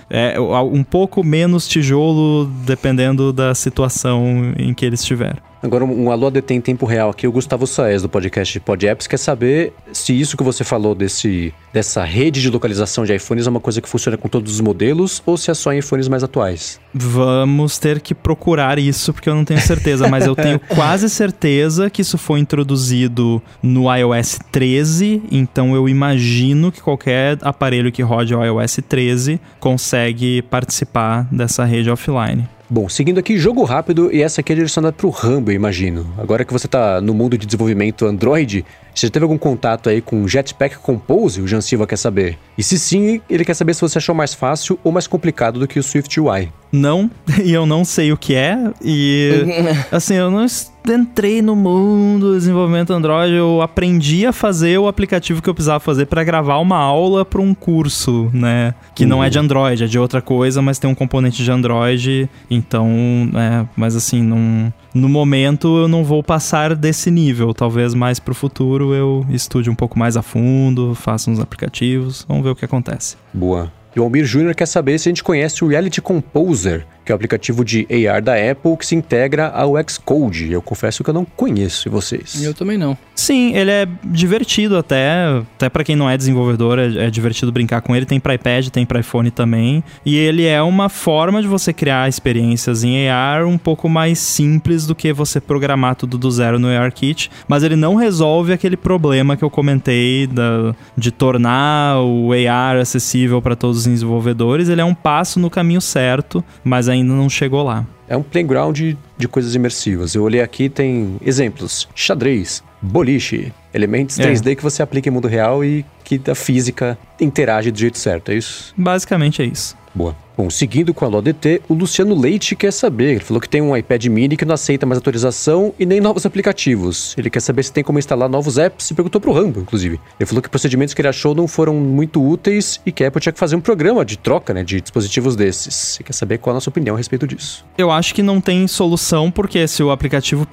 [0.10, 5.38] é, é um pouco menos tijolo dependendo da situação em que ele estiver.
[5.66, 9.08] Agora, um alô ADT em tempo real aqui, o Gustavo Saez, do podcast Pod Apps,
[9.08, 13.50] quer saber se isso que você falou desse, dessa rede de localização de iPhones é
[13.50, 16.24] uma coisa que funciona com todos os modelos ou se é só em iPhones mais
[16.24, 16.80] atuais.
[16.94, 21.90] Vamos ter que procurar isso, porque eu não tenho certeza, mas eu tenho quase certeza
[21.90, 28.36] que isso foi introduzido no iOS 13, então eu imagino que qualquer aparelho que rode
[28.36, 32.48] o iOS 13 consegue participar dessa rede offline.
[32.68, 36.12] Bom, seguindo aqui, jogo rápido, e essa aqui é direcionada pro Rambo, eu imagino.
[36.18, 40.02] Agora que você tá no mundo de desenvolvimento Android, você já teve algum contato aí
[40.02, 41.42] com Jetpack Compose?
[41.42, 42.40] O Jan Silva quer saber.
[42.58, 45.68] E se sim, ele quer saber se você achou mais fácil ou mais complicado do
[45.68, 46.52] que o Swift UI.
[46.76, 47.10] Não,
[47.44, 49.46] e eu não sei o que é, e
[49.92, 50.46] assim, eu não
[50.94, 55.80] entrei no mundo do desenvolvimento Android, eu aprendi a fazer o aplicativo que eu precisava
[55.80, 58.76] fazer para gravar uma aula para um curso, né?
[58.94, 62.30] Que não é de Android, é de outra coisa, mas tem um componente de Android,
[62.50, 62.88] então,
[63.34, 68.36] é, mas assim, não, no momento eu não vou passar desse nível, talvez mais pro
[68.36, 72.66] futuro eu estude um pouco mais a fundo, faça uns aplicativos, vamos ver o que
[72.66, 73.18] acontece.
[73.34, 73.72] Boa.
[73.96, 77.14] E o Almir Júnior quer saber se a gente conhece o Reality Composer, que é
[77.14, 80.52] o aplicativo de AR da Apple que se integra ao Xcode.
[80.52, 82.44] Eu confesso que eu não conheço, e vocês?
[82.44, 82.98] Eu também não.
[83.14, 85.26] Sim, ele é divertido até,
[85.56, 88.06] até para quem não é desenvolvedor, é, é divertido brincar com ele.
[88.06, 89.84] Tem para iPad, tem para iPhone também.
[90.06, 94.88] E ele é uma forma de você criar experiências em AR um pouco mais simples
[94.88, 99.38] do que você programar tudo do zero no ARKit, mas ele não resolve aquele problema
[99.38, 104.70] que eu comentei da, de tornar o AR acessível para todos os desenvolvedores.
[104.70, 107.86] Ele é um passo no caminho certo, mas ainda não chegou lá.
[108.08, 108.78] É um playground
[109.18, 110.14] de, coisas imersivas.
[110.14, 114.32] Eu olhei aqui, tem exemplos: xadrez, boliche, elementos É.
[114.32, 118.32] 3D que você aplica em mundo real e que a física interage do jeito certo,
[118.32, 118.74] é isso?
[118.78, 119.76] Basicamente é isso.
[119.94, 120.16] Boa.
[120.38, 123.12] Bom, seguindo com a LODT, o Luciano Leite quer saber.
[123.12, 126.26] Ele falou que tem um iPad mini que não aceita mais atualização e nem novos
[126.26, 127.16] aplicativos.
[127.18, 130.00] Ele quer saber se tem como instalar novos apps e perguntou pro Rambo, inclusive.
[130.20, 133.22] Ele falou que procedimentos que ele achou não foram muito úteis e que a Apple
[133.22, 135.98] tinha que fazer um programa de troca, né, de dispositivos desses.
[135.98, 137.64] Ele quer saber qual a nossa opinião a respeito disso.
[137.78, 140.46] Eu acho que não tem solução porque se o aplicativo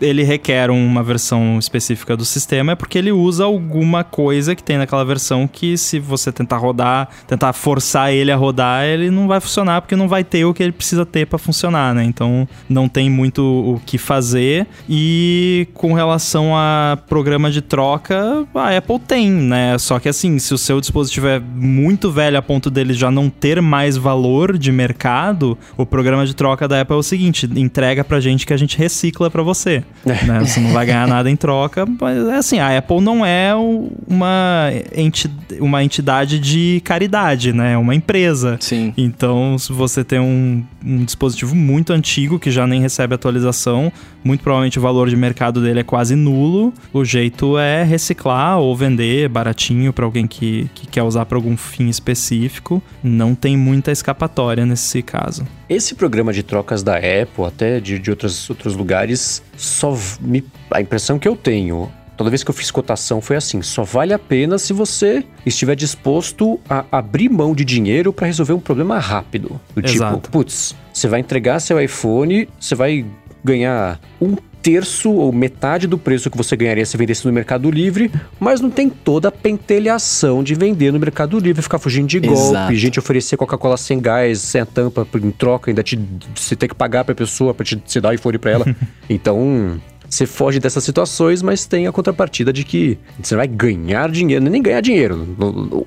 [0.00, 4.78] ele requer uma versão específica do sistema é porque ele usa alguma coisa que tem
[4.78, 9.40] naquela versão que se você tentar rodar, tentar forçar ele a rodar, ele não vai
[9.40, 12.04] funcionar porque não vai ter o que ele precisa ter para funcionar, né?
[12.04, 14.66] Então não tem muito o que fazer.
[14.88, 19.76] E com relação a programa de troca, a Apple tem, né?
[19.78, 23.28] Só que assim, se o seu dispositivo é muito velho a ponto dele já não
[23.28, 28.04] ter mais valor de mercado, o programa de troca da Apple é o seguinte: entrega
[28.04, 29.82] pra gente que a gente recicla para você.
[30.04, 30.40] né?
[30.40, 31.86] Você não vai ganhar nada em troca.
[32.00, 35.30] Mas é assim, a Apple não é uma, enti
[35.60, 37.72] uma entidade de caridade, né?
[37.74, 38.56] É uma empresa.
[38.60, 38.92] Sim.
[39.02, 44.42] Então, se você tem um, um dispositivo muito antigo que já nem recebe atualização, muito
[44.42, 46.72] provavelmente o valor de mercado dele é quase nulo.
[46.92, 51.56] O jeito é reciclar ou vender baratinho para alguém que, que quer usar para algum
[51.56, 52.82] fim específico.
[53.02, 55.46] Não tem muita escapatória nesse caso.
[55.68, 60.44] Esse programa de trocas da Apple, até de, de outros, outros lugares, só me.
[60.70, 61.90] A impressão que eu tenho
[62.20, 65.74] toda vez que eu fiz cotação foi assim: só vale a pena se você estiver
[65.74, 69.58] disposto a abrir mão de dinheiro para resolver um problema rápido.
[69.74, 70.16] Do tipo, Exato.
[70.16, 73.06] tipo, putz, você vai entregar seu iPhone, você vai
[73.42, 78.12] ganhar um terço ou metade do preço que você ganharia se vendesse no Mercado Livre,
[78.38, 82.50] mas não tem toda a pentelhação de vender no Mercado Livre, ficar fugindo de golpe,
[82.50, 82.74] Exato.
[82.74, 85.98] gente oferecer Coca-Cola sem gás, sem a tampa em troca, ainda te,
[86.34, 88.76] você ter que pagar pra pessoa pra te, te dar o iPhone pra ela.
[89.08, 89.80] então,
[90.10, 94.60] você foge dessas situações, mas tem a contrapartida de que você vai ganhar dinheiro, nem
[94.60, 95.24] ganhar dinheiro.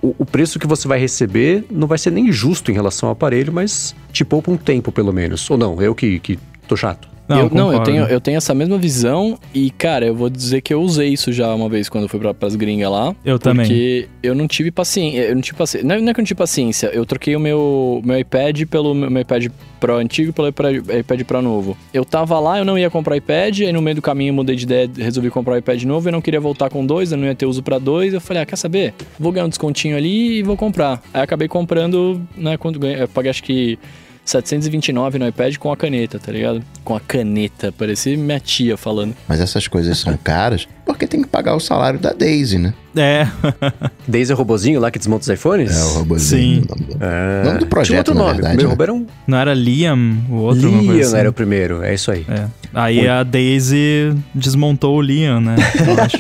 [0.02, 3.14] O, o- preço que você vai receber não vai ser nem justo em relação ao
[3.14, 5.48] aparelho, mas te poupa um tempo, pelo menos.
[5.52, 7.08] Ou não, eu que, que tô chato.
[7.28, 10.62] Não, eu, não, eu tenho, eu tenho essa mesma visão e, cara, eu vou dizer
[10.62, 13.16] que eu usei isso já uma vez quando eu fui pra, pras gringas lá.
[13.24, 13.66] Eu também.
[13.66, 15.22] Porque eu não tive paciência.
[15.22, 15.88] Eu não tive paciência.
[15.88, 16.88] Não é, não é que eu não tive paciência.
[16.88, 19.48] Eu troquei o meu, meu iPad pelo meu, iPad
[19.80, 21.78] Pro antigo pelo iPad, Pro novo.
[21.94, 24.56] Eu tava lá, eu não ia comprar iPad, aí no meio do caminho eu mudei
[24.56, 27.26] de ideia, resolvi comprar o iPad novo, eu não queria voltar com dois, eu não
[27.26, 28.14] ia ter uso pra dois.
[28.14, 28.94] Eu falei, ah, quer saber?
[29.20, 31.02] Vou ganhar um descontinho ali e vou comprar.
[31.14, 33.78] Aí acabei comprando, né, quando ganhei, eu paguei acho que
[34.26, 36.64] 729 no iPad com a caneta, tá ligado?
[36.84, 39.16] Com a caneta, parecia minha tia falando.
[39.28, 42.74] Mas essas coisas são caras porque tem que pagar o salário da Daisy, né?
[42.95, 43.28] É,
[44.08, 45.76] Daisy é o robozinho lá que desmonta os iPhones?
[45.76, 46.62] É o robozinho.
[46.62, 46.68] Sim.
[46.68, 47.00] o nome dele.
[47.02, 47.41] É.
[47.41, 48.34] O nome do projeto, Tinha outro na nome.
[48.34, 48.72] verdade, o meu né?
[48.72, 49.06] robô era um...
[49.26, 50.70] não era Liam, o outro?
[50.70, 51.18] Liam assim?
[51.18, 52.26] era o primeiro, é isso aí.
[52.30, 52.45] É.
[52.74, 55.56] Aí a Daisy desmontou o Liam, né?
[55.88, 56.18] Eu acho.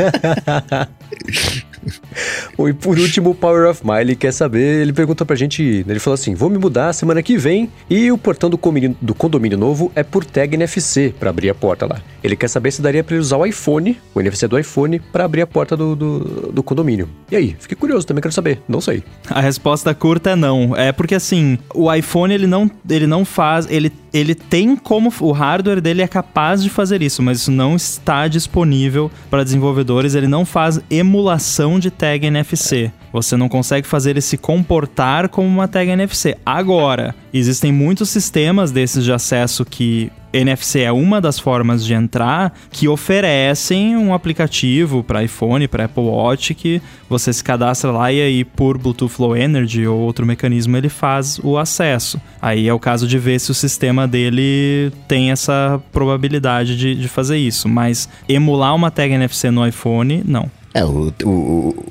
[2.57, 5.85] Bom, e por último, o Power of My, ele quer saber, ele perguntou pra gente,
[5.87, 9.13] ele falou assim, vou me mudar semana que vem e o portão do condomínio, do
[9.13, 12.01] condomínio novo é por tag NFC pra abrir a porta lá.
[12.23, 15.25] Ele quer saber se daria pra ele usar o iPhone, o NFC do iPhone, pra
[15.25, 16.19] abrir a porta do, do,
[16.51, 17.09] do condomínio.
[17.31, 17.55] E aí?
[17.59, 19.03] Fiquei curioso, também quero saber, não sei.
[19.29, 20.75] A resposta curta é não.
[20.75, 25.31] É porque assim, o iPhone ele não, ele não faz, ele, ele tem como o
[25.31, 30.27] hardware dele é capaz de fazer isso, mas isso não está disponível para desenvolvedores, ele
[30.27, 32.91] não faz emulação de tag NFC.
[33.11, 36.37] Você não consegue fazer ele se comportar como uma tag NFC.
[36.45, 42.51] Agora, existem muitos sistemas desses de acesso que NFC é uma das formas de entrar
[42.71, 48.19] que oferecem um aplicativo para iPhone, para Apple Watch que você se cadastra lá e
[48.19, 52.19] aí por Bluetooth Low Energy ou outro mecanismo ele faz o acesso.
[52.41, 57.07] Aí é o caso de ver se o sistema dele tem essa probabilidade de, de
[57.07, 57.69] fazer isso.
[57.69, 60.49] Mas emular uma tag NFC no iPhone, não.
[60.73, 61.29] É, o, o,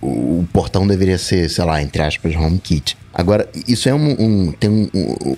[0.03, 0.07] o,
[0.41, 2.97] o portão deveria ser, sei lá, entre aspas, HomeKit.
[3.15, 4.89] Agora, isso é um, um- tem um,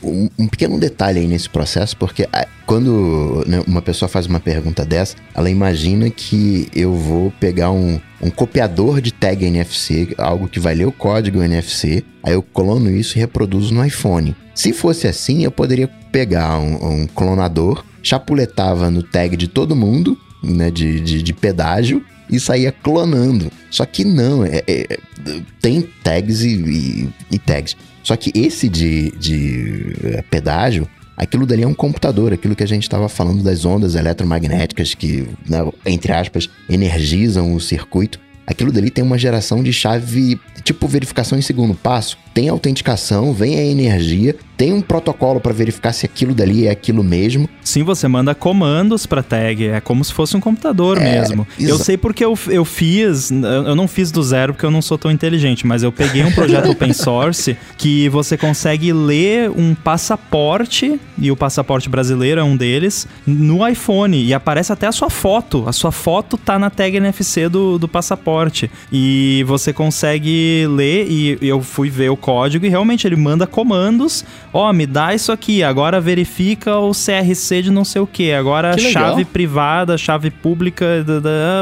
[0.02, 4.38] um- um pequeno detalhe aí nesse processo, porque ah, quando né, uma pessoa faz uma
[4.40, 10.48] pergunta dessa, ela imagina que eu vou pegar um, um copiador de tag NFC, algo
[10.48, 14.36] que vai ler o código NFC, aí eu clono isso e reproduzo no iPhone.
[14.54, 20.16] Se fosse assim, eu poderia pegar um, um clonador, chapuletava no tag de todo mundo,
[20.42, 23.50] né, de, de, de pedágio, e saía clonando.
[23.70, 24.98] Só que não, é- é-
[25.60, 27.76] tem tags e, e- tags.
[28.02, 30.86] Só que esse de, de é, pedágio,
[31.16, 35.26] aquilo dali é um computador, aquilo que a gente estava falando das ondas eletromagnéticas que,
[35.48, 38.20] né, entre aspas, energizam o circuito.
[38.46, 42.18] Aquilo dali tem uma geração de chave, tipo verificação em segundo passo.
[42.34, 47.04] tem autenticação, vem a energia, tem um protocolo para verificar se aquilo dali é aquilo
[47.04, 47.48] mesmo.
[47.62, 51.46] Sim, você manda comandos para tag, é como se fosse um computador é, mesmo.
[51.58, 54.98] Eu sei porque eu, eu fiz, eu não fiz do zero porque eu não sou
[54.98, 61.00] tão inteligente, mas eu peguei um projeto open source que você consegue ler um passaporte,
[61.16, 65.68] e o passaporte brasileiro é um deles, no iPhone, e aparece até a sua foto.
[65.68, 68.33] A sua foto tá na tag NFC do, do passaporte.
[68.92, 74.24] E você consegue ler, e eu fui ver o código, e realmente ele manda comandos.
[74.52, 78.32] Ó, oh, me dá isso aqui, agora verifica o CRC de não sei o que,
[78.32, 81.04] agora que chave privada, chave pública,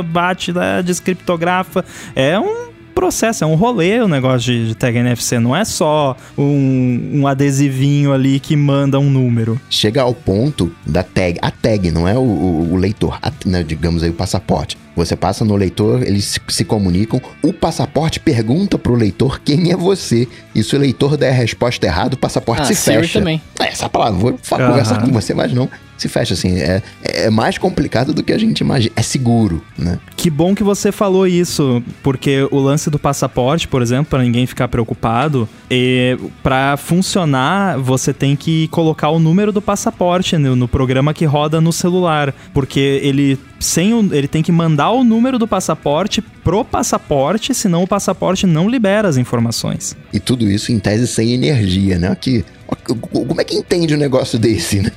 [0.07, 0.53] bate,
[0.85, 1.85] descriptografa.
[2.15, 6.17] É um processo, é um rolê o negócio de, de tag NFC, não é só
[6.37, 9.61] um, um, adesivinho ali que manda um número.
[9.69, 13.63] Chega ao ponto da tag, a tag, não é o, o, o leitor, a, né,
[13.63, 14.79] digamos aí o passaporte.
[14.95, 17.21] Você passa no leitor, eles se, se comunicam.
[17.43, 20.29] O passaporte pergunta pro leitor quem é você.
[20.55, 23.19] E se o leitor der a resposta errada, o passaporte ah, se fecha.
[23.19, 23.41] também.
[23.59, 24.37] É, essa palavra, vou uhum.
[24.69, 25.69] conversar com você, mas não
[26.03, 26.59] se fecha assim.
[26.59, 28.93] É, é mais complicado do que a gente imagina.
[28.97, 29.99] É seguro, né?
[30.17, 34.47] Que bom que você falou isso, porque o lance do passaporte, por exemplo, para ninguém
[34.47, 40.69] ficar preocupado, é, para funcionar, você tem que colocar o número do passaporte no, no
[40.69, 45.39] programa que roda no celular, porque ele sem o, ele tem que mandar o número
[45.39, 49.97] do passaporte pro passaporte, senão o passaporte não libera as informações.
[50.13, 52.15] E tudo isso em tese sem energia, né?
[52.21, 52.45] Que
[52.77, 54.91] como é que entende um negócio desse, né?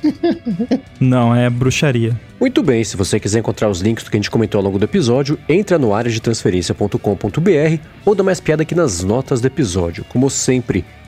[1.00, 2.18] Não, é bruxaria.
[2.40, 4.78] Muito bem, se você quiser encontrar os links do que a gente comentou ao longo
[4.78, 5.94] do episódio, entra no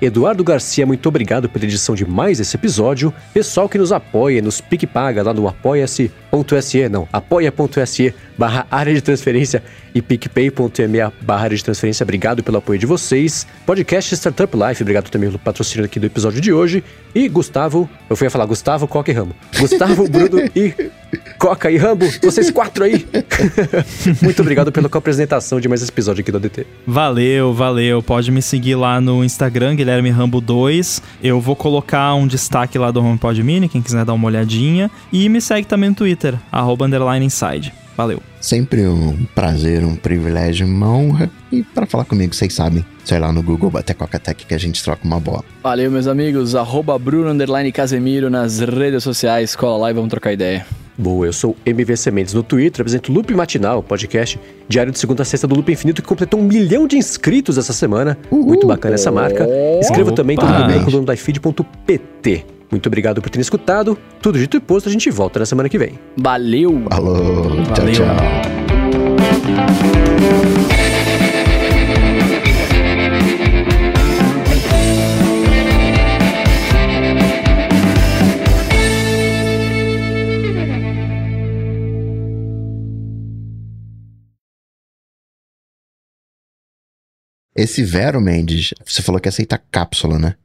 [0.00, 3.12] Eduardo Garcia, muito obrigado pela edição de mais esse episódio.
[3.34, 9.00] Pessoal que nos apoia, nos pique paga lá no apoia-se.se, não, apoia.se barra área de
[9.00, 9.62] transferência
[9.92, 12.04] e picpay.me barra área de transferência.
[12.04, 13.44] Obrigado pelo apoio de vocês.
[13.66, 16.84] Podcast Startup Life, obrigado também pelo patrocínio aqui do episódio de hoje.
[17.12, 19.34] E Gustavo, eu fui a falar Gustavo, Coca e Ramo.
[19.58, 20.72] Gustavo, Bruno e
[21.38, 23.06] Coca e Rambo, vocês quatro aí.
[24.20, 26.66] Muito obrigado pela apresentação de mais esse episódio aqui do ADT.
[26.86, 28.02] Valeu, valeu.
[28.02, 31.00] Pode me seguir lá no Instagram, Guilherme Rambo 2.
[31.22, 34.90] Eu vou colocar um destaque lá do HomePod Mini, quem quiser dar uma olhadinha.
[35.12, 36.86] E me segue também no Twitter, arroba
[37.22, 37.72] inside.
[37.98, 38.22] Valeu.
[38.40, 41.28] Sempre um prazer, um privilégio, uma honra.
[41.50, 44.84] E para falar comigo, vocês sabem, sei lá no Google, bater Coca-Tech que a gente
[44.84, 45.44] troca uma bola.
[45.64, 46.54] Valeu, meus amigos.
[46.54, 47.34] Arroba Bruno
[47.74, 49.56] Casemiro nas redes sociais.
[49.56, 50.64] Cola lá e vamos trocar ideia.
[50.96, 54.38] Boa, eu sou MV Sementes no Twitter, apresento Loop Matinal, podcast
[54.68, 57.72] diário de segunda a sexta do Loop Infinito, que completou um milhão de inscritos essa
[57.72, 58.16] semana.
[58.30, 58.46] Uhul.
[58.46, 59.44] Muito bacana essa marca.
[59.80, 62.57] Escreva também todo mundo no iFeed.pt.
[62.70, 63.98] Muito obrigado por terem escutado.
[64.20, 65.98] Tudo dito e posto, a gente volta na semana que vem.
[66.16, 66.84] Valeu!
[66.90, 67.62] Falou!
[67.74, 68.06] Tchau, tchau.
[87.58, 90.36] Esse Vero Mendes, você falou que ia aceitar cápsula, né?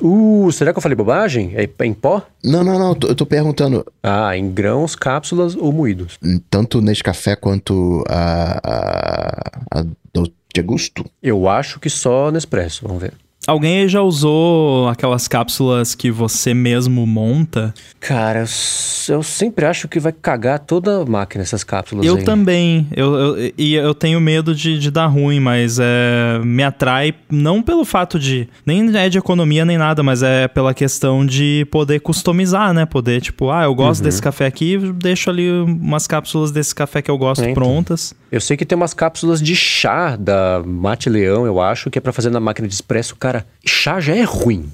[0.00, 1.52] Uh, será que eu falei bobagem?
[1.54, 2.26] É em pó?
[2.42, 2.96] Não, não, não.
[3.02, 3.84] Eu tô perguntando.
[4.02, 6.18] Ah, em grãos, cápsulas ou moídos?
[6.48, 9.82] Tanto nesse café quanto a, a, a
[10.14, 11.04] do Augusto?
[11.22, 13.12] Eu acho que só Nespresso, vamos ver.
[13.46, 17.72] Alguém já usou aquelas cápsulas que você mesmo monta?
[18.00, 18.44] Cara,
[19.08, 22.24] eu, sempre acho que vai cagar toda a máquina essas cápsulas Eu aí.
[22.24, 22.88] também.
[22.94, 27.62] Eu, eu, e eu tenho medo de, de dar ruim, mas é, me atrai não
[27.62, 28.48] pelo fato de...
[28.64, 32.84] Nem é de economia nem nada, mas é pela questão de poder customizar, né?
[32.84, 34.06] Poder, tipo, ah, eu gosto uhum.
[34.06, 37.62] desse café aqui, deixo ali umas cápsulas desse café que eu gosto é, então.
[37.62, 38.14] prontas.
[38.30, 42.00] Eu sei que tem umas cápsulas de chá da Mate Leão, eu acho, que é
[42.00, 43.14] para fazer na máquina de expresso.
[43.16, 44.70] Cara, chá já é ruim.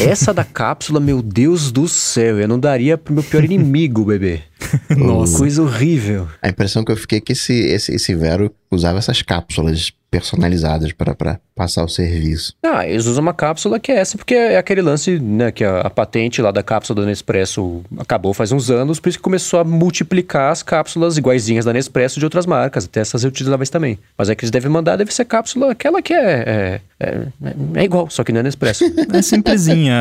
[0.00, 4.42] Essa da cápsula, meu Deus do céu, eu não daria pro meu pior inimigo, bebê.
[4.96, 5.38] Nossa.
[5.38, 6.28] Coisa horrível.
[6.42, 10.92] A impressão que eu fiquei é que esse, esse, esse Vero usava essas cápsulas personalizadas
[10.92, 12.54] para passar o serviço.
[12.62, 15.80] Ah, eles usam uma cápsula que é essa, porque é aquele lance, né, que a,
[15.80, 19.60] a, patente lá da cápsula da Nespresso acabou faz uns anos, por isso que começou
[19.60, 23.98] a multiplicar as cápsulas iguaizinhas da Nespresso de outras marcas, até essas reutilizáveis também.
[24.16, 27.26] Mas é que eles devem mandar, deve ser cápsula, aquela que é, é, é,
[27.74, 28.84] é igual, só que não é Nespresso.
[29.18, 29.96] É simplesinha,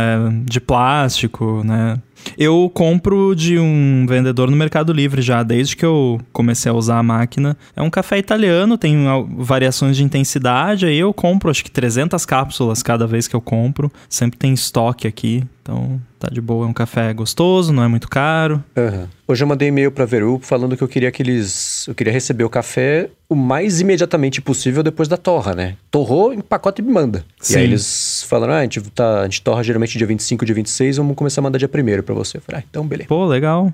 [0.45, 1.97] de plástico, né?
[2.37, 6.97] Eu compro de um vendedor no Mercado Livre já, desde que eu comecei a usar
[6.97, 7.57] a máquina.
[7.75, 9.05] É um café italiano, tem
[9.37, 13.91] variações de intensidade, aí eu compro acho que 300 cápsulas cada vez que eu compro.
[14.09, 16.65] Sempre tem estoque aqui, então tá de boa.
[16.65, 18.63] É um café gostoso, não é muito caro.
[18.75, 19.07] Uhum.
[19.27, 21.85] Hoje eu mandei e-mail pra Veru falando que eu queria que eles.
[21.87, 25.75] Eu queria receber o café o mais imediatamente possível depois da torra, né?
[25.91, 27.25] Torrou, empacota e me manda.
[27.41, 27.55] Sim.
[27.55, 30.55] E aí eles falaram: ah, a gente, tá, a gente torra geralmente dia 25, dia
[30.55, 32.37] 26, vamos começar a mandar dia 1 pra você.
[32.37, 33.09] Eu falei, ah, então beleza.
[33.09, 33.73] Pô, legal.